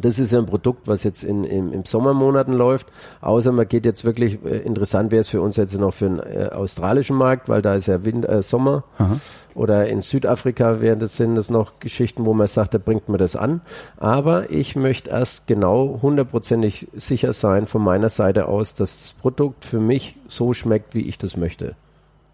[0.00, 2.86] Das ist ja ein Produkt, was jetzt in, in, im Sommermonaten läuft.
[3.20, 6.20] Außer man geht jetzt wirklich, äh, interessant wäre es für uns jetzt noch für den
[6.20, 8.84] äh, australischen Markt, weil da ist ja Wind, äh, Sommer.
[8.98, 9.18] Aha.
[9.54, 13.18] Oder in Südafrika wären das, sind das noch Geschichten, wo man sagt, da bringt man
[13.18, 13.60] das an.
[13.96, 19.64] Aber ich möchte erst genau hundertprozentig sicher sein von meiner Seite aus, dass das Produkt
[19.64, 21.74] für mich so schmeckt, wie ich das möchte.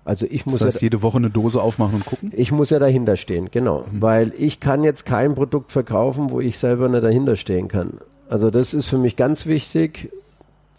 [0.05, 2.32] Also ich muss das heißt, ja, jede Woche eine Dose aufmachen und gucken?
[2.35, 3.85] Ich muss ja dahinter stehen, genau.
[3.90, 4.02] Mhm.
[4.02, 7.98] Weil ich kann jetzt kein Produkt verkaufen, wo ich selber nicht dahinter stehen kann.
[8.28, 10.10] Also das ist für mich ganz wichtig.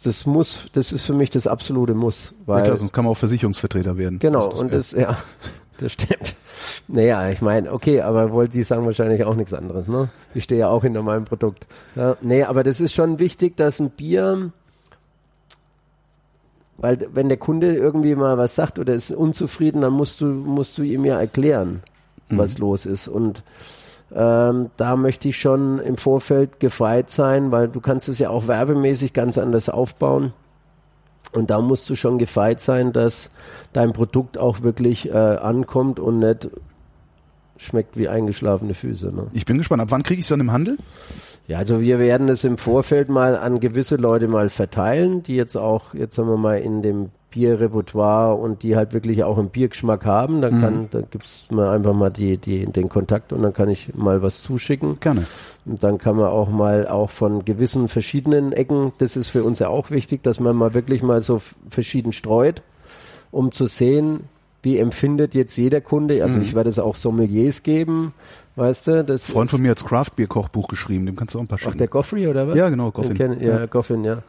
[0.03, 2.33] Das muss, das ist für mich das absolute Muss.
[2.45, 4.19] Weil, ja klar, sonst kann man auch Versicherungsvertreter werden.
[4.19, 5.17] Genau, das und das, ja,
[5.79, 6.35] das stimmt.
[6.87, 10.09] Naja, ich meine, okay, aber wollt die sagen wahrscheinlich auch nichts anderes, ne?
[10.33, 11.65] Ich stehe ja auch hinter meinem Produkt.
[11.95, 14.51] Ja, nee, aber das ist schon wichtig, dass ein Bier
[16.77, 20.77] weil wenn der Kunde irgendwie mal was sagt oder ist unzufrieden, dann musst du, musst
[20.77, 21.81] du ihm ja erklären,
[22.29, 22.37] mhm.
[22.37, 23.07] was los ist.
[23.07, 23.43] Und
[24.13, 28.47] ähm, da möchte ich schon im Vorfeld gefeit sein, weil du kannst es ja auch
[28.47, 30.33] werbemäßig ganz anders aufbauen.
[31.31, 33.29] Und da musst du schon gefeit sein, dass
[33.73, 36.49] dein Produkt auch wirklich äh, ankommt und nicht
[37.57, 39.13] schmeckt wie eingeschlafene Füße.
[39.13, 39.27] Ne?
[39.33, 39.81] Ich bin gespannt.
[39.81, 40.77] Ab wann kriege ich es dann im Handel?
[41.47, 45.55] Ja, also wir werden es im Vorfeld mal an gewisse Leute mal verteilen, die jetzt
[45.55, 50.05] auch, jetzt sagen wir mal, in dem Bierrepertoire und die halt wirklich auch einen Biergeschmack
[50.05, 50.41] haben.
[50.41, 50.87] Dann kann, mhm.
[50.89, 54.41] da gibt's mir einfach mal die, die, den Kontakt und dann kann ich mal was
[54.41, 54.99] zuschicken.
[55.01, 55.25] Gerne.
[55.65, 59.59] Und dann kann man auch mal auch von gewissen verschiedenen Ecken, das ist für uns
[59.59, 62.61] ja auch wichtig, dass man mal wirklich mal so verschieden streut,
[63.31, 64.21] um zu sehen,
[64.61, 66.23] wie empfindet jetzt jeder Kunde?
[66.23, 66.43] Also mhm.
[66.43, 68.13] ich werde es auch Sommeliers geben,
[68.55, 69.03] weißt du?
[69.03, 71.73] Das Freund von mir hat das Craft-Bier-Kochbuch geschrieben, dem kannst du auch ein paar schicken.
[71.73, 72.57] Ach, der Goffrey oder was?
[72.57, 73.13] Ja, genau, Goffin.
[73.13, 74.19] Kenn, ja, ja, Goffin, ja.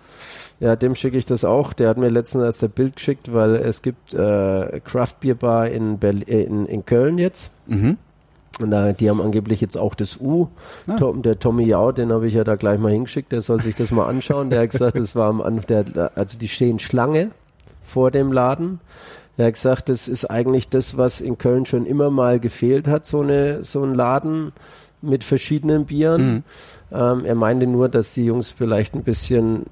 [0.59, 1.75] Ja, dem schicke ich das auch.
[1.75, 5.69] Der hat mir letztens erst ein Bild geschickt, weil es gibt äh, Craft Beer Bar
[5.69, 7.51] in, Berlin, äh, in, in Köln jetzt.
[7.67, 7.99] Mhm.
[8.59, 10.49] Und da, die haben angeblich jetzt auch das U.
[10.87, 10.97] Ah.
[10.97, 13.77] Tom, der Tommy Jau, den habe ich ja da gleich mal hingeschickt, der soll sich
[13.77, 14.49] das mal anschauen.
[14.49, 17.33] Der hat gesagt, das war am Anfang, der, also die stehen Schlange
[17.85, 18.81] vor dem Laden.
[19.37, 23.07] Er hat gesagt, das ist eigentlich das, was in Köln schon immer mal gefehlt hat,
[23.07, 24.53] so, eine, so ein Laden
[25.03, 26.27] mit verschiedenen Bieren.
[26.27, 26.43] Mhm.
[26.93, 29.65] Ähm, er meinte nur, dass die Jungs vielleicht ein bisschen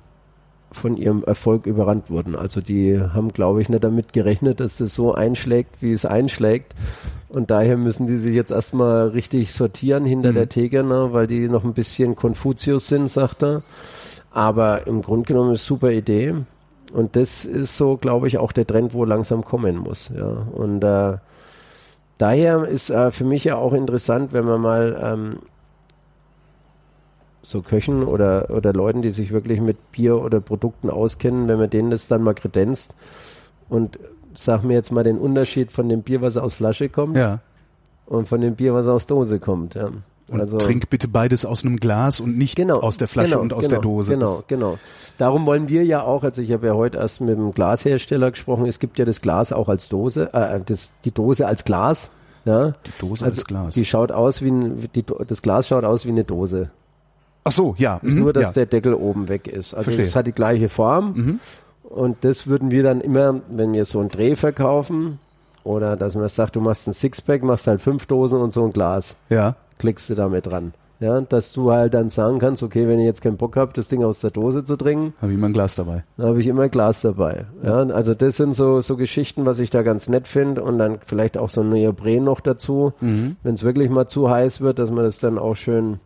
[0.75, 2.35] von ihrem Erfolg überrannt wurden.
[2.35, 6.75] Also die haben, glaube ich, nicht damit gerechnet, dass das so einschlägt, wie es einschlägt.
[7.29, 10.35] Und daher müssen die sich jetzt erstmal richtig sortieren hinter mhm.
[10.35, 13.63] der Theke, ne, weil die noch ein bisschen Konfuzius sind, sagt er.
[14.31, 16.35] Aber im Grunde genommen ist super Idee.
[16.95, 20.13] Und das ist so, glaube ich, auch der Trend, wo langsam kommen muss.
[20.17, 20.47] Ja.
[20.53, 21.19] Und äh,
[22.19, 25.39] daher ist äh, für mich ja auch interessant, wenn man mal ähm,
[27.43, 31.69] so Köchen oder, oder Leuten, die sich wirklich mit Bier oder Produkten auskennen, wenn man
[31.69, 32.95] denen das dann mal kredenzt
[33.69, 33.99] und
[34.33, 37.41] sag mir jetzt mal den Unterschied von dem Bier, was aus Flasche kommt ja.
[38.07, 39.75] und von dem Bier, was aus Dose kommt.
[39.75, 39.91] Ja.
[40.29, 43.43] Und also, trink bitte beides aus einem Glas und nicht genau, aus der Flasche genau,
[43.43, 44.13] und aus genau, der Dose.
[44.13, 44.79] Genau, genau.
[45.19, 48.67] Darum wollen wir ja auch, also ich habe ja heute erst mit dem Glashersteller gesprochen,
[48.67, 52.09] es gibt ja das Glas auch als Dose, äh, das, die Dose als Glas.
[52.47, 52.73] Ja?
[52.87, 53.75] Die Dose also als Glas.
[53.75, 56.71] Die schaut aus wie ein, die, das Glas schaut aus wie eine Dose.
[57.45, 58.01] Ach so, ja.
[58.03, 58.53] Mhm, nur, dass ja.
[58.53, 59.75] der Deckel oben weg ist.
[59.75, 61.13] Also es hat die gleiche Form.
[61.15, 61.41] Mhm.
[61.83, 65.19] Und das würden wir dann immer, wenn wir so einen Dreh verkaufen,
[65.65, 68.73] oder dass man sagt, du machst ein Sixpack, machst halt fünf Dosen und so ein
[68.73, 69.17] Glas.
[69.29, 70.73] Ja klickst du damit dran.
[71.01, 73.89] Ja, dass du halt dann sagen kannst, okay, wenn ich jetzt keinen Bock habe, das
[73.89, 76.05] Ding aus der Dose zu trinken, habe ich immer ein Glas dabei.
[76.19, 77.47] Habe ich immer ein Glas dabei.
[77.65, 81.01] Ja, also das sind so, so Geschichten, was ich da ganz nett finde und dann
[81.05, 83.37] vielleicht auch so ein Neopren noch dazu, mhm.
[83.43, 85.99] wenn es wirklich mal zu heiß wird, dass man das dann auch schön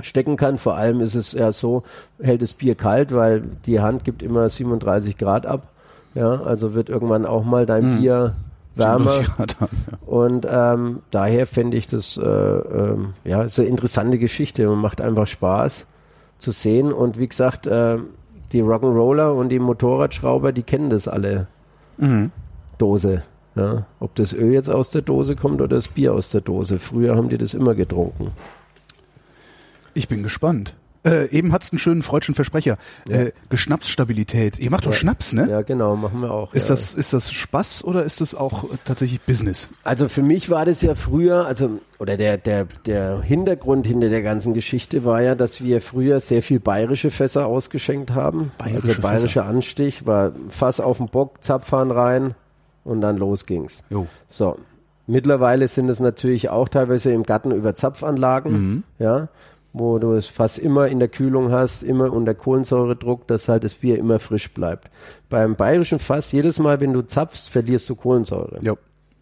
[0.00, 0.58] stecken kann.
[0.58, 1.82] Vor allem ist es ja so,
[2.20, 5.68] hält das Bier kalt, weil die Hand gibt immer 37 Grad ab.
[6.14, 7.98] Ja, also wird irgendwann auch mal dein mhm.
[7.98, 8.34] Bier
[8.78, 9.10] wärmer.
[9.10, 9.68] Haben, ja.
[10.06, 15.00] Und ähm, daher fände ich das äh, äh, ja ist eine interessante Geschichte und macht
[15.00, 15.86] einfach Spaß
[16.38, 16.92] zu sehen.
[16.92, 17.98] Und wie gesagt, äh,
[18.52, 21.48] die Rock'n'Roller und die Motorradschrauber, die kennen das alle.
[21.98, 22.30] Mhm.
[22.78, 23.22] Dose.
[23.54, 23.86] Ja.
[23.98, 26.78] Ob das Öl jetzt aus der Dose kommt oder das Bier aus der Dose.
[26.78, 28.30] Früher haben die das immer getrunken.
[29.94, 30.74] Ich bin gespannt.
[31.08, 32.76] Äh, eben hat's einen schönen freudschen Versprecher.
[33.08, 33.16] Ja.
[33.16, 34.58] Äh, Geschnapsstabilität.
[34.58, 34.90] Ihr macht ja.
[34.90, 35.48] doch Schnaps, ne?
[35.48, 36.52] Ja, genau, machen wir auch.
[36.52, 36.74] Ist ja.
[36.74, 39.68] das ist das Spaß oder ist das auch tatsächlich Business?
[39.84, 44.22] Also für mich war das ja früher, also oder der der der Hintergrund hinter der
[44.22, 48.52] ganzen Geschichte war ja, dass wir früher sehr viel bayerische Fässer ausgeschenkt haben.
[48.58, 52.34] Bayerische also bayerischer Anstich war Fass auf dem Bock, Zapfhahn rein
[52.84, 53.82] und dann los ging's.
[53.90, 54.06] Jo.
[54.28, 54.58] So.
[55.10, 58.82] Mittlerweile sind es natürlich auch teilweise im Garten über Zapfanlagen, mhm.
[58.98, 59.28] ja
[59.78, 63.74] wo du es fast immer in der Kühlung hast, immer unter Kohlensäuredruck, dass halt das
[63.74, 64.90] Bier immer frisch bleibt.
[65.28, 68.60] Beim bayerischen Fass, jedes Mal, wenn du zapfst, verlierst du Kohlensäure.
[68.62, 68.74] Ja.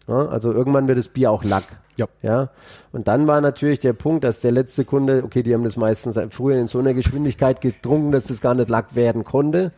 [0.07, 1.65] ja also irgendwann wird das Bier auch Lack.
[1.97, 2.07] Ja.
[2.21, 2.49] ja.
[2.91, 6.19] Und dann war natürlich der Punkt, dass der letzte Kunde, okay, die haben das meistens
[6.29, 9.71] früher in so einer Geschwindigkeit getrunken, dass das gar nicht Lack werden konnte.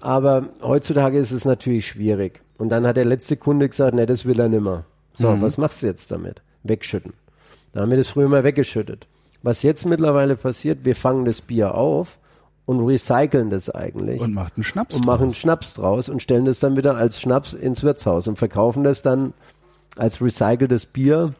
[0.00, 2.40] Aber heutzutage ist es natürlich schwierig.
[2.58, 4.84] Und dann hat der letzte Kunde gesagt, nee, das will er nimmer.
[5.12, 5.42] So, mhm.
[5.42, 6.42] was machst du jetzt damit?
[6.62, 7.12] Wegschütten.
[7.72, 9.06] Da haben wir das früher mal weggeschüttet.
[9.46, 12.18] Was jetzt mittlerweile passiert, wir fangen das Bier auf
[12.64, 14.20] und recyceln das eigentlich.
[14.20, 15.36] Und machen Schnaps Und machen draus.
[15.36, 19.34] Schnaps draus und stellen das dann wieder als Schnaps ins Wirtshaus und verkaufen das dann
[19.94, 21.32] als recyceltes Bier,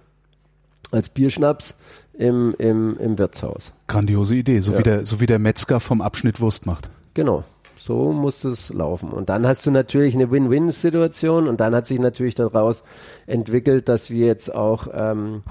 [0.92, 1.78] als Bierschnaps
[2.16, 3.72] im, im, im Wirtshaus.
[3.88, 4.78] Grandiose Idee, so, ja.
[4.78, 6.88] wie der, so wie der Metzger vom Abschnitt Wurst macht.
[7.14, 7.42] Genau.
[7.74, 9.08] So muss es laufen.
[9.08, 12.84] Und dann hast du natürlich eine Win-Win-Situation und dann hat sich natürlich daraus
[13.26, 15.42] entwickelt, dass wir jetzt auch ähm,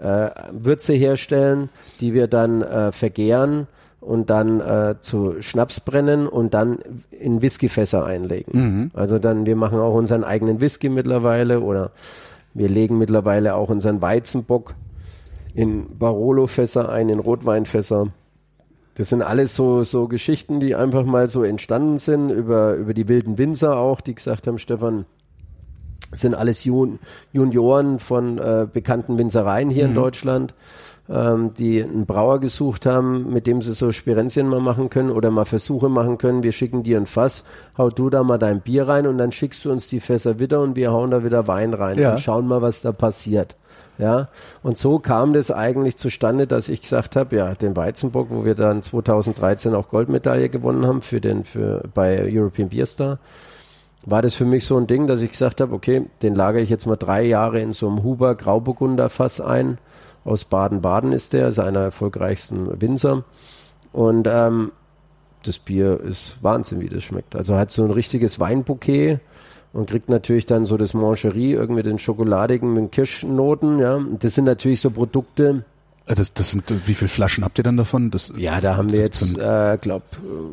[0.00, 1.68] äh, Würze herstellen,
[2.00, 3.66] die wir dann äh, vergären
[4.00, 6.78] und dann äh, zu Schnaps brennen und dann
[7.10, 8.52] in Whiskyfässer einlegen.
[8.52, 8.90] Mhm.
[8.94, 11.90] Also dann, wir machen auch unseren eigenen Whisky mittlerweile oder
[12.54, 14.74] wir legen mittlerweile auch unseren Weizenbock
[15.54, 18.08] in Barolo-Fässer ein, in Rotweinfässer.
[18.94, 23.08] Das sind alles so, so Geschichten, die einfach mal so entstanden sind über, über die
[23.08, 25.06] wilden Winzer auch, die gesagt haben, Stefan,
[26.12, 26.98] sind alles Jun
[27.32, 29.90] Junioren von äh, bekannten Winzereien hier mhm.
[29.90, 30.54] in Deutschland,
[31.08, 35.30] ähm, die einen Brauer gesucht haben, mit dem sie so Spirenzien mal machen können oder
[35.30, 36.42] mal Versuche machen können.
[36.42, 37.44] Wir schicken dir ein Fass,
[37.76, 40.60] hau du da mal dein Bier rein und dann schickst du uns die Fässer wieder
[40.60, 42.12] und wir hauen da wieder Wein rein ja.
[42.12, 43.56] und schauen mal, was da passiert.
[43.98, 44.28] Ja,
[44.62, 48.54] und so kam das eigentlich zustande, dass ich gesagt habe, ja, den Weizenbock, wo wir
[48.54, 53.18] dann 2013 auch Goldmedaille gewonnen haben für den für bei European Beer Star,
[54.10, 56.70] war das für mich so ein Ding, dass ich gesagt habe, okay, den lagere ich
[56.70, 59.78] jetzt mal drei Jahre in so einem Huber Grauburgunder Fass ein.
[60.24, 63.24] Aus Baden-Baden ist der, ist einer erfolgreichsten Winzer.
[63.92, 64.72] Und ähm,
[65.42, 67.36] das Bier ist Wahnsinn, wie das schmeckt.
[67.36, 69.20] Also hat so ein richtiges Weinbouquet
[69.72, 74.00] und kriegt natürlich dann so das Mancherie, irgendwie den Schokoladigen mit Kirschnoten, ja.
[74.18, 75.64] Das sind natürlich so Produkte.
[76.06, 78.10] Äh, das, das sind, wie viele Flaschen habt ihr dann davon?
[78.10, 80.02] Das, ja, da haben wir jetzt, äh, glaub,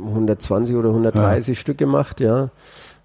[0.08, 1.60] 120 oder 130 ja.
[1.60, 2.50] Stück gemacht, ja.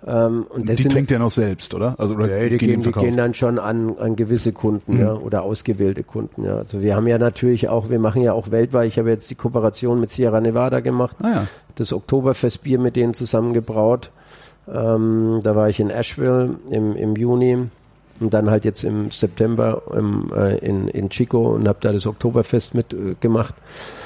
[0.06, 1.94] Ähm, und die sind, trinkt ihr noch selbst, oder?
[1.98, 5.00] Also oder ja, die, gehen, die gehen dann schon an, an gewisse Kunden, mhm.
[5.00, 6.56] ja, oder ausgewählte Kunden, ja.
[6.56, 8.88] Also wir haben ja natürlich auch, wir machen ja auch weltweit.
[8.88, 11.46] Ich habe jetzt die Kooperation mit Sierra Nevada gemacht, ah, ja.
[11.74, 14.10] das Oktoberfestbier mit denen zusammengebraut.
[14.72, 17.58] Ähm, da war ich in Asheville im, im Juni
[18.20, 22.06] und dann halt jetzt im September im, äh, in, in Chico und habe da das
[22.06, 23.54] Oktoberfest mitgemacht.
[23.54, 23.99] Äh,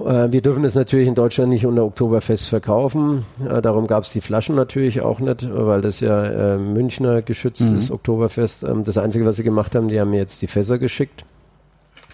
[0.00, 3.24] wir dürfen es natürlich in Deutschland nicht unter Oktoberfest verkaufen.
[3.48, 7.88] Äh, darum gab es die Flaschen natürlich auch nicht, weil das ja äh, Münchner geschütztes
[7.88, 7.94] mhm.
[7.94, 8.64] Oktoberfest.
[8.64, 11.24] Ähm, das Einzige, was sie gemacht haben, die haben mir jetzt die Fässer geschickt.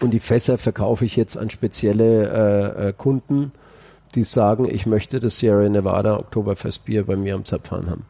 [0.01, 3.51] Und die Fässer verkaufe ich jetzt an spezielle äh, äh Kunden
[4.15, 8.05] die sagen, ich möchte das Sierra Nevada Oktoberfestbier bei mir am Zapfhahn haben.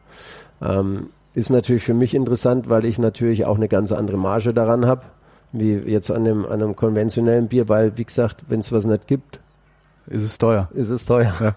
[0.62, 4.86] Ähm, ist natürlich für mich interessant, weil ich natürlich auch eine ganz andere Marge daran
[4.86, 5.02] habe,
[5.52, 9.06] wie jetzt an einem, an einem konventionellen Bier, weil, wie gesagt, wenn es was nicht
[9.06, 9.40] gibt,
[10.06, 10.68] ist es teuer.
[10.74, 11.32] Ist es teuer.
[11.40, 11.54] Ja.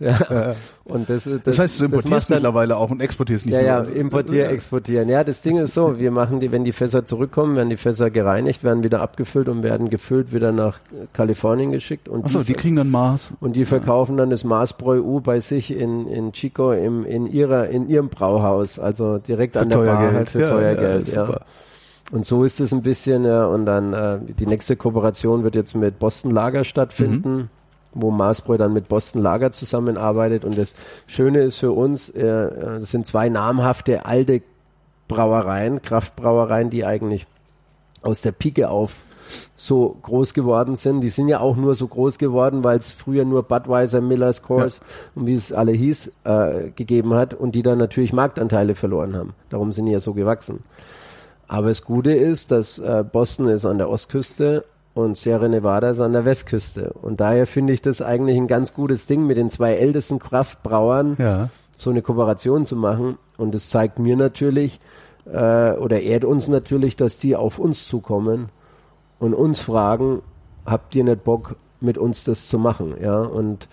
[0.30, 0.54] ja.
[0.84, 3.68] Und das, das, das heißt, du importierst mittlerweile auch und exportierst nicht ja, mehr.
[3.68, 5.08] Ja, ja, importieren, exportieren.
[5.08, 8.10] Ja, das Ding ist so, wir machen die, wenn die Fässer zurückkommen, werden die Fässer
[8.10, 10.78] gereinigt, werden wieder abgefüllt und werden gefüllt wieder nach
[11.12, 12.08] Kalifornien geschickt.
[12.08, 13.32] Und Achso, die, die, kriegen dann Maß.
[13.40, 17.68] Und die verkaufen dann das Maßbräu U bei sich in, in Chico im, in ihrer,
[17.68, 18.78] in ihrem Brauhaus.
[18.78, 20.14] Also direkt für an der Bar Geld.
[20.14, 21.12] halt für ja, teuer Geld.
[21.12, 21.40] Ja.
[22.10, 25.74] Und so ist es ein bisschen, ja, und dann äh, die nächste Kooperation wird jetzt
[25.74, 27.36] mit Boston Lager stattfinden.
[27.36, 27.48] Mhm
[27.92, 30.44] wo Marsbräu dann mit Boston Lager zusammenarbeitet.
[30.44, 30.74] Und das
[31.06, 34.42] Schöne ist für uns, äh, äh, das sind zwei namhafte alte
[35.08, 37.26] Brauereien, Kraftbrauereien, die eigentlich
[38.02, 38.94] aus der Pike auf
[39.56, 41.00] so groß geworden sind.
[41.00, 44.80] Die sind ja auch nur so groß geworden, weil es früher nur Budweiser, Miller's Course
[44.80, 44.86] ja.
[45.14, 49.34] und wie es alle hieß, äh, gegeben hat und die dann natürlich Marktanteile verloren haben.
[49.50, 50.60] Darum sind die ja so gewachsen.
[51.46, 54.64] Aber das Gute ist, dass äh, Boston ist an der Ostküste
[54.98, 56.92] und Sierra Nevada ist an der Westküste.
[57.00, 61.14] Und daher finde ich das eigentlich ein ganz gutes Ding, mit den zwei ältesten Kraftbrauern
[61.20, 61.50] ja.
[61.76, 63.16] so eine Kooperation zu machen.
[63.36, 64.80] Und es zeigt mir natürlich
[65.24, 68.48] äh, oder ehrt uns natürlich, dass die auf uns zukommen
[69.20, 70.22] und uns fragen,
[70.66, 72.96] habt ihr nicht Bock, mit uns das zu machen?
[73.00, 73.68] Ja, und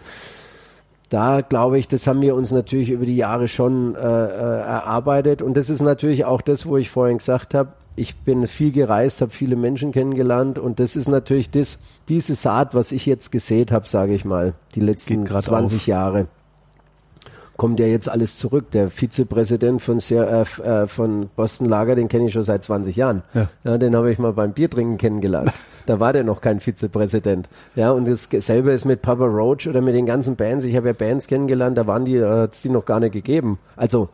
[1.10, 5.42] da glaube ich, das haben wir uns natürlich über die Jahre schon äh, äh, erarbeitet.
[5.42, 9.22] Und das ist natürlich auch das, wo ich vorhin gesagt habe, ich bin viel gereist,
[9.22, 13.72] habe viele Menschen kennengelernt und das ist natürlich das, diese Saat, was ich jetzt gesät
[13.72, 15.88] habe, sage ich mal, die letzten 20 auf.
[15.88, 16.28] Jahre.
[17.58, 18.72] kommt ja jetzt alles zurück.
[18.72, 23.24] Der Vizepräsident von, äh, äh, von Boston Lager, den kenne ich schon seit 20 Jahren.
[23.34, 23.48] Ja.
[23.64, 25.54] ja den habe ich mal beim Biertrinken kennengelernt.
[25.86, 27.48] da war der noch kein Vizepräsident.
[27.76, 30.66] Ja, und dasselbe ist mit Papa Roach oder mit den ganzen Bands.
[30.66, 33.14] Ich habe ja Bands kennengelernt, da waren die, äh, hat es die noch gar nicht
[33.14, 33.58] gegeben.
[33.78, 34.10] Also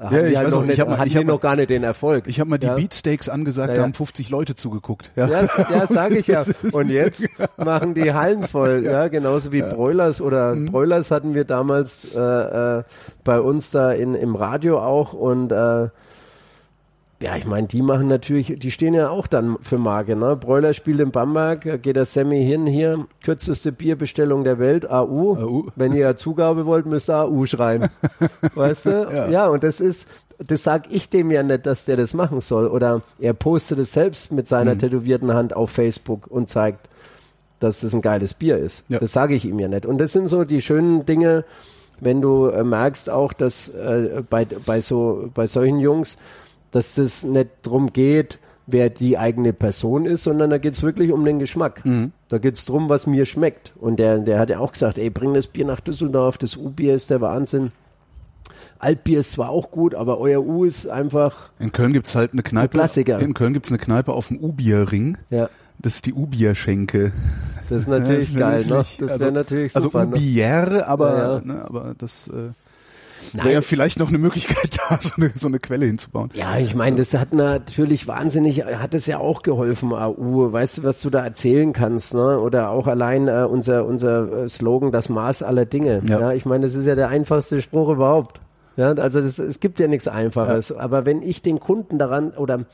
[0.00, 1.70] haben ja, ich halt weiß noch, nicht, ich hab, hatten ich hab, noch gar nicht
[1.70, 2.24] den Erfolg.
[2.26, 2.74] Ich habe mal die ja.
[2.74, 3.76] Beatsteaks angesagt, ja.
[3.76, 5.12] da haben 50 Leute zugeguckt.
[5.14, 6.42] Ja, ja, ja sage ich ja.
[6.72, 7.28] Und jetzt
[7.58, 10.66] machen die Hallen voll, ja, genauso wie Broilers oder mhm.
[10.66, 12.82] Broilers hatten wir damals äh, äh,
[13.24, 15.88] bei uns da in, im Radio auch und äh,
[17.22, 20.36] ja, ich meine, die machen natürlich, die stehen ja auch dann für Marke, ne?
[20.36, 25.36] Broiler spielt in Bamberg, geht der Sammy hin, hier, kürzeste Bierbestellung der Welt, AU.
[25.36, 25.66] AU.
[25.76, 27.88] Wenn ihr Zugabe wollt, müsst ihr AU schreien.
[28.54, 28.90] weißt du?
[29.12, 29.28] Ja.
[29.28, 30.06] ja, und das ist,
[30.38, 32.66] das sag ich dem ja nicht, dass der das machen soll.
[32.66, 34.78] Oder er postet es selbst mit seiner mhm.
[34.78, 36.88] tätowierten Hand auf Facebook und zeigt,
[37.58, 38.84] dass das ein geiles Bier ist.
[38.88, 38.98] Ja.
[38.98, 39.84] Das sage ich ihm ja nicht.
[39.84, 41.44] Und das sind so die schönen Dinge,
[42.00, 46.16] wenn du äh, merkst auch, dass äh, bei, bei so bei solchen Jungs,
[46.70, 51.24] dass das nicht drum geht, wer die eigene Person ist, sondern da geht's wirklich um
[51.24, 51.84] den Geschmack.
[51.84, 52.12] Mhm.
[52.28, 53.72] Da geht's drum, was mir schmeckt.
[53.76, 56.94] Und der, der hat ja auch gesagt, ey, bring das Bier nach Düsseldorf, das U-Bier
[56.94, 57.72] ist der Wahnsinn.
[58.78, 61.50] Altbier ist zwar auch gut, aber euer U ist einfach.
[61.58, 62.72] In Köln gibt's halt eine Kneipe.
[62.72, 63.18] Ein Klassiker.
[63.18, 65.18] In Köln gibt's eine Kneipe auf dem U-Bier-Ring.
[65.28, 65.50] Ja.
[65.78, 67.12] Das ist die U-Bier-Schenke.
[67.68, 68.76] Das ist natürlich ja, das geil, ne?
[68.76, 70.00] Das wäre also, natürlich also super.
[70.00, 71.40] Also U-Bier, aber, ja, ja.
[71.44, 72.52] Ne, aber das, äh,
[73.34, 76.30] Wäre ja vielleicht noch eine Möglichkeit da, so eine, so eine Quelle hinzubauen.
[76.34, 80.52] Ja, ich meine, das hat natürlich wahnsinnig, hat es ja auch geholfen, AU.
[80.52, 82.38] Weißt du, was du da erzählen kannst, ne?
[82.38, 86.02] Oder auch allein äh, unser, unser äh, Slogan, das Maß aller Dinge.
[86.06, 88.40] Ja, ja ich meine, das ist ja der einfachste Spruch überhaupt.
[88.76, 90.70] Ja, also das, es gibt ja nichts Einfaches.
[90.70, 90.78] Ja.
[90.78, 92.64] Aber wenn ich den Kunden daran oder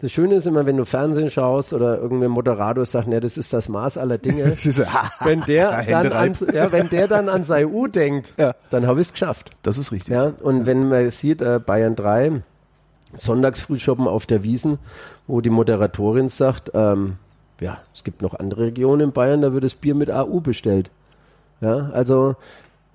[0.00, 3.52] das Schöne ist immer, wenn du Fernsehen schaust oder irgendein Moderator sagt, ja, das ist
[3.52, 4.44] das Maß aller Dinge.
[5.24, 8.54] wenn der dann an, ja, wenn der dann an sein U denkt, ja.
[8.70, 9.50] dann habe ich es geschafft.
[9.62, 10.14] Das ist richtig.
[10.14, 12.42] Ja, und wenn man sieht, äh, Bayern 3,
[13.14, 14.78] Sonntagsfrühschoppen auf der Wiesen,
[15.26, 17.16] wo die Moderatorin sagt, ähm,
[17.60, 20.90] ja, es gibt noch andere Regionen in Bayern, da wird das Bier mit AU bestellt.
[21.60, 22.36] Ja, also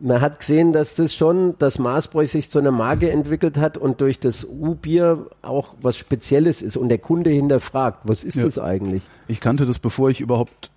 [0.03, 4.01] man hat gesehen, dass das schon, dass Maßbräu sich zu einer Marke entwickelt hat und
[4.01, 8.43] durch das U-Bier auch was Spezielles ist und der Kunde hinterfragt, was ist ja.
[8.43, 9.01] das eigentlich?
[9.29, 10.71] Ich kannte das, bevor ich überhaupt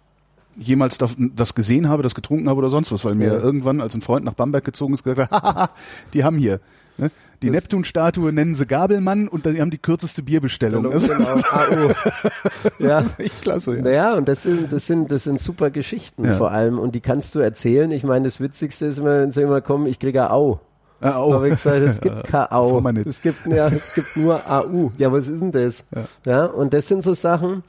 [0.56, 3.34] jemals das gesehen habe, das getrunken habe oder sonst was, weil mir ja.
[3.34, 5.70] irgendwann, als ein Freund nach Bamberg gezogen ist, gesagt hat,
[6.14, 6.60] die haben hier.
[6.98, 7.10] Ne?
[7.42, 10.84] Die Neptun-Statue nennen sie Gabelmann und die haben die kürzeste Bierbestellung.
[10.84, 11.88] Genau, das, genau.
[12.78, 12.88] ja.
[12.88, 13.76] das ist echt klasse.
[13.76, 13.82] Ja.
[13.82, 16.36] Naja, und das sind, das sind, das sind super Geschichten ja.
[16.36, 17.90] vor allem und die kannst du erzählen.
[17.90, 20.60] Ich meine, das Witzigste ist immer, wenn sie immer kommen, ich kriege Au.
[21.00, 21.34] Ah, Au.
[21.34, 22.82] Aber ich gesagt, es gibt kein Au.
[23.04, 24.92] Es gibt, ja, es gibt nur AU.
[24.96, 25.84] Ja, was ist denn das?
[25.94, 26.04] Ja.
[26.24, 27.62] ja, und das sind so Sachen,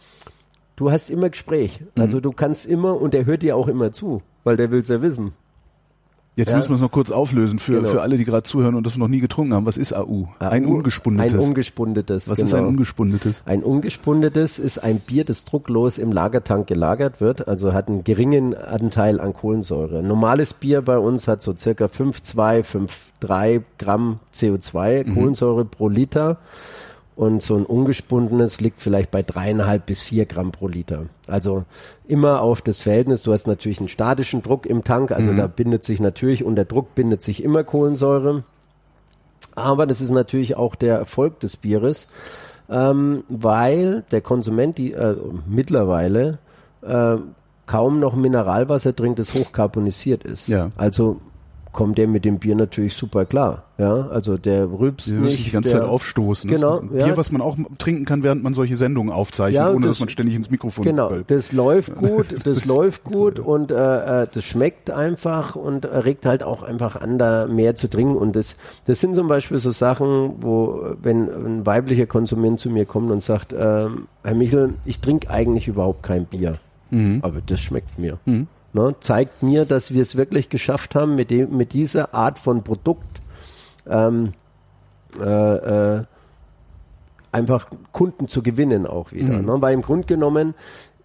[0.78, 1.82] du hast immer Gespräch.
[1.98, 2.22] Also mhm.
[2.22, 5.02] du kannst immer, und der hört dir auch immer zu, weil der will es ja
[5.02, 5.34] wissen.
[6.38, 6.58] Jetzt ja.
[6.58, 7.90] müssen wir es noch kurz auflösen für, genau.
[7.90, 9.66] für alle, die gerade zuhören und das noch nie getrunken haben.
[9.66, 10.28] Was ist AU?
[10.38, 11.34] AU ein ungespundetes.
[11.34, 12.30] Ein ungespundetes.
[12.30, 12.45] Was genau.
[12.45, 12.70] ist ein genau.
[12.70, 13.44] ungespundetes?
[13.48, 18.54] Ein ungespundetes ist ein Bier, das drucklos im Lagertank gelagert wird, also hat einen geringen
[18.54, 20.04] Anteil an Kohlensäure.
[20.04, 22.64] normales Bier bei uns hat so circa 5,2,
[23.20, 25.16] 5,3 Gramm CO2 mhm.
[25.16, 25.70] Kohlensäure mhm.
[25.70, 26.38] pro Liter
[27.18, 31.07] und so ein ungespundenes liegt vielleicht bei dreieinhalb bis vier Gramm pro Liter.
[31.26, 31.65] Also
[32.07, 33.23] immer auf das Verhältnis.
[33.23, 35.38] Du hast natürlich einen statischen Druck im Tank, also mhm.
[35.38, 38.44] da bindet sich natürlich unter Druck bindet sich immer Kohlensäure.
[39.56, 42.06] Aber das ist natürlich auch der Erfolg des Bieres,
[42.69, 45.15] ähm, weil der Konsument die äh,
[45.48, 46.38] mittlerweile
[46.84, 47.18] äh,
[47.65, 50.48] kaum noch Mineralwasser trinkt, das hochkarbonisiert ist.
[50.49, 50.69] Ja.
[50.77, 51.19] Also
[51.78, 53.66] kommt der mit dem Bier natürlich super klar.
[53.78, 55.45] Ja, also der rülpst ja, nicht.
[55.45, 56.49] die ganze der, Zeit aufstoßen.
[56.49, 56.80] Genau.
[56.80, 57.18] Bier, ja.
[57.18, 60.10] was man auch trinken kann, während man solche Sendungen aufzeichnet, ja, ohne das, dass man
[60.10, 61.30] ständig ins Mikrofon Genau, bellt.
[61.30, 66.41] das läuft gut, das läuft gut und äh, äh, das schmeckt einfach und regt halt
[66.41, 68.16] auch einfach an, da mehr zu trinken.
[68.16, 68.56] Und das,
[68.86, 73.22] das sind zum Beispiel so Sachen, wo, wenn ein weiblicher Konsument zu mir kommt und
[73.22, 73.86] sagt, äh,
[74.24, 76.58] Herr Michel, ich trinke eigentlich überhaupt kein Bier.
[76.90, 77.20] Mhm.
[77.22, 78.18] Aber das schmeckt mir.
[78.26, 82.39] Mhm ne, zeigt mir, dass wir es wirklich geschafft haben, mit, dem, mit dieser Art
[82.39, 83.22] von Produkt
[83.88, 84.34] ähm,
[85.19, 86.03] äh, äh,
[87.31, 89.39] einfach Kunden zu gewinnen auch wieder.
[89.39, 89.45] Mhm.
[89.45, 89.61] Ne?
[89.61, 90.56] Weil im Grunde genommen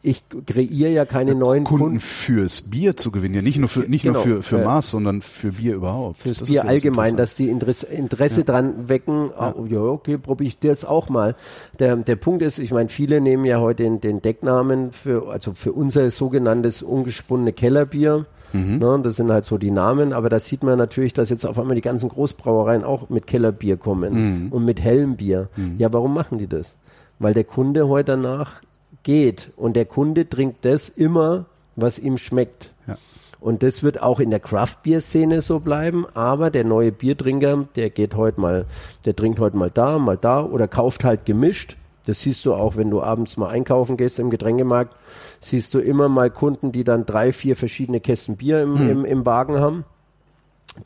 [0.04, 3.80] ich kreiere ja keine neuen Kunden, Kunden fürs Bier zu gewinnen, ja nicht nur für
[3.80, 6.18] nicht genau, nur für für Maß, sondern für Bier überhaupt.
[6.18, 8.46] Fürs das Bier allgemein, dass die Interesse, Interesse ja.
[8.46, 9.30] dran wecken.
[9.30, 9.54] Ja.
[9.56, 11.36] Oh, ja, okay, probiere ich das auch mal.
[11.78, 15.52] Der der Punkt ist, ich meine, viele nehmen ja heute den, den Decknamen für also
[15.52, 18.26] für unser sogenanntes ungesponnene Kellerbier.
[18.52, 18.78] Mhm.
[18.78, 21.58] Ne, das sind halt so die Namen, aber da sieht man natürlich, dass jetzt auf
[21.58, 24.52] einmal die ganzen Großbrauereien auch mit Kellerbier kommen mhm.
[24.52, 25.48] und mit hellem Bier.
[25.56, 25.76] Mhm.
[25.78, 26.76] Ja, warum machen die das?
[27.18, 28.62] Weil der Kunde heute danach
[29.02, 31.46] geht und der Kunde trinkt das immer,
[31.76, 32.70] was ihm schmeckt.
[32.86, 32.98] Ja.
[33.40, 36.06] Und das wird auch in der Craft-Bier-Szene so bleiben.
[36.14, 38.66] Aber der neue Biertrinker, der geht heute mal,
[39.04, 41.76] der trinkt heute mal da, mal da oder kauft halt gemischt.
[42.06, 44.96] Das siehst du auch, wenn du abends mal einkaufen gehst im Getränkemarkt,
[45.40, 48.90] siehst du immer mal Kunden, die dann drei, vier verschiedene Kästen Bier im, hm.
[48.90, 49.84] im, im Wagen haben.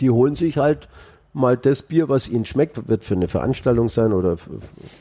[0.01, 0.89] Die holen sich halt
[1.37, 4.37] mal das Bier, was ihnen schmeckt, wird für eine Veranstaltung sein oder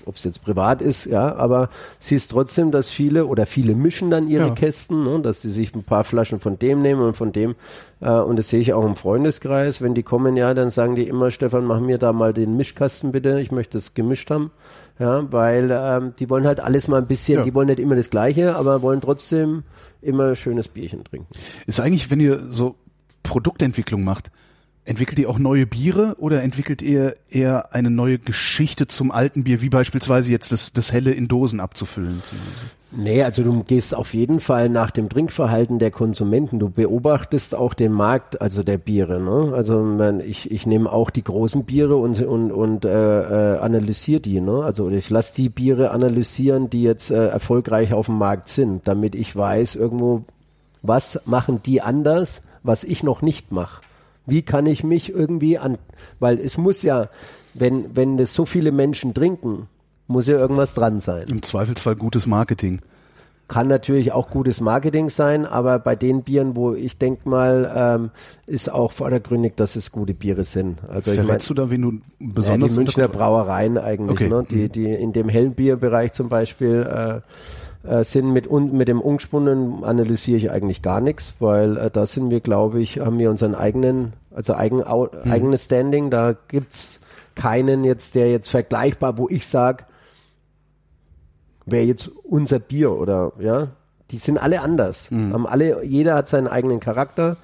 [0.06, 4.28] ob es jetzt privat ist, ja, aber siehst trotzdem, dass viele oder viele mischen dann
[4.28, 4.54] ihre ja.
[4.54, 7.56] Kästen, ne, dass sie sich ein paar Flaschen von dem nehmen und von dem
[8.02, 11.08] äh, und das sehe ich auch im Freundeskreis, wenn die kommen, ja, dann sagen die
[11.08, 14.52] immer, Stefan, mach mir da mal den Mischkasten bitte, ich möchte es gemischt haben,
[15.00, 17.44] ja, weil ähm, die wollen halt alles mal ein bisschen, ja.
[17.44, 19.64] die wollen nicht immer das Gleiche, aber wollen trotzdem
[20.02, 21.28] immer schönes Bierchen trinken.
[21.66, 22.76] Ist eigentlich, wenn ihr so
[23.24, 24.32] Produktentwicklung macht,
[24.88, 29.64] Entwickelt ihr auch neue Biere oder entwickelt ihr eher eine neue Geschichte zum alten Bier,
[29.64, 32.22] wie beispielsweise jetzt das, das Helle in Dosen abzufüllen?
[32.92, 36.60] Nee, also du gehst auf jeden Fall nach dem Trinkverhalten der Konsumenten.
[36.60, 39.20] Du beobachtest auch den Markt, also der Biere.
[39.20, 39.56] Ne?
[39.56, 44.40] Also ich, ich nehme auch die großen Biere und, und, und äh, äh, analysiere die.
[44.40, 44.64] Ne?
[44.64, 49.16] Also ich lasse die Biere analysieren, die jetzt äh, erfolgreich auf dem Markt sind, damit
[49.16, 50.26] ich weiß irgendwo,
[50.84, 53.82] was machen die anders, was ich noch nicht mache.
[54.26, 55.78] Wie kann ich mich irgendwie an,
[56.20, 57.10] weil es muss ja,
[57.54, 59.68] wenn, wenn es so viele Menschen trinken,
[60.08, 61.26] muss ja irgendwas dran sein.
[61.30, 62.82] Im Zweifelsfall gutes Marketing.
[63.48, 68.10] Kann natürlich auch gutes Marketing sein, aber bei den Bieren, wo ich denke mal, ähm,
[68.48, 70.80] ist auch vordergründig, dass es gute Biere sind.
[70.88, 72.72] Also Verletzt ich mein, du da, wen du besonders?
[72.72, 74.30] Ja, die Münchner Brauereien eigentlich, okay.
[74.30, 74.46] ne?
[74.50, 77.22] die, die in dem hellen Bierbereich zum Beispiel äh,
[77.88, 82.32] äh, sind mit, mit dem Ungesponnen analysiere ich eigentlich gar nichts, weil äh, da sind
[82.32, 85.32] wir, glaube ich, haben wir unseren eigenen, also eigen, hm.
[85.32, 86.10] eigenes Standing.
[86.10, 87.00] Da gibt's
[87.36, 89.84] keinen jetzt, der jetzt vergleichbar, wo ich sage,
[91.66, 93.70] wäre jetzt unser Bier oder ja,
[94.12, 95.10] die sind alle anders.
[95.12, 95.34] Mhm.
[95.34, 97.38] Haben alle, jeder hat seinen eigenen Charakter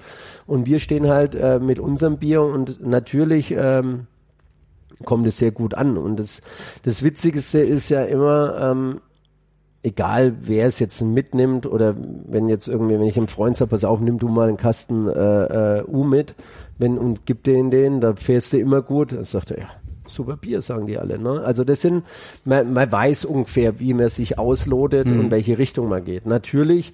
[0.46, 4.06] und wir stehen halt äh, mit unserem Bier und natürlich ähm,
[5.04, 5.96] kommt es sehr gut an.
[5.96, 6.42] Und das,
[6.84, 9.00] das Witzigste ist ja immer, ähm,
[9.82, 13.84] egal wer es jetzt mitnimmt oder wenn jetzt irgendwie, wenn ich einen Freund sage, pass
[13.84, 16.36] auf, nimm du mal einen Kasten äh, äh, U mit
[16.78, 19.12] wenn, und gib den den, da fährst du immer gut.
[19.12, 19.68] Dann sagt er, ja,
[20.12, 21.18] super Bier, sagen die alle.
[21.18, 21.42] Ne?
[21.44, 22.04] Also das sind,
[22.44, 25.20] man, man weiß ungefähr, wie man sich auslotet mhm.
[25.20, 26.26] und welche Richtung man geht.
[26.26, 26.92] Natürlich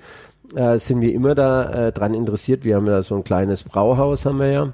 [0.55, 2.65] äh, sind wir immer da äh, dran interessiert.
[2.65, 4.73] Wir haben ja so ein kleines Brauhaus, haben wir ja.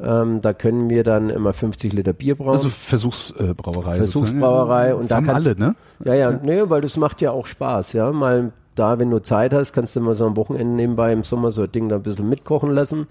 [0.00, 2.52] Ähm, da können wir dann immer 50 Liter Bier brauen.
[2.52, 3.98] Also Versuchsbrauerei.
[3.98, 4.94] Versuchsbrauerei.
[4.94, 5.76] Und das da haben alle, ne?
[6.04, 8.10] Ja, ja, nee, weil das macht ja auch Spaß, ja.
[8.10, 11.50] Mal da, wenn du Zeit hast, kannst du mal so am Wochenende nebenbei im Sommer
[11.50, 13.06] so ein Ding da ein bisschen mitkochen lassen.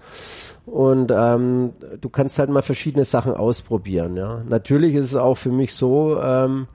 [0.66, 1.70] Und ähm,
[2.00, 4.42] du kannst halt mal verschiedene Sachen ausprobieren, ja.
[4.48, 6.66] Natürlich ist es auch für mich so, ähm,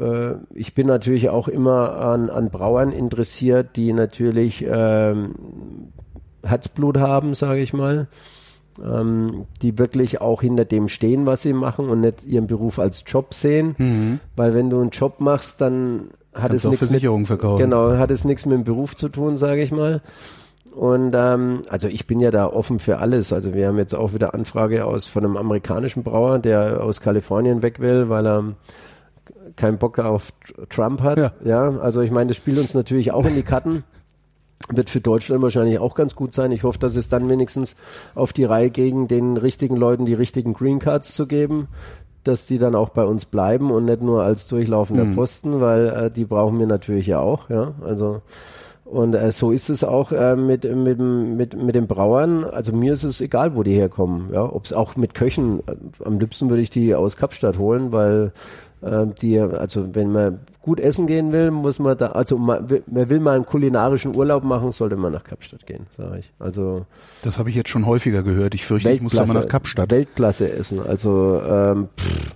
[0.00, 5.34] äh, ich bin natürlich auch immer an, an Brauern interessiert, die natürlich ähm,
[6.44, 8.08] Herzblut haben, sage ich mal
[8.82, 13.04] ähm, die wirklich auch hinter dem stehen, was sie machen und nicht ihren Beruf als
[13.06, 13.74] Job sehen.
[13.78, 14.20] Mhm.
[14.36, 17.62] Weil wenn du einen Job machst, dann hat Kannst es nichts mit, verkaufen.
[17.62, 20.02] genau, hat es nichts mit dem Beruf zu tun, sage ich mal.
[20.74, 23.32] Und ähm, also ich bin ja da offen für alles.
[23.32, 27.62] Also wir haben jetzt auch wieder Anfrage aus von einem amerikanischen Brauer, der aus Kalifornien
[27.62, 28.44] weg will, weil er
[29.54, 30.32] keinen Bock auf
[30.70, 31.18] Trump hat.
[31.18, 33.84] Ja, ja also ich meine, das spielt uns natürlich auch in die Karten
[34.68, 36.52] wird für Deutschland wahrscheinlich auch ganz gut sein.
[36.52, 37.76] Ich hoffe, dass es dann wenigstens
[38.14, 41.68] auf die Reihe gegen den richtigen Leuten die richtigen Green Cards zu geben,
[42.24, 45.14] dass die dann auch bei uns bleiben und nicht nur als durchlaufender mhm.
[45.14, 47.72] Posten, weil äh, die brauchen wir natürlich ja auch, ja.
[47.84, 48.22] Also
[48.84, 52.44] und äh, so ist es auch äh, mit, mit, mit, mit den Brauern.
[52.44, 54.28] Also mir ist es egal, wo die herkommen.
[54.32, 55.60] Ja, ob es auch mit Köchen.
[55.66, 58.32] Äh, am liebsten würde ich die aus Kapstadt holen, weil
[58.84, 63.10] äh, die, also wenn man gut essen gehen will, muss man da, also man, man
[63.10, 66.32] will mal einen kulinarischen Urlaub machen, sollte man nach Kapstadt gehen, sage ich.
[66.38, 66.86] Also
[67.22, 68.54] das habe ich jetzt schon häufiger gehört.
[68.54, 69.90] Ich fürchte, ich muss da mal nach Kapstadt.
[69.90, 72.34] Weltklasse essen, also ähm, pff,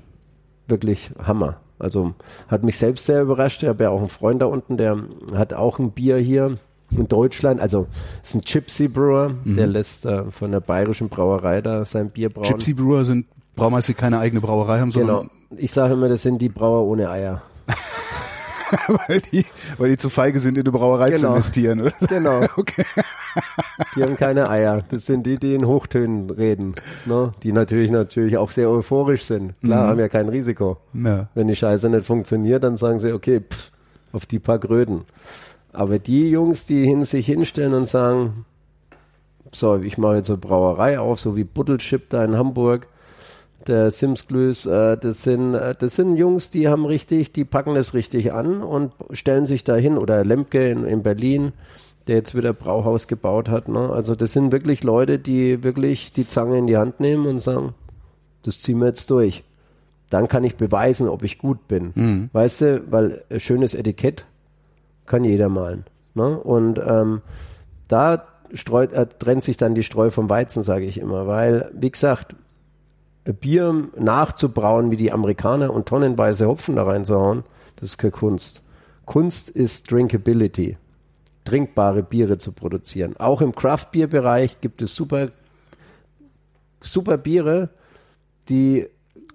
[0.66, 1.56] wirklich Hammer.
[1.78, 2.14] Also
[2.48, 3.62] hat mich selbst sehr überrascht.
[3.62, 4.98] Ich habe ja auch einen Freund da unten, der
[5.34, 6.54] hat auch ein Bier hier
[6.90, 7.60] in Deutschland.
[7.60, 7.86] Also
[8.22, 9.56] ist ein Gypsy Brewer, mhm.
[9.56, 12.48] der lässt äh, von der bayerischen Brauerei da sein Bier brauen.
[12.48, 13.26] Gypsy Brewer sind
[13.58, 15.60] Braumeister, die keine eigene Brauerei haben, sondern genau.
[15.60, 17.42] Ich sage immer, das sind die Brauer ohne Eier.
[18.88, 19.44] weil, die,
[19.78, 21.20] weil die zu feige sind, in eine Brauerei genau.
[21.20, 21.92] zu investieren, oder?
[22.08, 22.40] Genau.
[22.56, 22.84] Okay.
[23.94, 24.82] Die haben keine Eier.
[24.90, 26.74] Das sind die, die in Hochtönen reden.
[27.06, 27.32] Ne?
[27.42, 29.54] Die natürlich natürlich auch sehr euphorisch sind.
[29.60, 29.88] Klar, mhm.
[29.90, 30.78] haben ja kein Risiko.
[30.92, 31.28] Ja.
[31.34, 33.70] Wenn die Scheiße nicht funktioniert, dann sagen sie, okay, pff,
[34.12, 35.02] auf die paar Gröden.
[35.72, 38.44] Aber die Jungs, die hin, sich hinstellen und sagen,
[39.52, 42.88] so, ich mache jetzt eine Brauerei auf, so wie Buttelchip da in Hamburg,
[43.68, 47.94] der Simsglüs, äh, das sind äh, das sind Jungs, die haben richtig, die packen das
[47.94, 51.52] richtig an und stellen sich dahin oder Lemke in, in Berlin,
[52.06, 53.68] der jetzt wieder Brauhaus gebaut hat.
[53.68, 53.90] Ne?
[53.90, 57.74] Also das sind wirklich Leute, die wirklich die Zange in die Hand nehmen und sagen,
[58.42, 59.44] das ziehen wir jetzt durch.
[60.10, 61.92] Dann kann ich beweisen, ob ich gut bin.
[61.94, 62.30] Mhm.
[62.32, 64.24] Weißt du, weil ein schönes Etikett
[65.04, 65.84] kann jeder malen.
[66.14, 66.38] Ne?
[66.38, 67.20] Und ähm,
[67.88, 68.24] da
[68.54, 71.26] streut, äh, trennt sich dann die Streu vom Weizen, sage ich immer.
[71.26, 72.34] Weil, wie gesagt,
[73.32, 77.44] Bier nachzubrauen wie die Amerikaner und tonnenweise Hopfen da reinzuhauen,
[77.76, 78.62] das ist keine Kunst.
[79.04, 80.76] Kunst ist Drinkability.
[81.44, 83.16] Trinkbare Biere zu produzieren.
[83.16, 85.28] Auch im Craft-Bier-Bereich gibt es super,
[86.80, 87.70] super Biere,
[88.48, 88.86] die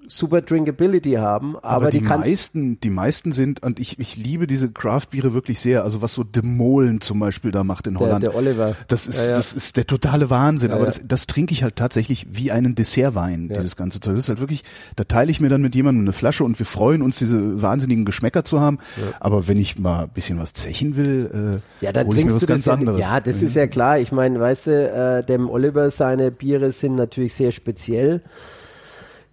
[0.07, 4.47] super Drinkability haben, aber, aber die, die meisten, die meisten sind und ich, ich liebe
[4.47, 5.84] diese Craft-Biere wirklich sehr.
[5.84, 8.23] Also was so Demolen zum Beispiel da macht in Holland.
[8.23, 8.75] Der, der Oliver.
[8.88, 9.35] Das ist, ja, ja.
[9.35, 10.69] das ist der totale Wahnsinn.
[10.69, 14.15] Ja, aber das, das trinke ich halt tatsächlich wie einen Dessertwein, dieses ganze Zeug.
[14.15, 14.63] Das ist halt wirklich,
[14.95, 18.05] da teile ich mir dann mit jemandem eine Flasche und wir freuen uns, diese wahnsinnigen
[18.05, 18.80] Geschmäcker zu haben.
[19.19, 22.35] Aber wenn ich mal ein bisschen was zechen will, äh, ja, dann hole ich mir
[22.35, 22.99] was ganz anderes.
[22.99, 23.99] Ja, das ist ja klar.
[23.99, 28.21] Ich meine, weißt du, äh, dem Oliver seine Biere sind natürlich sehr speziell.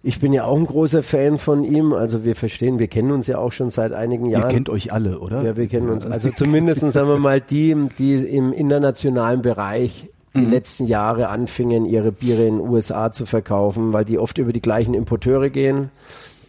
[0.03, 1.93] Ich bin ja auch ein großer Fan von ihm.
[1.93, 4.49] Also wir verstehen, wir kennen uns ja auch schon seit einigen Jahren.
[4.49, 5.43] Ihr kennt euch alle, oder?
[5.43, 6.05] Ja, wir kennen uns.
[6.05, 10.51] Also zumindest sagen wir mal die, die im internationalen Bereich die mhm.
[10.51, 14.61] letzten Jahre anfingen, ihre Biere in den USA zu verkaufen, weil die oft über die
[14.61, 15.91] gleichen Importeure gehen.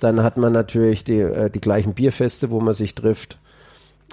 [0.01, 3.39] Dann hat man natürlich die, äh, die gleichen Bierfeste, wo man sich trifft.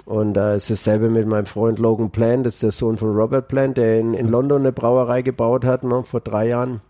[0.04, 3.14] Und äh, es ist dasselbe mit meinem Freund Logan Plant, das ist der Sohn von
[3.14, 6.80] Robert Plant, der in, in London eine Brauerei gebaut hat, ne, vor drei Jahren.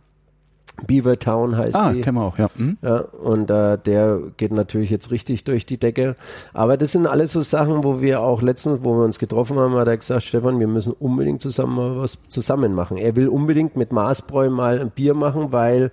[0.87, 2.01] Beavertown heißt ah, die.
[2.01, 2.51] Ah, kennen wir auch, ja.
[2.57, 2.79] Mhm.
[2.83, 6.17] ja und äh, der geht natürlich jetzt richtig durch die Decke.
[6.53, 9.75] Aber das sind alles so Sachen, wo wir auch letztens, wo wir uns getroffen haben,
[9.75, 12.97] hat er gesagt, Stefan, wir müssen unbedingt zusammen mal was zusammen machen.
[12.97, 15.91] Er will unbedingt mit Maßbräu mal ein Bier machen, weil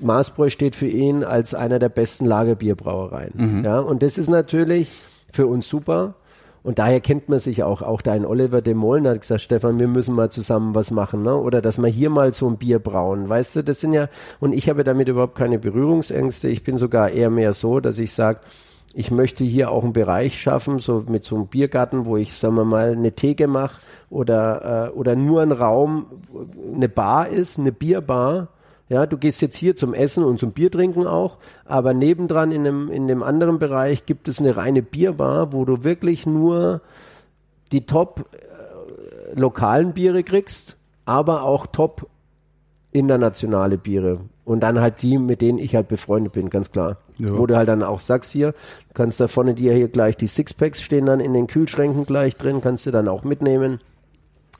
[0.00, 3.32] Maßbräu steht für ihn als einer der besten Lagerbierbrauereien.
[3.34, 3.64] Mhm.
[3.64, 4.90] Ja, und das ist natürlich
[5.32, 6.14] für uns super
[6.62, 7.82] und daher kennt man sich auch.
[7.82, 11.36] Auch dein Oliver de Mollen hat gesagt, Stefan, wir müssen mal zusammen was machen, ne?
[11.36, 13.28] Oder dass wir hier mal so ein Bier brauen.
[13.28, 14.08] Weißt du, das sind ja,
[14.38, 16.48] und ich habe damit überhaupt keine Berührungsängste.
[16.48, 18.40] Ich bin sogar eher mehr so, dass ich sage,
[18.94, 22.56] ich möchte hier auch einen Bereich schaffen, so mit so einem Biergarten, wo ich, sagen
[22.56, 23.80] wir mal, eine Theke mache
[24.10, 26.06] oder, äh, oder nur ein Raum,
[26.74, 28.48] eine Bar ist, eine Bierbar,
[28.92, 32.62] ja, du gehst jetzt hier zum Essen und zum Bier trinken auch, aber nebendran in
[32.62, 36.82] dem, in dem anderen Bereich gibt es eine reine Bierbar, wo du wirklich nur
[37.72, 42.06] die top äh, lokalen Biere kriegst, aber auch top
[42.90, 44.20] internationale Biere.
[44.44, 46.98] Und dann halt die, mit denen ich halt befreundet bin, ganz klar.
[47.16, 47.38] Ja.
[47.38, 48.52] Wo du halt dann auch sagst hier,
[48.92, 52.60] kannst da vorne dir hier gleich die Sixpacks stehen dann in den Kühlschränken gleich drin,
[52.60, 53.80] kannst du dann auch mitnehmen.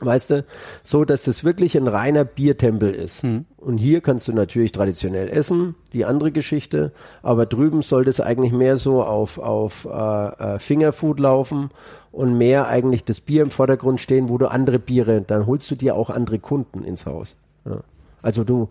[0.05, 0.45] Weißt du,
[0.83, 3.25] so dass das wirklich ein reiner Biertempel ist.
[3.25, 3.47] Mhm.
[3.57, 6.93] Und hier kannst du natürlich traditionell essen, die andere Geschichte,
[7.23, 11.71] aber drüben sollte es eigentlich mehr so auf, auf äh, äh, Fingerfood laufen
[12.11, 15.77] und mehr eigentlich das Bier im Vordergrund stehen, wo du andere Biere, dann holst du
[15.77, 17.37] dir auch andere Kunden ins Haus.
[17.65, 17.79] Ja.
[18.21, 18.69] Also du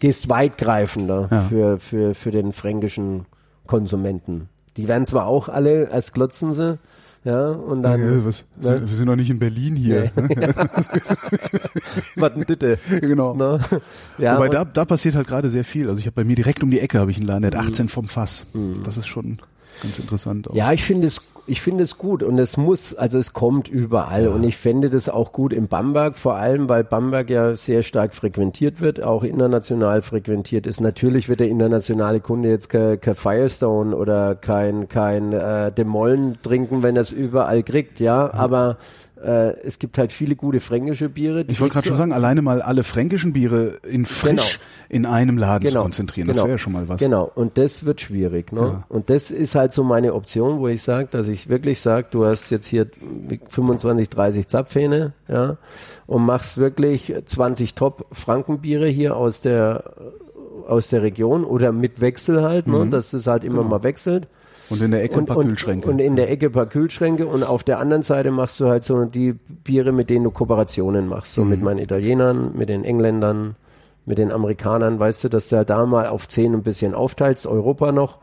[0.00, 1.40] gehst weitgreifender ja.
[1.42, 3.26] für, für, für den fränkischen
[3.66, 4.48] Konsumenten.
[4.76, 6.78] Die werden zwar auch alle als glotzen sie,
[7.24, 8.00] ja, und dann.
[8.00, 8.86] Ja, was, ne?
[8.86, 10.12] Wir sind noch nicht in Berlin hier.
[10.14, 10.36] Nee.
[12.16, 12.78] Wattenditte.
[13.00, 13.34] Genau.
[13.34, 13.60] Ne?
[14.18, 15.88] Ja, Wobei da, da passiert halt gerade sehr viel.
[15.88, 17.66] Also ich habe bei mir direkt um die Ecke habe ich einen Laden, der hat
[17.66, 17.88] 18 mhm.
[17.88, 18.44] vom Fass.
[18.52, 18.82] Mhm.
[18.84, 19.38] Das ist schon
[19.82, 20.50] ganz interessant.
[20.50, 20.54] Auch.
[20.54, 24.24] Ja, ich finde es ich finde es gut und es muss, also es kommt überall
[24.24, 24.30] ja.
[24.30, 28.14] und ich fände das auch gut in Bamberg, vor allem weil Bamberg ja sehr stark
[28.14, 30.80] frequentiert wird, auch international frequentiert ist.
[30.80, 36.82] Natürlich wird der internationale Kunde jetzt kein, kein Firestone oder kein, kein äh, Demollen trinken,
[36.82, 38.38] wenn er es überall kriegt, ja, mhm.
[38.38, 38.76] aber
[39.24, 41.44] äh, es gibt halt viele gute fränkische Biere.
[41.48, 44.42] Ich wollte gerade schon sagen, alleine mal alle fränkischen Biere in frisch genau.
[44.88, 45.80] in einem Laden genau.
[45.80, 46.46] zu konzentrieren, das genau.
[46.46, 47.00] wäre ja schon mal was.
[47.00, 48.52] Genau, und das wird schwierig.
[48.52, 48.60] Ne?
[48.60, 48.84] Ja.
[48.88, 52.26] Und das ist halt so meine Option, wo ich sage, dass ich wirklich sage, du
[52.26, 52.86] hast jetzt hier
[53.48, 55.56] 25, 30 Zapfhähne, ja,
[56.06, 59.84] und machst wirklich 20 Top-Frankenbiere hier aus der
[60.66, 62.90] aus der Region oder mit Wechsel halt, ne, mhm.
[62.90, 63.68] dass es halt immer genau.
[63.68, 64.28] mal wechselt.
[64.70, 65.88] Und in der Ecke ein paar und, Kühlschränke.
[65.88, 68.84] Und in der Ecke ein paar Kühlschränke und auf der anderen Seite machst du halt
[68.84, 71.34] so die Biere, mit denen du Kooperationen machst.
[71.34, 71.50] So mhm.
[71.50, 73.56] mit meinen Italienern, mit den Engländern,
[74.06, 77.92] mit den Amerikanern, weißt du, dass du da mal auf zehn ein bisschen aufteilst, Europa
[77.92, 78.18] noch,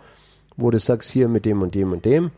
[0.57, 2.31] wo du sagst, hier mit dem und dem und dem.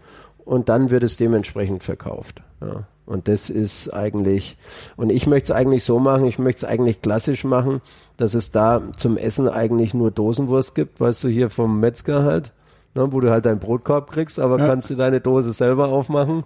[0.45, 2.41] Und dann wird es dementsprechend verkauft.
[2.61, 2.85] Ja.
[3.05, 4.57] Und das ist eigentlich,
[4.95, 7.81] und ich möchte es eigentlich so machen, ich möchte es eigentlich klassisch machen,
[8.15, 12.53] dass es da zum Essen eigentlich nur Dosenwurst gibt, weißt du, hier vom Metzger halt
[12.95, 14.67] ne, wo du halt deinen Brotkorb kriegst, aber ja.
[14.67, 16.43] kannst du deine Dose selber aufmachen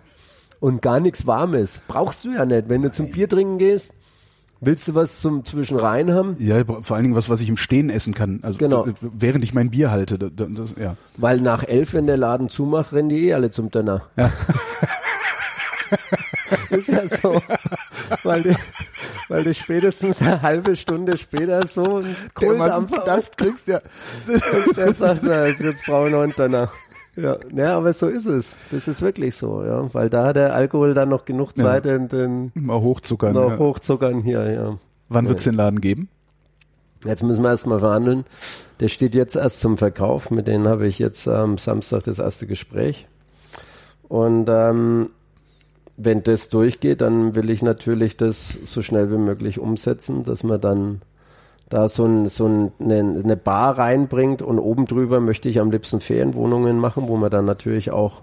[0.59, 1.81] und gar nichts Warmes.
[1.87, 2.69] Brauchst du ja nicht.
[2.69, 3.93] Wenn du zum Bier trinken gehst,
[4.59, 6.35] Willst du was zum Zwischenrein haben?
[6.39, 8.39] Ja, vor allen Dingen was, was ich im Stehen essen kann.
[8.41, 8.87] Also genau.
[9.01, 10.17] während ich mein Bier halte.
[10.17, 10.95] Das, das, ja.
[11.15, 14.01] Weil nach elf, wenn der Laden zumacht, rennen die eh alle zum Döner.
[14.15, 14.31] Ja.
[16.69, 17.41] ist ja so,
[18.23, 18.55] weil du,
[19.29, 23.81] weil du spätestens eine halbe Stunde später so ein Kohldampfer das kriegst, ja.
[24.27, 26.71] Und der sagt, na, jetzt brauche ich noch einen Donner.
[27.15, 28.51] Ja, ja, aber so ist es.
[28.71, 31.97] Das ist wirklich so, ja, weil da hat der Alkohol dann noch genug Zeit, ja.
[31.97, 33.57] den, den mal hochzuckern, noch ja.
[33.57, 34.77] hochzuckern hier, ja.
[35.09, 35.29] Wann ja.
[35.29, 36.09] wird's den Laden geben?
[37.05, 38.25] Jetzt müssen wir erstmal verhandeln.
[38.79, 40.31] Der steht jetzt erst zum Verkauf.
[40.31, 43.07] Mit denen habe ich jetzt am ähm, Samstag das erste Gespräch.
[44.07, 45.09] Und ähm,
[45.97, 50.61] wenn das durchgeht, dann will ich natürlich das so schnell wie möglich umsetzen, dass man
[50.61, 51.01] dann
[51.69, 55.71] da so, ein, so ein, eine, eine Bar reinbringt und oben drüber möchte ich am
[55.71, 58.21] liebsten Ferienwohnungen machen, wo man dann natürlich auch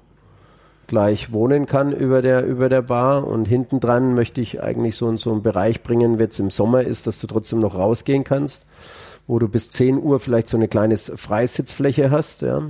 [0.87, 3.27] gleich wohnen kann über der, über der Bar.
[3.27, 6.83] Und hinten dran möchte ich eigentlich so, so einen Bereich bringen, wenn es im Sommer
[6.83, 8.65] ist, dass du trotzdem noch rausgehen kannst,
[9.27, 12.63] wo du bis 10 Uhr vielleicht so eine kleine Freisitzfläche hast, ja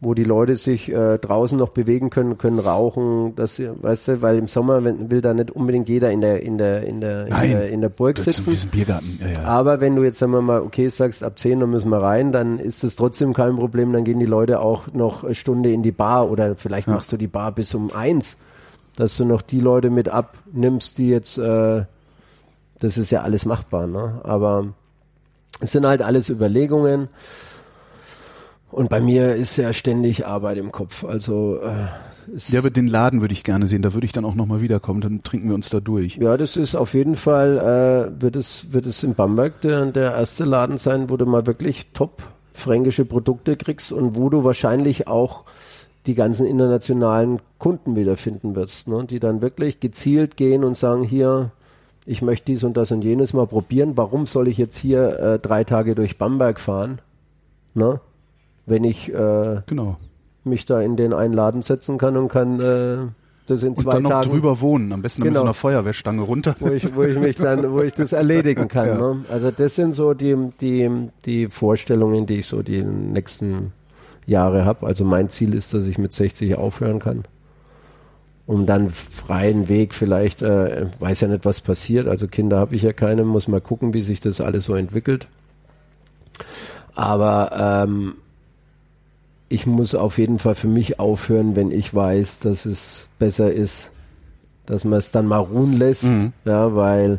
[0.00, 4.38] wo die Leute sich äh, draußen noch bewegen können, können rauchen, das, weißt du, weil
[4.38, 7.50] im Sommer will da nicht unbedingt jeder in der in der in der in, Nein,
[7.50, 8.52] der, in der Burg sitzen.
[8.52, 9.18] Ist Biergarten.
[9.20, 9.44] Ja, ja.
[9.44, 12.30] Aber wenn du jetzt sagen wir mal, okay, sagst ab 10 Uhr müssen wir rein,
[12.30, 15.82] dann ist es trotzdem kein Problem, dann gehen die Leute auch noch eine Stunde in
[15.82, 16.94] die Bar oder vielleicht ja.
[16.94, 18.36] machst du die Bar bis um eins,
[18.94, 21.82] dass du noch die Leute mit abnimmst, die jetzt äh,
[22.80, 24.20] das ist ja alles machbar, ne?
[24.22, 24.68] Aber
[25.60, 27.08] es sind halt alles Überlegungen.
[28.70, 31.04] Und bei mir ist ja ständig Arbeit im Kopf.
[31.04, 31.86] Also äh,
[32.48, 33.82] ja, aber den Laden würde ich gerne sehen.
[33.82, 35.00] Da würde ich dann auch nochmal wiederkommen.
[35.00, 36.16] Dann trinken wir uns da durch.
[36.16, 40.14] Ja, das ist auf jeden Fall äh, wird es wird es in Bamberg der, der
[40.14, 42.22] erste Laden sein, wo du mal wirklich top
[42.52, 45.44] fränkische Produkte kriegst und wo du wahrscheinlich auch
[46.06, 49.04] die ganzen internationalen Kunden wiederfinden wirst, ne?
[49.04, 51.52] die dann wirklich gezielt gehen und sagen hier
[52.06, 53.98] ich möchte dies und das und jenes mal probieren.
[53.98, 57.02] Warum soll ich jetzt hier äh, drei Tage durch Bamberg fahren?
[57.74, 58.00] Ne?
[58.68, 59.96] Wenn ich äh, genau.
[60.44, 62.96] mich da in den einen Laden setzen kann und kann äh,
[63.46, 65.30] das in zwei und dann noch Tagen drüber wohnen, am besten genau.
[65.30, 66.54] mit so einer Feuerwehrstange runter.
[66.60, 68.88] Wo ich, wo ich mich dann, wo ich das erledigen kann.
[68.88, 68.96] Ja.
[68.96, 69.24] Ne?
[69.30, 70.90] Also das sind so die, die,
[71.24, 73.72] die Vorstellungen, die ich so die nächsten
[74.26, 74.86] Jahre habe.
[74.86, 77.24] Also mein Ziel ist, dass ich mit 60 aufhören kann.
[78.46, 82.08] Um dann freien Weg vielleicht, äh, weiß ja nicht, was passiert.
[82.08, 85.28] Also Kinder habe ich ja keine, muss mal gucken, wie sich das alles so entwickelt.
[86.94, 88.14] Aber ähm,
[89.48, 93.92] ich muss auf jeden Fall für mich aufhören, wenn ich weiß, dass es besser ist,
[94.66, 96.32] dass man es dann mal ruhen lässt, mhm.
[96.44, 97.18] ja, weil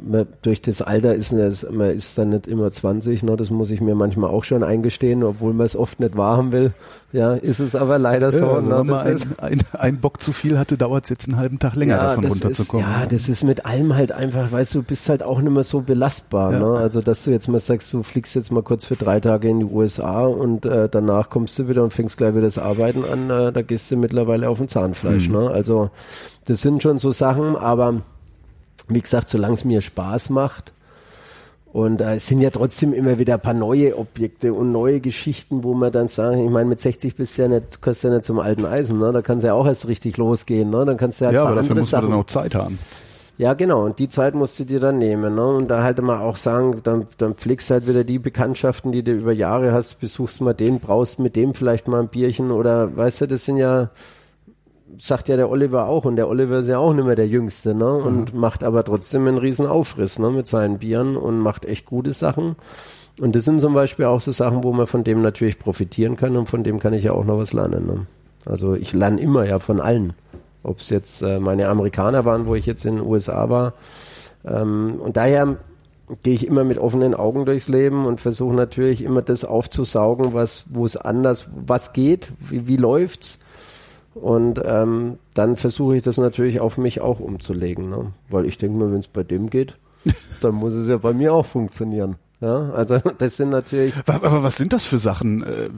[0.00, 3.80] man, durch das Alter ist man ist dann nicht immer 20, ne, das muss ich
[3.80, 6.72] mir manchmal auch schon eingestehen, obwohl man es oft nicht wahrhaben will.
[7.10, 8.38] Ja, ist es aber leider so.
[8.38, 11.26] Ja, wenn ne, man mal ein, ein, ein, Bock zu viel hatte, dauert es jetzt
[11.26, 12.86] einen halben Tag länger, ja, davon runterzukommen.
[12.86, 15.64] Ist, ja, das ist mit allem halt einfach, weißt du, bist halt auch nicht mehr
[15.64, 16.52] so belastbar.
[16.52, 16.66] Ne?
[16.66, 19.60] Also, dass du jetzt mal sagst, du fliegst jetzt mal kurz für drei Tage in
[19.60, 23.30] die USA und äh, danach kommst du wieder und fängst gleich wieder das Arbeiten an,
[23.30, 25.28] äh, da gehst du mittlerweile auf ein Zahnfleisch.
[25.28, 25.34] Mhm.
[25.34, 25.50] Ne?
[25.50, 25.90] Also,
[26.44, 28.02] das sind schon so Sachen, aber
[28.88, 30.72] wie gesagt, solange es mir Spaß macht.
[31.72, 35.62] Und äh, es sind ja trotzdem immer wieder ein paar neue Objekte und neue Geschichten,
[35.64, 38.14] wo man dann sagen, ich meine, mit 60 bist du ja nicht, kannst du ja
[38.14, 39.12] nicht zum alten Eisen, ne?
[39.12, 40.86] Da kann es ja auch erst richtig losgehen, ne?
[40.86, 42.78] Dann kannst du ja, ja aber dafür muss man dann auch Zeit haben.
[43.38, 43.84] Ja, genau.
[43.84, 45.36] Und die Zeit musst du dir dann nehmen.
[45.36, 45.46] Ne?
[45.46, 49.12] Und da halt mal auch sagen, dann, dann pflegst halt wieder die Bekanntschaften, die du
[49.12, 53.20] über Jahre hast, besuchst mal den, brauchst mit dem vielleicht mal ein Bierchen oder weißt
[53.20, 53.90] du, das sind ja
[54.98, 57.74] sagt ja der Oliver auch und der Oliver ist ja auch nicht mehr der Jüngste,
[57.74, 57.92] ne?
[57.92, 58.40] Und mhm.
[58.40, 60.30] macht aber trotzdem einen riesen Aufriss, ne?
[60.30, 62.56] Mit seinen Bieren und macht echt gute Sachen.
[63.20, 66.36] Und das sind zum Beispiel auch so Sachen, wo man von dem natürlich profitieren kann
[66.36, 67.86] und von dem kann ich ja auch noch was lernen.
[67.86, 68.06] Ne?
[68.46, 70.14] Also ich lerne immer ja von allen.
[70.62, 73.74] Ob es jetzt äh, meine Amerikaner waren, wo ich jetzt in den USA war.
[74.44, 75.56] Ähm, und daher
[76.22, 80.66] gehe ich immer mit offenen Augen durchs Leben und versuche natürlich immer das aufzusaugen, was,
[80.70, 83.38] wo es anders, was geht, wie, wie läuft's
[84.20, 88.12] und ähm, dann versuche ich das natürlich auf mich auch umzulegen, ne?
[88.28, 89.76] weil ich denke mir, wenn es bei dem geht,
[90.40, 92.16] dann muss es ja bei mir auch funktionieren.
[92.40, 93.92] Ja, also das sind natürlich.
[94.06, 95.42] Aber was sind das für Sachen?
[95.42, 95.70] Äh?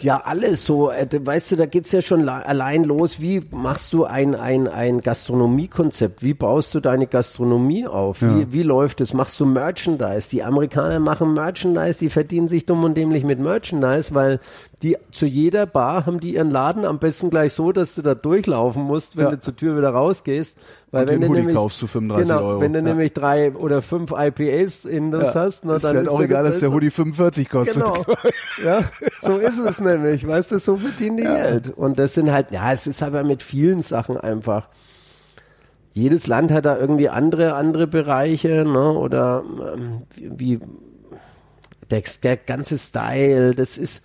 [0.00, 0.90] Ja, alles so.
[0.90, 3.20] Äh, weißt du, da geht's ja schon allein los.
[3.20, 6.22] Wie machst du ein, ein, ein Gastronomiekonzept?
[6.22, 8.20] Wie baust du deine Gastronomie auf?
[8.20, 8.36] Ja.
[8.36, 9.12] Wie, wie läuft es?
[9.12, 10.30] Machst du Merchandise?
[10.30, 14.38] Die Amerikaner machen Merchandise, die verdienen sich dumm und dämlich mit Merchandise, weil
[14.82, 18.16] die zu jeder Bar haben die ihren Laden am besten gleich so, dass du da
[18.16, 19.30] durchlaufen musst, wenn ja.
[19.30, 20.56] du zur Tür wieder rausgehst.
[20.90, 22.60] Weil und wenn du nämlich, kaufst du 35 genau, Euro.
[22.60, 22.84] Wenn du ja.
[22.84, 25.42] nämlich drei oder fünf IPAs in das ja.
[25.42, 27.84] hast, na, ist dann halt ist auch egal, dass der Hoodie 45 kostet.
[27.84, 27.94] Genau.
[28.64, 28.80] ja,
[29.20, 30.26] so ist es nämlich.
[30.26, 31.72] Weißt du, so verdienen die Geld.
[31.76, 34.68] Und das sind halt, ja, es ist aber mit vielen Sachen einfach.
[35.94, 39.44] Jedes Land hat da irgendwie andere, andere Bereiche, ne, oder
[39.74, 40.60] ähm, wie, wie
[41.90, 44.02] der, der ganze Style, das ist,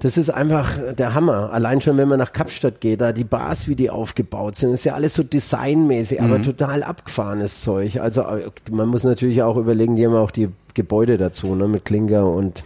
[0.00, 1.52] das ist einfach der Hammer.
[1.52, 4.84] Allein schon, wenn man nach Kapstadt geht, da die Bars, wie die aufgebaut sind, ist
[4.84, 6.26] ja alles so designmäßig, mhm.
[6.26, 8.00] aber total abgefahrenes Zeug.
[8.00, 11.84] Also äh, man muss natürlich auch überlegen, die haben auch die Gebäude dazu, ne, mit
[11.84, 12.62] Klinker und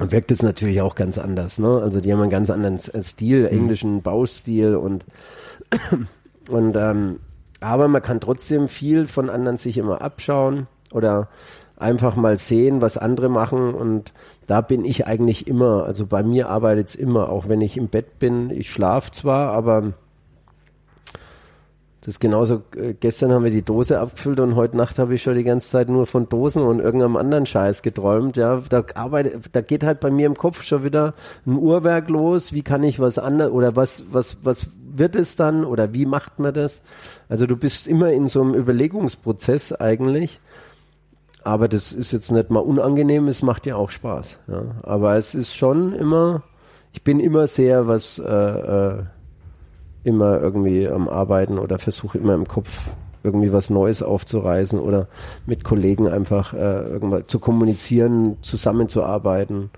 [0.00, 1.80] und wirkt es natürlich auch ganz anders, ne?
[1.82, 3.46] Also die haben einen ganz anderen Stil, mhm.
[3.58, 5.04] englischen Baustil und
[6.48, 7.18] und ähm,
[7.60, 11.28] aber man kann trotzdem viel von anderen sich immer abschauen oder
[11.78, 13.74] einfach mal sehen, was andere machen.
[13.74, 14.12] Und
[14.46, 17.88] da bin ich eigentlich immer, also bei mir arbeitet es immer, auch wenn ich im
[17.88, 19.92] Bett bin, ich schlafe zwar, aber
[22.00, 25.22] das ist genauso, äh, gestern haben wir die Dose abgefüllt und heute Nacht habe ich
[25.22, 29.50] schon die ganze Zeit nur von Dosen und irgendeinem anderen Scheiß geträumt, ja, da arbeitet,
[29.52, 31.12] da geht halt bei mir im Kopf schon wieder
[31.44, 35.64] ein Uhrwerk los, wie kann ich was anderes oder was, was, was wird es dann
[35.64, 36.82] oder wie macht man das?
[37.28, 40.40] Also du bist immer in so einem Überlegungsprozess eigentlich
[41.44, 44.38] aber das ist jetzt nicht mal unangenehm, es macht ja auch Spaß.
[44.48, 44.62] Ja.
[44.82, 46.42] Aber es ist schon immer,
[46.92, 49.04] ich bin immer sehr was, äh, äh,
[50.04, 52.80] immer irgendwie am Arbeiten oder versuche immer im Kopf
[53.22, 55.08] irgendwie was Neues aufzureißen oder
[55.46, 59.70] mit Kollegen einfach äh, irgendwas zu kommunizieren, zusammenzuarbeiten,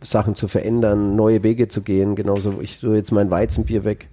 [0.00, 2.14] Sachen zu verändern, neue Wege zu gehen.
[2.14, 4.08] Genauso, ich so jetzt mein Weizenbier weg,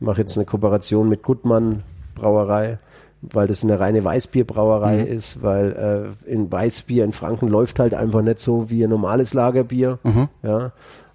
[0.00, 1.82] mache jetzt eine Kooperation mit Gutmann
[2.14, 2.78] Brauerei
[3.22, 5.06] weil das eine reine Weißbierbrauerei mhm.
[5.06, 9.32] ist, weil äh, in Weißbier in Franken läuft halt einfach nicht so wie ein normales
[9.32, 9.98] Lagerbier.
[10.02, 10.28] Mhm.
[10.42, 10.72] Ja.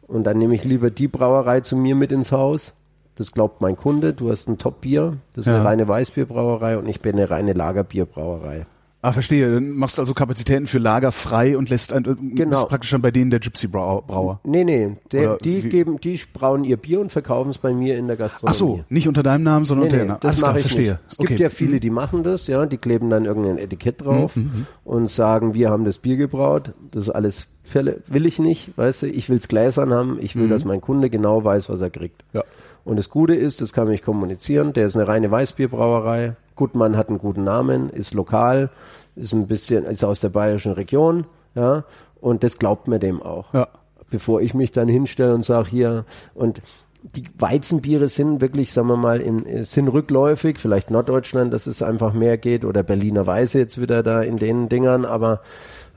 [0.08, 2.74] Und dann nehme ich lieber die Brauerei zu mir mit ins Haus.
[3.16, 4.14] Das glaubt mein Kunde.
[4.14, 5.18] Du hast ein Top-Bier.
[5.34, 5.56] Das ist ja.
[5.56, 8.66] eine reine Weißbierbrauerei und ich bin eine reine Lagerbierbrauerei.
[9.02, 9.54] Ah, verstehe.
[9.54, 12.04] Dann machst du also Kapazitäten für Lager frei und lässt ein,
[12.34, 12.50] genau.
[12.50, 14.40] bist praktisch dann bei denen der Gypsy Brauer.
[14.44, 15.70] Nee, nee, der, die wie?
[15.70, 18.52] geben, die brauen ihr Bier und verkaufen es bei mir in der Gastronomie.
[18.52, 20.92] Ach so, nicht unter deinem Namen, sondern nee, unter nee, das mache ich verstehe.
[20.94, 21.02] Nicht.
[21.08, 21.28] Es okay.
[21.28, 21.80] gibt ja viele, mhm.
[21.80, 24.68] die machen das, ja, die kleben dann irgendein Etikett drauf mhm, mhm.
[24.84, 26.74] und sagen, wir haben das Bier gebraut.
[26.92, 30.46] Das ist alles Fälle, will ich nicht, weißt du, ich will's gläsern haben, ich will,
[30.46, 30.50] mhm.
[30.50, 32.24] dass mein Kunde genau weiß, was er kriegt.
[32.34, 32.44] Ja.
[32.84, 37.08] Und das Gute ist, das kann ich kommunizieren, der ist eine reine Weißbierbrauerei, Gutmann hat
[37.08, 38.70] einen guten Namen, ist lokal,
[39.16, 41.26] ist ein bisschen, ist aus der bayerischen Region,
[41.56, 41.86] ja,
[42.20, 43.54] und das glaubt mir dem auch.
[43.54, 43.70] Ja.
[44.10, 46.62] Bevor ich mich dann hinstelle und sage hier, und
[47.04, 52.14] die Weizenbiere sind wirklich, sagen wir mal, in, sind rückläufig, vielleicht Norddeutschland, dass es einfach
[52.14, 55.42] mehr geht, oder Berliner Weise jetzt wieder da in den Dingern, aber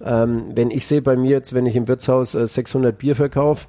[0.02, 3.68] ähm, wenn ich sehe bei mir jetzt, wenn ich im Wirtshaus äh, 600 Bier verkaufe,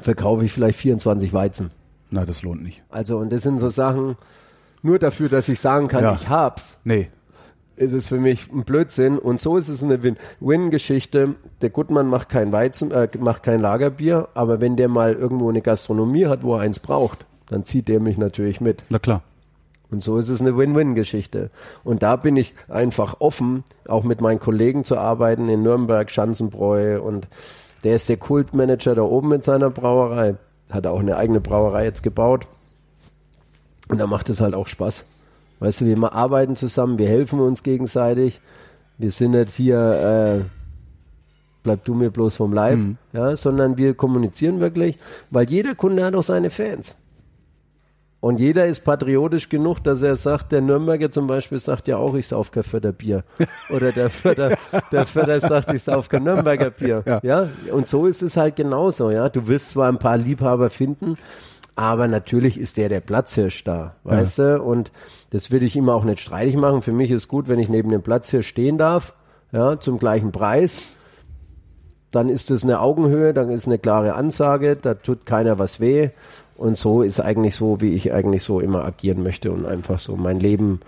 [0.00, 1.70] verkaufe ich vielleicht 24 Weizen.
[2.10, 2.82] Na, das lohnt nicht.
[2.90, 4.16] Also, und das sind so Sachen,
[4.82, 6.14] nur dafür, dass ich sagen kann, ja.
[6.14, 6.78] ich hab's.
[6.84, 7.08] Nee
[7.76, 9.18] ist es für mich ein Blödsinn.
[9.18, 9.98] Und so ist es eine
[10.40, 11.34] Win-Geschichte.
[11.60, 15.62] Der Gutmann macht kein Weizen, äh, macht kein Lagerbier, aber wenn der mal irgendwo eine
[15.62, 18.84] Gastronomie hat, wo er eins braucht, dann zieht der mich natürlich mit.
[18.88, 19.22] Na klar.
[19.90, 21.50] Und so ist es eine Win-Win-Geschichte.
[21.84, 27.00] Und da bin ich einfach offen, auch mit meinen Kollegen zu arbeiten in Nürnberg, Schanzenbräu
[27.00, 27.28] und
[27.84, 30.36] der ist der Kultmanager da oben mit seiner Brauerei.
[30.70, 32.46] Hat auch eine eigene Brauerei jetzt gebaut.
[33.88, 35.04] Und da macht es halt auch Spaß.
[35.60, 38.40] Weißt du, wir arbeiten zusammen, wir helfen uns gegenseitig.
[38.98, 40.44] Wir sind nicht hier, äh,
[41.62, 42.96] bleib du mir bloß vom Leib, mhm.
[43.12, 44.98] ja, sondern wir kommunizieren wirklich,
[45.30, 46.96] weil jeder Kunde hat auch seine Fans.
[48.22, 52.14] Und jeder ist patriotisch genug, dass er sagt, der Nürnberger zum Beispiel sagt ja auch,
[52.14, 53.24] ich sauf kein Förderbier.
[53.70, 54.56] Oder der Förder,
[54.92, 57.02] der Förder sagt, ich sauf kein Nürnberger Bier.
[57.04, 57.18] Ja.
[57.24, 57.48] ja.
[57.72, 59.28] Und so ist es halt genauso, ja.
[59.28, 61.16] Du wirst zwar ein paar Liebhaber finden,
[61.74, 64.56] aber natürlich ist der der Platzhirsch da, weißt ja.
[64.56, 64.62] du?
[64.62, 64.90] Und
[65.30, 66.82] das will ich immer auch nicht streitig machen.
[66.82, 69.14] Für mich ist gut, wenn ich neben dem Platzhirsch stehen darf,
[69.52, 70.82] ja, zum gleichen Preis.
[72.10, 76.10] Dann ist das eine Augenhöhe, dann ist eine klare Ansage, da tut keiner was weh.
[76.56, 80.16] Und so ist eigentlich so, wie ich eigentlich so immer agieren möchte und einfach so
[80.16, 80.80] mein Leben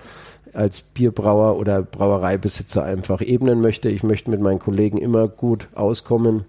[0.52, 3.89] als Bierbrauer oder Brauereibesitzer einfach ebnen möchte.
[3.89, 6.44] Ich möchte mit meinen Kollegen immer gut auskommen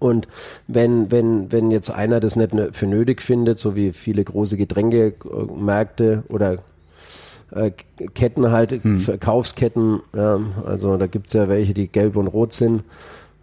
[0.00, 0.26] und
[0.66, 6.24] wenn, wenn, wenn jetzt einer das nicht für nötig findet, so wie viele große Getränkemärkte
[6.28, 6.56] oder
[7.50, 7.70] äh,
[8.14, 8.98] Ketten halt, hm.
[8.98, 12.82] Verkaufsketten, ja, also da gibt's ja welche, die gelb und rot sind,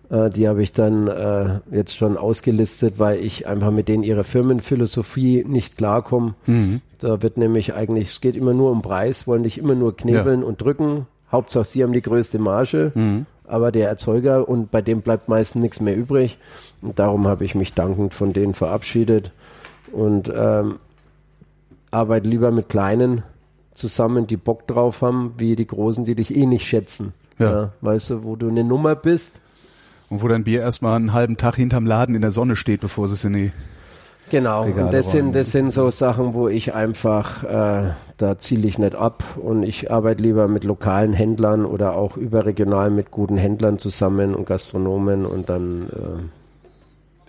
[0.09, 4.23] äh, die habe ich dann äh, jetzt schon ausgelistet, weil ich einfach mit denen ihrer
[4.23, 6.33] Firmenphilosophie nicht klarkomme.
[6.47, 6.81] Mhm.
[6.99, 10.41] Da wird nämlich eigentlich, es geht immer nur um Preis, wollen dich immer nur knebeln
[10.41, 10.47] ja.
[10.47, 11.05] und drücken.
[11.31, 12.93] Hauptsache, sie haben die größte Marge.
[12.95, 16.37] Mhm aber der Erzeuger und bei dem bleibt meistens nichts mehr übrig.
[16.81, 19.31] Und darum habe ich mich dankend von denen verabschiedet
[19.91, 20.79] und ähm,
[21.91, 23.23] arbeite lieber mit Kleinen
[23.73, 27.13] zusammen, die Bock drauf haben, wie die Großen, die dich eh nicht schätzen.
[27.39, 27.51] Ja.
[27.51, 29.33] ja weißt du, wo du eine Nummer bist.
[30.09, 33.05] Und wo dein Bier erstmal einen halben Tag hinterm Laden in der Sonne steht, bevor
[33.05, 33.51] es in die
[34.29, 38.67] Genau, Regale und das sind, das sind so Sachen, wo ich einfach, äh, da ziele
[38.67, 43.37] ich nicht ab und ich arbeite lieber mit lokalen Händlern oder auch überregional mit guten
[43.37, 46.23] Händlern zusammen und Gastronomen und dann äh,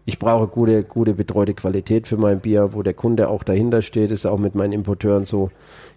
[0.09, 4.11] ich brauche gute, gute betreute Qualität für mein Bier, wo der Kunde auch dahinter steht,
[4.11, 5.51] ist auch mit meinen Importeuren so.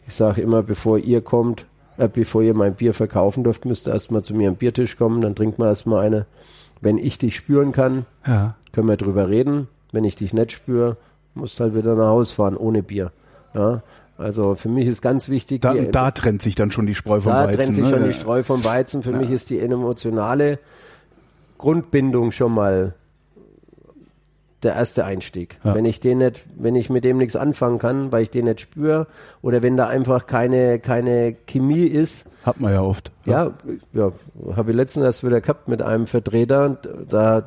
[0.05, 1.65] Ich sage immer, bevor ihr kommt,
[1.97, 5.21] äh, bevor ihr mein Bier verkaufen dürft, müsst ihr erstmal zu mir am Biertisch kommen,
[5.21, 6.25] dann trinkt man erstmal eine.
[6.81, 8.55] Wenn ich dich spüren kann, ja.
[8.73, 9.69] können wir drüber reden.
[9.91, 10.97] Wenn ich dich nicht spüre,
[11.33, 13.11] musst halt wieder nach Hause fahren ohne Bier.
[13.53, 13.81] Ja,
[14.17, 15.61] also für mich ist ganz wichtig.
[15.61, 17.57] Da, die, da trennt sich dann schon die Spreu vom da Weizen.
[17.57, 17.91] Da trennt sich ne?
[17.91, 19.03] schon die Streu vom Weizen.
[19.03, 19.17] Für ja.
[19.17, 20.59] mich ist die emotionale
[21.57, 22.93] Grundbindung schon mal
[24.63, 25.57] der erste Einstieg.
[25.63, 25.73] Ja.
[25.73, 28.61] Wenn ich den nicht, wenn ich mit dem nichts anfangen kann, weil ich den nicht
[28.61, 29.07] spüre,
[29.41, 32.29] oder wenn da einfach keine, keine Chemie ist.
[32.45, 33.11] Hat man ja oft.
[33.25, 33.53] Ja,
[33.93, 34.11] ja,
[34.47, 36.77] ja habe ich letztens erst wieder gehabt mit einem Vertreter,
[37.09, 37.43] da,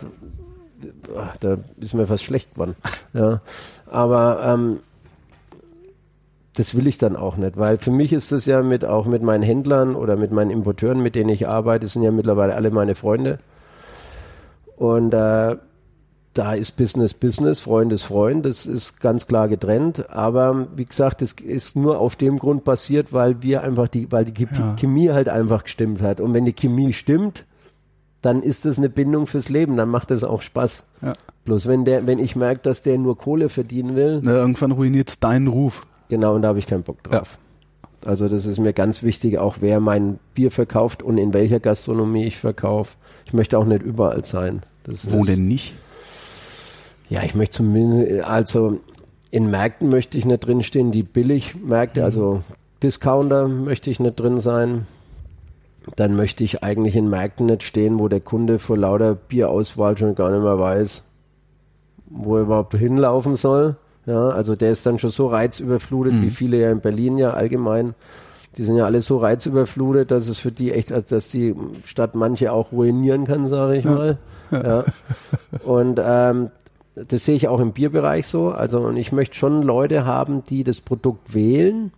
[1.41, 2.77] da ist mir fast schlecht geworden.
[3.13, 3.41] ja.
[3.87, 4.81] Aber ähm,
[6.55, 9.23] das will ich dann auch nicht, weil für mich ist das ja mit auch mit
[9.23, 12.95] meinen Händlern oder mit meinen Importeuren, mit denen ich arbeite, sind ja mittlerweile alle meine
[12.95, 13.39] Freunde.
[14.77, 15.57] Und äh,
[16.35, 20.11] da ist Business Business, Freund ist Freund, das ist ganz klar getrennt.
[20.11, 24.25] Aber wie gesagt, das ist nur auf dem Grund passiert, weil wir einfach die, weil
[24.25, 24.77] die ja.
[24.79, 26.21] Chemie halt einfach gestimmt hat.
[26.21, 27.47] Und wenn die Chemie stimmt,
[28.25, 30.85] dann ist das eine Bindung fürs Leben, dann macht das auch Spaß.
[31.03, 31.13] Ja.
[31.45, 34.21] Bloß wenn der, wenn ich merke, dass der nur Kohle verdienen will.
[34.23, 35.83] Na, irgendwann ruiniert es deinen Ruf.
[36.09, 37.39] Genau, und da habe ich keinen Bock drauf.
[38.03, 38.09] Ja.
[38.09, 42.25] Also das ist mir ganz wichtig, auch wer mein Bier verkauft und in welcher Gastronomie
[42.25, 42.97] ich verkaufe.
[43.27, 44.63] Ich möchte auch nicht überall sein.
[44.85, 45.75] Das Wo denn nicht?
[47.09, 48.81] Ja, ich möchte zumindest, also
[49.31, 52.07] in Märkten möchte ich nicht drinstehen, die Billigmärkte, mhm.
[52.07, 52.43] also
[52.83, 54.87] Discounter möchte ich nicht drin sein.
[55.97, 60.15] Dann möchte ich eigentlich in Märkten nicht stehen, wo der Kunde vor lauter Bierauswahl schon
[60.15, 61.03] gar nicht mehr weiß,
[62.07, 63.77] wo er überhaupt hinlaufen soll.
[64.07, 66.23] Ja, also der ist dann schon so reizüberflutet, mhm.
[66.23, 67.95] wie viele ja in Berlin ja allgemein.
[68.57, 71.55] Die sind ja alle so reizüberflutet, dass es für die echt, also dass die
[71.85, 74.19] Stadt manche auch ruinieren kann, sage ich mal.
[74.51, 74.63] Ja.
[74.63, 74.85] ja.
[75.65, 76.51] Und ähm,
[76.95, 78.51] das sehe ich auch im Bierbereich so.
[78.51, 81.93] Also und ich möchte schon Leute haben, die das Produkt wählen,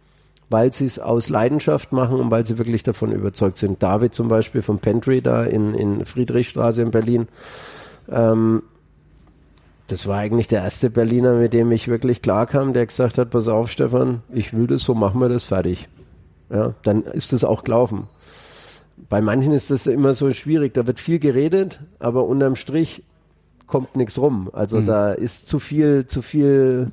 [0.49, 3.83] weil sie es aus Leidenschaft machen und weil sie wirklich davon überzeugt sind.
[3.83, 7.29] David zum Beispiel vom Pantry da in, in Friedrichstraße in Berlin.
[8.09, 8.63] Ähm,
[9.89, 13.31] das war eigentlich der erste Berliner, mit dem ich wirklich klar kam, der gesagt hat,
[13.31, 15.89] pass auf Stefan, ich will das, so machen wir das fertig.
[16.51, 18.09] Ja, dann ist das auch gelaufen.
[19.09, 23.05] Bei manchen ist das immer so schwierig, da wird viel geredet, aber unterm Strich
[23.67, 24.49] kommt nichts rum.
[24.53, 24.87] Also mhm.
[24.87, 26.93] da ist zu viel, zu viel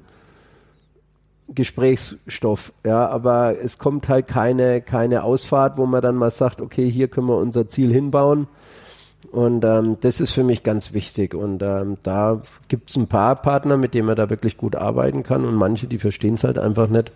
[1.50, 6.90] Gesprächsstoff, ja, aber es kommt halt keine, keine Ausfahrt, wo man dann mal sagt, okay,
[6.90, 8.48] hier können wir unser Ziel hinbauen
[9.32, 11.34] und ähm, das ist für mich ganz wichtig.
[11.34, 15.24] Und ähm, da gibt es ein paar Partner, mit denen man da wirklich gut arbeiten
[15.24, 15.44] kann.
[15.44, 17.12] Und manche, die verstehen es halt einfach nicht.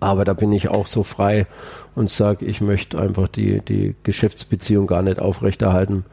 [0.00, 1.46] Aber da bin ich auch so frei
[1.94, 6.04] und sage, ich möchte einfach die, die Geschäftsbeziehung gar nicht aufrechterhalten,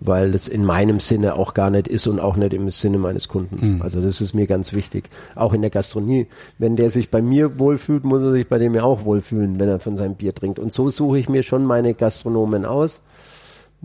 [0.00, 3.28] weil das in meinem Sinne auch gar nicht ist und auch nicht im Sinne meines
[3.28, 3.72] Kundens.
[3.72, 3.82] Mhm.
[3.82, 5.08] Also das ist mir ganz wichtig.
[5.34, 6.26] Auch in der Gastronomie.
[6.58, 9.68] Wenn der sich bei mir wohlfühlt, muss er sich bei dem ja auch wohlfühlen, wenn
[9.68, 10.58] er von seinem Bier trinkt.
[10.58, 13.02] Und so suche ich mir schon meine Gastronomen aus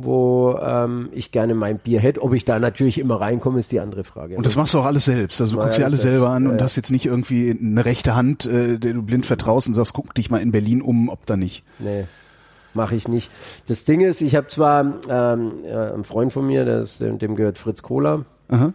[0.01, 2.21] wo ähm, ich gerne mein Bier hätte.
[2.21, 4.37] Ob ich da natürlich immer reinkomme, ist die andere Frage.
[4.37, 5.41] Und das machst du auch alles selbst.
[5.41, 8.15] Also du guckst dir alles selber an ja, und hast jetzt nicht irgendwie eine rechte
[8.15, 11.25] Hand, äh, der du blind vertraust und sagst, guck dich mal in Berlin um, ob
[11.25, 11.65] da nicht.
[11.79, 12.05] Nee,
[12.73, 13.31] mache ich nicht.
[13.67, 17.35] Das Ding ist, ich habe zwar ähm, äh, einen Freund von mir, der ist, dem
[17.35, 18.25] gehört Fritz Kohler.
[18.49, 18.73] Aha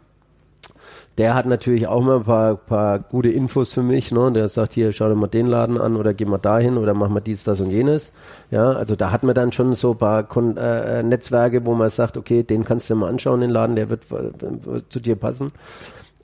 [1.18, 4.10] der hat natürlich auch mal ein paar, paar gute Infos für mich.
[4.10, 4.32] Ne?
[4.32, 7.08] Der sagt hier, schau dir mal den Laden an oder geh mal dahin oder mach
[7.08, 8.12] mal dies, das und jenes.
[8.50, 11.90] Ja, also da hat man dann schon so ein paar Kon äh, Netzwerke, wo man
[11.90, 15.52] sagt, okay, den kannst du mal anschauen, den Laden, der wird äh, zu dir passen.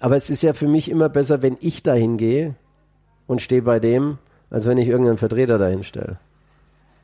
[0.01, 2.55] Aber es ist ja für mich immer besser, wenn ich dahin gehe
[3.27, 4.19] und stehe bei dem,
[4.51, 6.19] als wenn ich irgendeinen Vertreter dahin stelle.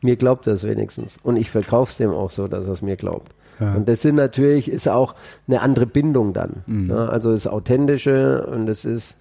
[0.03, 1.19] Mir glaubt das wenigstens.
[1.23, 3.33] Und ich verkaufe es dem auch so, dass er es mir glaubt.
[3.61, 3.75] Ja.
[3.75, 5.15] Und das sind natürlich, ist auch
[5.49, 6.63] eine andere Bindung dann.
[6.67, 6.91] Mhm.
[6.91, 9.19] Ja, also das Authentische und es ist,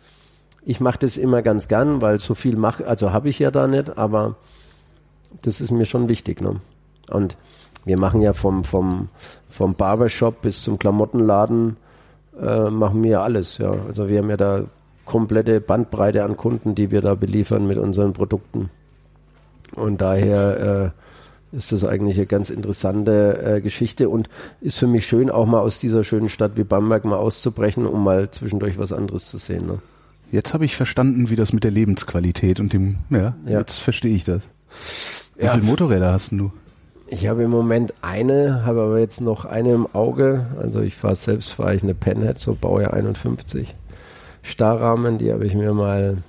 [0.65, 3.67] ich mache das immer ganz gern, weil so viel mache, also habe ich ja da
[3.67, 4.35] nicht, aber
[5.41, 6.41] das ist mir schon wichtig.
[6.41, 6.55] Ne?
[7.11, 7.37] Und
[7.85, 9.09] wir machen ja vom, vom,
[9.47, 11.77] vom Barbershop bis zum Klamottenladen,
[12.41, 13.57] äh, machen wir alles.
[13.59, 13.73] Ja.
[13.87, 14.63] Also wir haben ja da
[15.05, 18.69] komplette Bandbreite an Kunden, die wir da beliefern mit unseren Produkten.
[19.73, 24.29] Und daher äh, ist das eigentlich eine ganz interessante äh, Geschichte und
[24.61, 28.03] ist für mich schön, auch mal aus dieser schönen Stadt wie Bamberg mal auszubrechen, um
[28.03, 29.67] mal zwischendurch was anderes zu sehen.
[29.67, 29.79] Ne?
[30.31, 33.59] Jetzt habe ich verstanden, wie das mit der Lebensqualität und dem, ja, ja.
[33.59, 34.43] jetzt verstehe ich das.
[35.37, 35.51] Wie ja.
[35.51, 36.51] viele Motorräder hast du?
[37.07, 40.47] Ich habe im Moment eine, habe aber jetzt noch eine im Auge.
[40.59, 43.75] Also ich fahre selbst, fahre ich eine Penhead, so Baujahr 51.
[44.41, 46.23] Starrahmen, die habe ich mir mal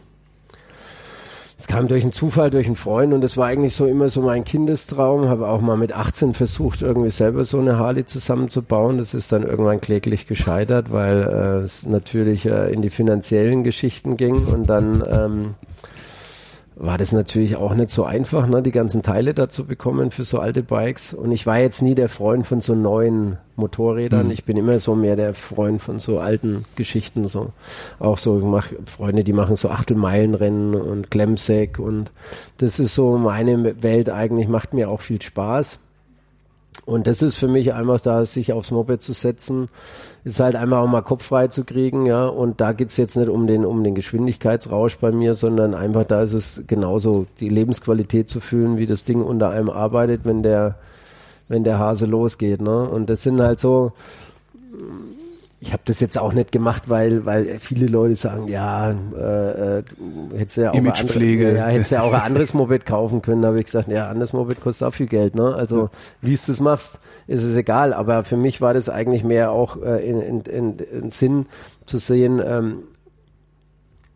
[1.59, 4.21] es kam durch einen Zufall, durch einen Freund und das war eigentlich so immer so
[4.21, 5.29] mein Kindestraum.
[5.29, 8.99] Habe auch mal mit 18 versucht, irgendwie selber so eine Harley zusammenzubauen.
[8.99, 14.19] Das ist dann irgendwann kläglich gescheitert, weil äh, es natürlich äh, in die finanziellen Geschichten
[14.19, 15.55] ging und dann ähm,
[16.79, 20.39] war das natürlich auch nicht so einfach, ne, die ganzen Teile dazu bekommen für so
[20.39, 21.15] alte Bikes.
[21.15, 24.27] Und ich war jetzt nie der Freund von so neuen Motorrädern.
[24.27, 24.33] Mhm.
[24.33, 27.29] Ich bin immer so mehr der Freund von so alten Geschichten.
[27.29, 27.53] So
[27.99, 32.13] auch so ich mach Freunde, die machen so Achtelmeilenrennen und Klemsack und
[32.59, 34.47] das ist so meine Welt eigentlich.
[34.47, 35.79] Macht mir auch viel Spaß.
[36.87, 39.67] Und das ist für mich einfach da, sich aufs Moped zu setzen,
[40.25, 42.27] ist halt einmal auch mal Kopf frei zu kriegen, ja.
[42.27, 46.23] Und da geht's jetzt nicht um den, um den Geschwindigkeitsrausch bei mir, sondern einfach da
[46.23, 50.77] ist es genauso die Lebensqualität zu fühlen, wie das Ding unter einem arbeitet, wenn der,
[51.49, 52.89] wenn der Hase losgeht, ne.
[52.89, 53.93] Und das sind halt so,
[55.59, 59.83] ich habe das jetzt auch nicht gemacht, weil weil viele Leute sagen, ja, äh, äh,
[60.37, 61.49] hättest ja auch Imagepflege.
[61.49, 63.43] Andere, ja, hättest ja auch ein anderes Moped kaufen können.
[63.43, 65.55] Da habe ich gesagt, ja, anderes Moped kostet auch viel Geld, ne?
[65.55, 65.91] Also ja.
[66.21, 67.95] wie es das machst, ist es egal.
[67.95, 71.47] Aber für mich war das eigentlich mehr auch äh, in, in, in, in Sinn
[71.87, 72.83] zu sehen, ähm,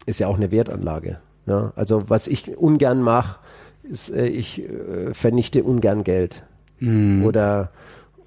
[0.05, 1.21] ist ja auch eine Wertanlage.
[1.47, 1.73] Ja?
[1.75, 3.39] Also was ich ungern mache,
[3.83, 6.43] ist, äh, ich äh, vernichte ungern Geld
[6.81, 7.25] mm.
[7.25, 7.71] oder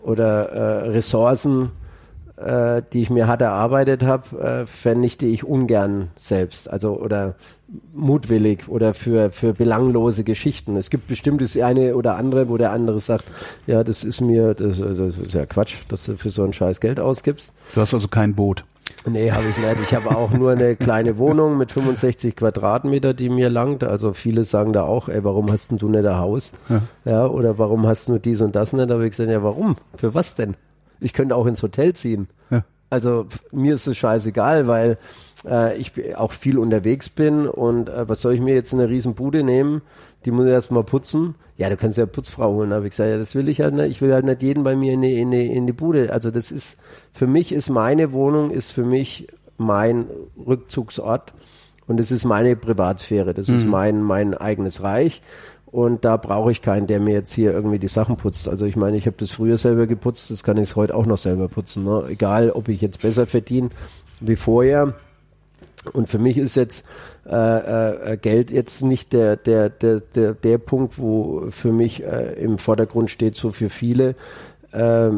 [0.02, 1.72] oder äh, Ressourcen
[2.44, 6.70] äh, die ich mir hart erarbeitet habe, äh, vernichte ich ungern selbst.
[6.70, 7.36] Also oder
[7.94, 10.78] mutwillig oder für, für belanglose Geschichten.
[10.78, 13.26] Es gibt bestimmt das eine oder andere, wo der andere sagt,
[13.68, 16.80] ja, das ist mir, das, das ist ja Quatsch, dass du für so ein Scheiß
[16.80, 17.54] Geld ausgibst.
[17.74, 18.64] Du hast also kein Boot.
[19.06, 19.82] Nee, habe ich nicht.
[19.84, 23.84] Ich habe auch nur eine kleine Wohnung mit 65 Quadratmeter, die mir langt.
[23.84, 26.54] Also viele sagen da auch, ey, warum hast denn du nicht ein Haus?
[26.70, 26.82] Ja.
[27.06, 28.90] ja oder warum hast du nur dies und das nicht?
[28.90, 29.76] Da habe ich gesagt, ja, warum?
[29.96, 30.56] Für was denn?
[31.04, 32.28] Ich könnte auch ins Hotel ziehen.
[32.50, 32.64] Ja.
[32.90, 34.98] Also mir ist es scheißegal, weil
[35.46, 39.16] äh, ich auch viel unterwegs bin und äh, was soll ich mir jetzt eine riesen
[39.16, 39.82] Bude nehmen?
[40.26, 41.36] Die muss ich erstmal putzen.
[41.58, 43.10] Ja, du kannst ja Putzfrau holen, habe ich gesagt.
[43.10, 43.92] Ja, das will ich halt nicht.
[43.92, 46.12] Ich will halt nicht jeden bei mir in die, in die, in die Bude.
[46.12, 46.78] Also das ist,
[47.12, 49.28] für mich ist meine Wohnung, ist für mich
[49.58, 50.06] mein
[50.38, 51.34] Rückzugsort
[51.88, 53.34] und es ist meine Privatsphäre.
[53.34, 53.56] Das mhm.
[53.56, 55.22] ist mein, mein eigenes Reich.
[55.74, 58.48] Und da brauche ich keinen, der mir jetzt hier irgendwie die Sachen putzt.
[58.48, 61.18] Also ich meine, ich habe das früher selber geputzt, das kann ich heute auch noch
[61.18, 61.84] selber putzen.
[61.84, 62.06] Ne?
[62.10, 63.70] Egal, ob ich jetzt besser verdiene
[64.20, 64.94] wie vorher.
[65.92, 66.86] Und für mich ist jetzt
[67.26, 72.34] äh, äh, Geld jetzt nicht der, der, der, der, der Punkt, wo für mich äh,
[72.34, 74.14] im Vordergrund steht, so für viele,
[74.74, 75.10] äh,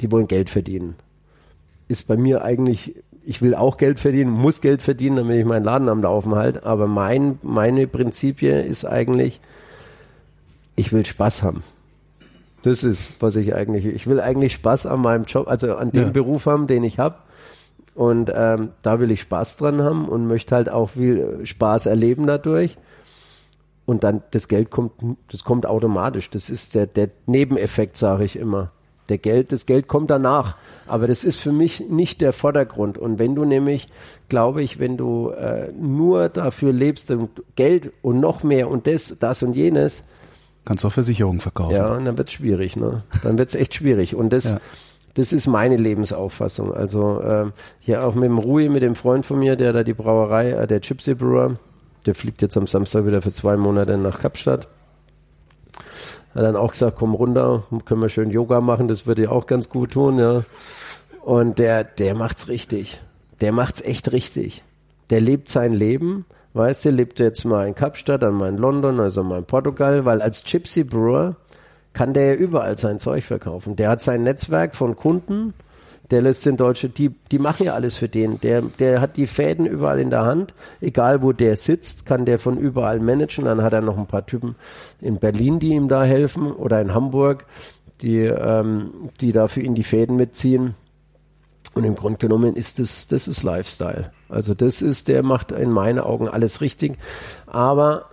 [0.00, 0.94] die wollen Geld verdienen.
[1.88, 5.64] Ist bei mir eigentlich ich will auch Geld verdienen, muss Geld verdienen, damit ich meinen
[5.64, 6.64] Laden am Laufen halte.
[6.64, 9.40] Aber mein, meine Prinzipie ist eigentlich,
[10.76, 11.62] ich will Spaß haben.
[12.62, 16.06] Das ist, was ich eigentlich, ich will eigentlich Spaß an meinem Job, also an dem
[16.06, 16.10] ja.
[16.10, 17.16] Beruf haben, den ich habe.
[17.94, 22.26] Und ähm, da will ich Spaß dran haben und möchte halt auch viel Spaß erleben
[22.26, 22.76] dadurch.
[23.86, 24.92] Und dann das Geld kommt,
[25.30, 26.30] das kommt automatisch.
[26.30, 28.70] Das ist der, der Nebeneffekt, sage ich immer.
[29.10, 30.56] Der Geld, das Geld kommt danach.
[30.86, 32.96] Aber das ist für mich nicht der Vordergrund.
[32.96, 33.88] Und wenn du nämlich,
[34.28, 39.16] glaube ich, wenn du äh, nur dafür lebst und Geld und noch mehr und das,
[39.18, 40.04] das und jenes.
[40.64, 41.74] Kannst du auch Versicherungen verkaufen.
[41.74, 43.02] Ja, und dann wird es schwierig, ne?
[43.22, 44.14] Dann wird es echt schwierig.
[44.14, 44.60] Und das, ja.
[45.14, 46.72] das ist meine Lebensauffassung.
[46.72, 49.94] Also ähm, hier auch mit dem Rui, mit dem Freund von mir, der da die
[49.94, 51.56] Brauerei, äh, der Gypsy Brewer,
[52.06, 54.68] der fliegt jetzt am Samstag wieder für zwei Monate nach Kapstadt.
[56.34, 59.46] Hat dann auch gesagt, komm runter, können wir schön Yoga machen, das würde dir auch
[59.46, 60.44] ganz gut tun, ja.
[61.22, 63.00] Und der, der macht's richtig.
[63.40, 64.62] Der macht's echt richtig.
[65.10, 66.24] Der lebt sein Leben,
[66.54, 70.04] weißt du, lebt jetzt mal in Kapstadt, dann mal in London, also mal in Portugal,
[70.04, 71.36] weil als Gypsy Brewer
[71.92, 73.76] kann der ja überall sein Zeug verkaufen.
[73.76, 75.54] Der hat sein Netzwerk von Kunden,
[76.10, 78.40] der lässt den Deutsche, die, die machen ja alles für den.
[78.40, 80.54] Der, der hat die Fäden überall in der Hand.
[80.80, 83.44] Egal wo der sitzt, kann der von überall managen.
[83.44, 84.56] Dann hat er noch ein paar Typen
[85.00, 87.46] in Berlin, die ihm da helfen oder in Hamburg,
[88.02, 90.74] die, ähm, die da für ihn die Fäden mitziehen.
[91.74, 94.10] Und im Grunde genommen ist das, das ist Lifestyle.
[94.28, 96.98] Also das ist, der macht in meinen Augen alles richtig.
[97.46, 98.09] Aber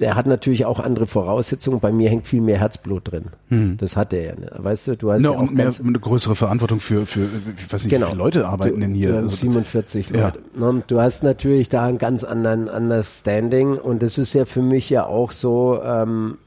[0.00, 1.80] der hat natürlich auch andere Voraussetzungen.
[1.80, 3.26] Bei mir hängt viel mehr Herzblut drin.
[3.48, 3.76] Hm.
[3.78, 4.34] Das hat er ja.
[4.34, 4.50] Ne?
[4.56, 7.20] Weißt du, du hast no, ja auch und mehr, eine größere Verantwortung für, für
[7.56, 8.06] ich weiß nicht, genau.
[8.06, 9.14] wie viele Leute arbeiten du, denn hier?
[9.14, 10.26] Also, 47 ja.
[10.26, 10.40] Leute.
[10.54, 10.82] Ne?
[10.86, 15.06] Du hast natürlich da einen ganz anderen Understanding und das ist ja für mich ja
[15.06, 16.38] auch so, ähm,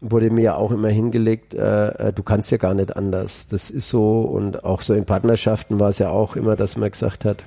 [0.00, 3.46] wurde mir ja auch immer hingelegt, äh, äh, du kannst ja gar nicht anders.
[3.46, 6.90] Das ist so und auch so in Partnerschaften war es ja auch immer, dass man
[6.90, 7.44] gesagt hat,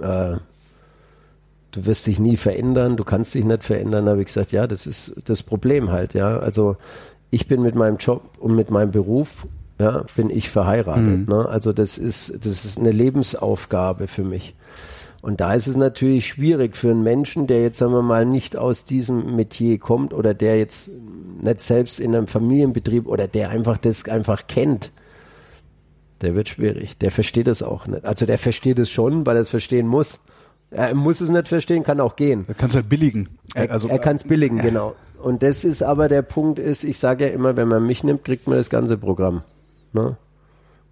[0.00, 0.36] äh,
[1.76, 4.08] du wirst dich nie verändern, du kannst dich nicht verändern.
[4.08, 6.38] Habe ich gesagt, ja, das ist das Problem halt, ja.
[6.38, 6.76] Also
[7.30, 9.46] ich bin mit meinem Job und mit meinem Beruf,
[9.78, 11.04] ja, bin ich verheiratet.
[11.04, 11.26] Mhm.
[11.28, 11.46] Ne?
[11.48, 14.54] Also das ist, das ist eine Lebensaufgabe für mich.
[15.20, 18.56] Und da ist es natürlich schwierig für einen Menschen, der jetzt, sagen wir mal, nicht
[18.56, 20.90] aus diesem Metier kommt oder der jetzt
[21.42, 24.92] nicht selbst in einem Familienbetrieb oder der einfach das einfach kennt.
[26.22, 26.96] Der wird schwierig.
[26.98, 28.04] Der versteht es auch nicht.
[28.04, 30.20] Also der versteht es schon, weil er es verstehen muss.
[30.76, 32.44] Er muss es nicht verstehen, kann auch gehen.
[32.48, 33.30] Er kann es halt billigen.
[33.54, 34.94] Er, also, er kann es billigen, äh, genau.
[35.22, 38.24] Und das ist aber der Punkt ist, ich sage ja immer, wenn man mich nimmt,
[38.24, 39.42] kriegt man das ganze Programm.
[39.94, 40.18] Ne?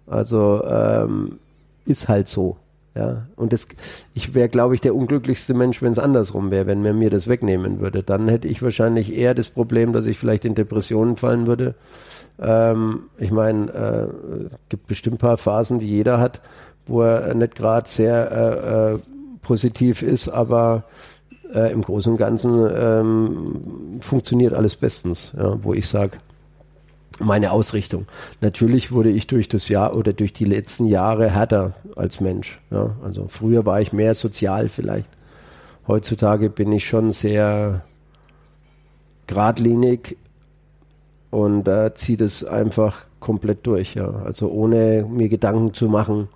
[0.07, 1.37] Also ähm,
[1.85, 2.57] ist halt so.
[2.95, 3.67] Ja, und das,
[4.13, 7.27] ich wäre, glaube ich, der unglücklichste Mensch, wenn es andersrum wäre, wenn man mir das
[7.27, 8.03] wegnehmen würde.
[8.03, 11.75] Dann hätte ich wahrscheinlich eher das Problem, dass ich vielleicht in Depressionen fallen würde.
[12.39, 16.41] Ähm, ich meine, äh, gibt bestimmt paar Phasen, die jeder hat,
[16.87, 18.99] wo er nicht gerade sehr äh, äh,
[19.45, 20.83] positiv ist, aber
[21.53, 26.17] äh, im Großen und Ganzen ähm, funktioniert alles bestens, ja, wo ich sage,
[27.19, 28.07] meine Ausrichtung.
[28.41, 32.59] Natürlich wurde ich durch das Jahr oder durch die letzten Jahre härter als Mensch.
[32.71, 32.95] Ja.
[33.03, 35.09] Also früher war ich mehr sozial vielleicht.
[35.87, 37.83] Heutzutage bin ich schon sehr
[39.27, 40.17] geradlinig
[41.29, 43.95] und äh, ziehe das einfach komplett durch.
[43.95, 44.09] Ja.
[44.25, 46.27] Also ohne mir Gedanken zu machen,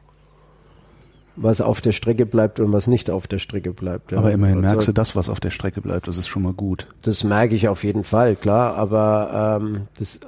[1.42, 4.12] was auf der Strecke bleibt und was nicht auf der Strecke bleibt.
[4.12, 4.18] Ja.
[4.18, 6.54] Aber immerhin also, merkst du das, was auf der Strecke bleibt, das ist schon mal
[6.54, 6.88] gut.
[7.04, 10.20] Das merke ich auf jeden Fall, klar, aber ähm, das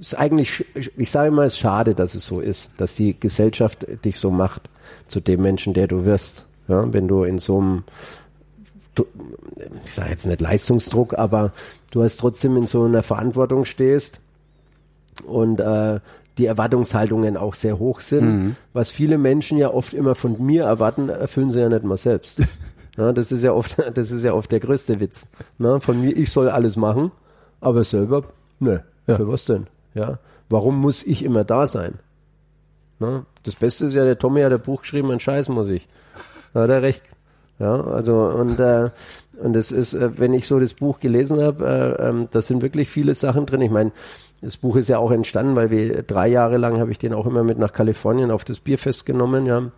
[0.00, 0.64] ist eigentlich,
[0.96, 4.30] ich sage immer, es ist schade, dass es so ist, dass die Gesellschaft dich so
[4.30, 4.68] macht
[5.06, 6.46] zu dem Menschen, der du wirst.
[6.68, 7.84] Ja, wenn du in so einem,
[9.84, 11.52] ich sage jetzt nicht Leistungsdruck, aber
[11.92, 14.18] du hast trotzdem in so einer Verantwortung stehst
[15.24, 16.00] und äh,
[16.38, 18.24] die Erwartungshaltungen auch sehr hoch sind.
[18.24, 18.56] Mhm.
[18.72, 22.40] Was viele Menschen ja oft immer von mir erwarten, erfüllen sie ja nicht mal selbst.
[22.96, 25.26] ja, das ist ja oft, das ist ja oft der größte Witz.
[25.58, 27.12] Na, von mir, ich soll alles machen,
[27.60, 28.24] aber selber,
[28.60, 29.16] ne, ja.
[29.16, 29.66] für was denn?
[29.94, 30.18] Ja,
[30.48, 31.98] warum muss ich immer da sein?
[32.98, 35.88] Na, das Beste ist ja, der Tommy hat ein Buch geschrieben, ein Scheiß muss ich.
[36.54, 37.02] Da hat er recht.
[37.58, 38.90] Ja, also und äh,
[39.42, 42.62] und das ist, äh, wenn ich so das Buch gelesen habe, äh, ähm, da sind
[42.62, 43.60] wirklich viele Sachen drin.
[43.60, 43.92] Ich meine,
[44.42, 47.26] das Buch ist ja auch entstanden, weil wir drei Jahre lang habe ich den auch
[47.26, 49.70] immer mit nach Kalifornien auf das Bierfest genommen, ja.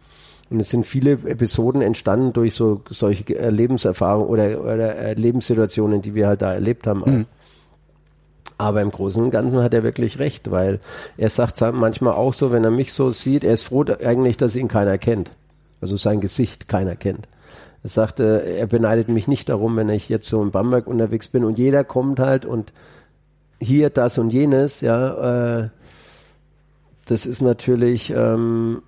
[0.51, 6.15] Und es sind viele Episoden entstanden durch so solche Lebenserfahrungen oder, oder äh, Lebenssituationen, die
[6.15, 7.03] wir halt da erlebt haben.
[7.05, 7.27] Mhm.
[8.57, 10.81] Aber im Großen und Ganzen hat er wirklich recht, weil
[11.16, 14.55] er sagt manchmal auch so, wenn er mich so sieht, er ist froh eigentlich, dass
[14.55, 15.31] ihn keiner kennt.
[15.81, 17.27] Also sein Gesicht keiner kennt.
[17.82, 21.45] Er sagte, er beneidet mich nicht darum, wenn ich jetzt so in Bamberg unterwegs bin
[21.45, 22.73] und jeder kommt halt und
[23.60, 25.68] hier das und jenes, ja, äh,
[27.06, 28.82] das ist natürlich ähm,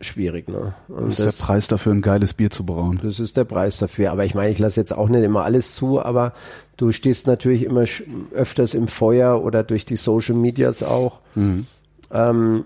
[0.00, 0.48] schwierig.
[0.48, 0.74] Ne?
[0.88, 3.00] Und das ist das, der Preis dafür, ein geiles Bier zu brauen.
[3.02, 4.12] Das ist der Preis dafür.
[4.12, 6.32] Aber ich meine, ich lasse jetzt auch nicht immer alles zu, aber
[6.76, 7.84] du stehst natürlich immer
[8.32, 11.20] öfters im Feuer oder durch die Social Medias auch.
[11.34, 11.66] Mhm.
[12.12, 12.64] Ähm,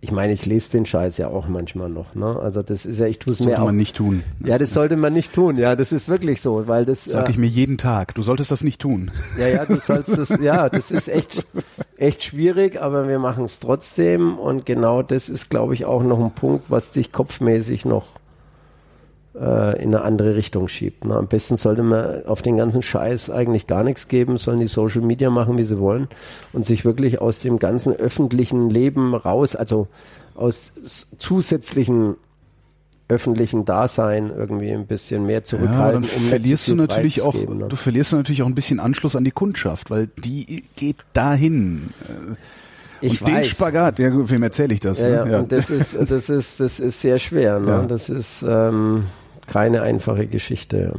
[0.00, 2.14] ich meine, ich lese den Scheiß ja auch manchmal noch.
[2.14, 2.38] Ne?
[2.40, 3.56] Also das ist ja, ich tue es mir auch.
[3.56, 4.22] Sollte man nicht tun.
[4.44, 5.58] Ja, das sollte man nicht tun.
[5.58, 7.04] Ja, das ist wirklich so, weil das.
[7.04, 8.14] Sag äh, ich mir jeden Tag.
[8.14, 9.10] Du solltest das nicht tun.
[9.38, 10.28] Ja, ja, du sollst das.
[10.40, 11.46] ja, das ist echt,
[11.96, 14.38] echt schwierig, aber wir machen es trotzdem.
[14.38, 18.06] Und genau das ist, glaube ich, auch noch ein Punkt, was dich kopfmäßig noch
[19.40, 21.04] äh, in eine andere Richtung schiebt.
[21.04, 21.14] Ne?
[21.14, 25.02] Am besten sollte man auf den ganzen Scheiß eigentlich gar nichts geben, sollen die Social
[25.02, 26.08] Media machen, wie sie wollen
[26.52, 29.88] und sich wirklich aus dem ganzen öffentlichen Leben raus, also
[30.34, 30.72] aus
[31.18, 32.16] zusätzlichen
[33.08, 36.02] öffentlichen Dasein irgendwie ein bisschen mehr zurückhalten.
[36.02, 37.68] Ja, dann um verlierst du natürlich auch, geben, ne?
[37.68, 41.88] du verlierst natürlich auch ein bisschen Anschluss an die Kundschaft, weil die geht dahin.
[43.00, 43.46] Ich und weiß.
[43.46, 45.00] den Spagat, ja, wem erzähle ich das?
[45.00, 45.14] Ja, ne?
[45.14, 45.38] ja, ja.
[45.38, 47.58] Und das ist, das ist, das ist sehr schwer.
[47.60, 47.70] Ne?
[47.70, 47.82] Ja.
[47.82, 49.04] Das ist ähm,
[49.48, 50.94] keine einfache Geschichte.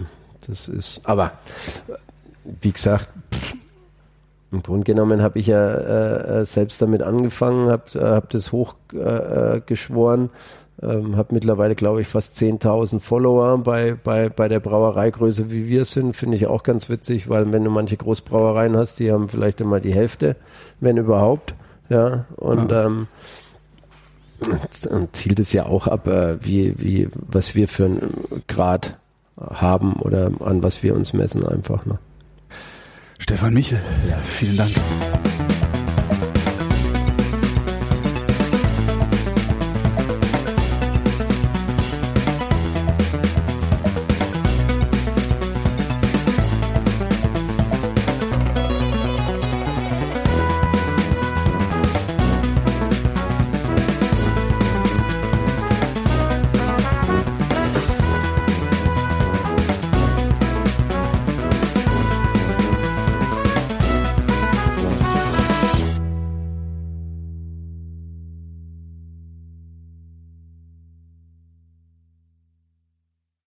[0.46, 1.34] Das ist, aber
[2.62, 3.10] wie gesagt,
[4.52, 8.52] im Grunde genommen habe ich ja äh, äh selbst damit angefangen, habe äh, hab das
[8.52, 10.30] hochgeschworen,
[10.82, 15.68] äh, ähm, habe mittlerweile, glaube ich, fast 10.000 Follower bei, bei, bei der Brauereigröße, wie
[15.68, 19.30] wir sind, finde ich auch ganz witzig, weil wenn du manche Großbrauereien hast, die haben
[19.30, 20.36] vielleicht immer die Hälfte,
[20.80, 21.54] wenn überhaupt.
[21.90, 22.86] Ja, und ja.
[22.86, 23.08] Ähm,
[25.12, 28.98] zielt es ja auch ab, äh, wie, wie, was wir für einen Grad
[29.40, 31.86] haben oder an was wir uns messen einfach.
[31.86, 31.98] Ne?
[33.18, 33.80] Stefan Michel,
[34.10, 34.18] ja.
[34.24, 34.72] vielen Dank.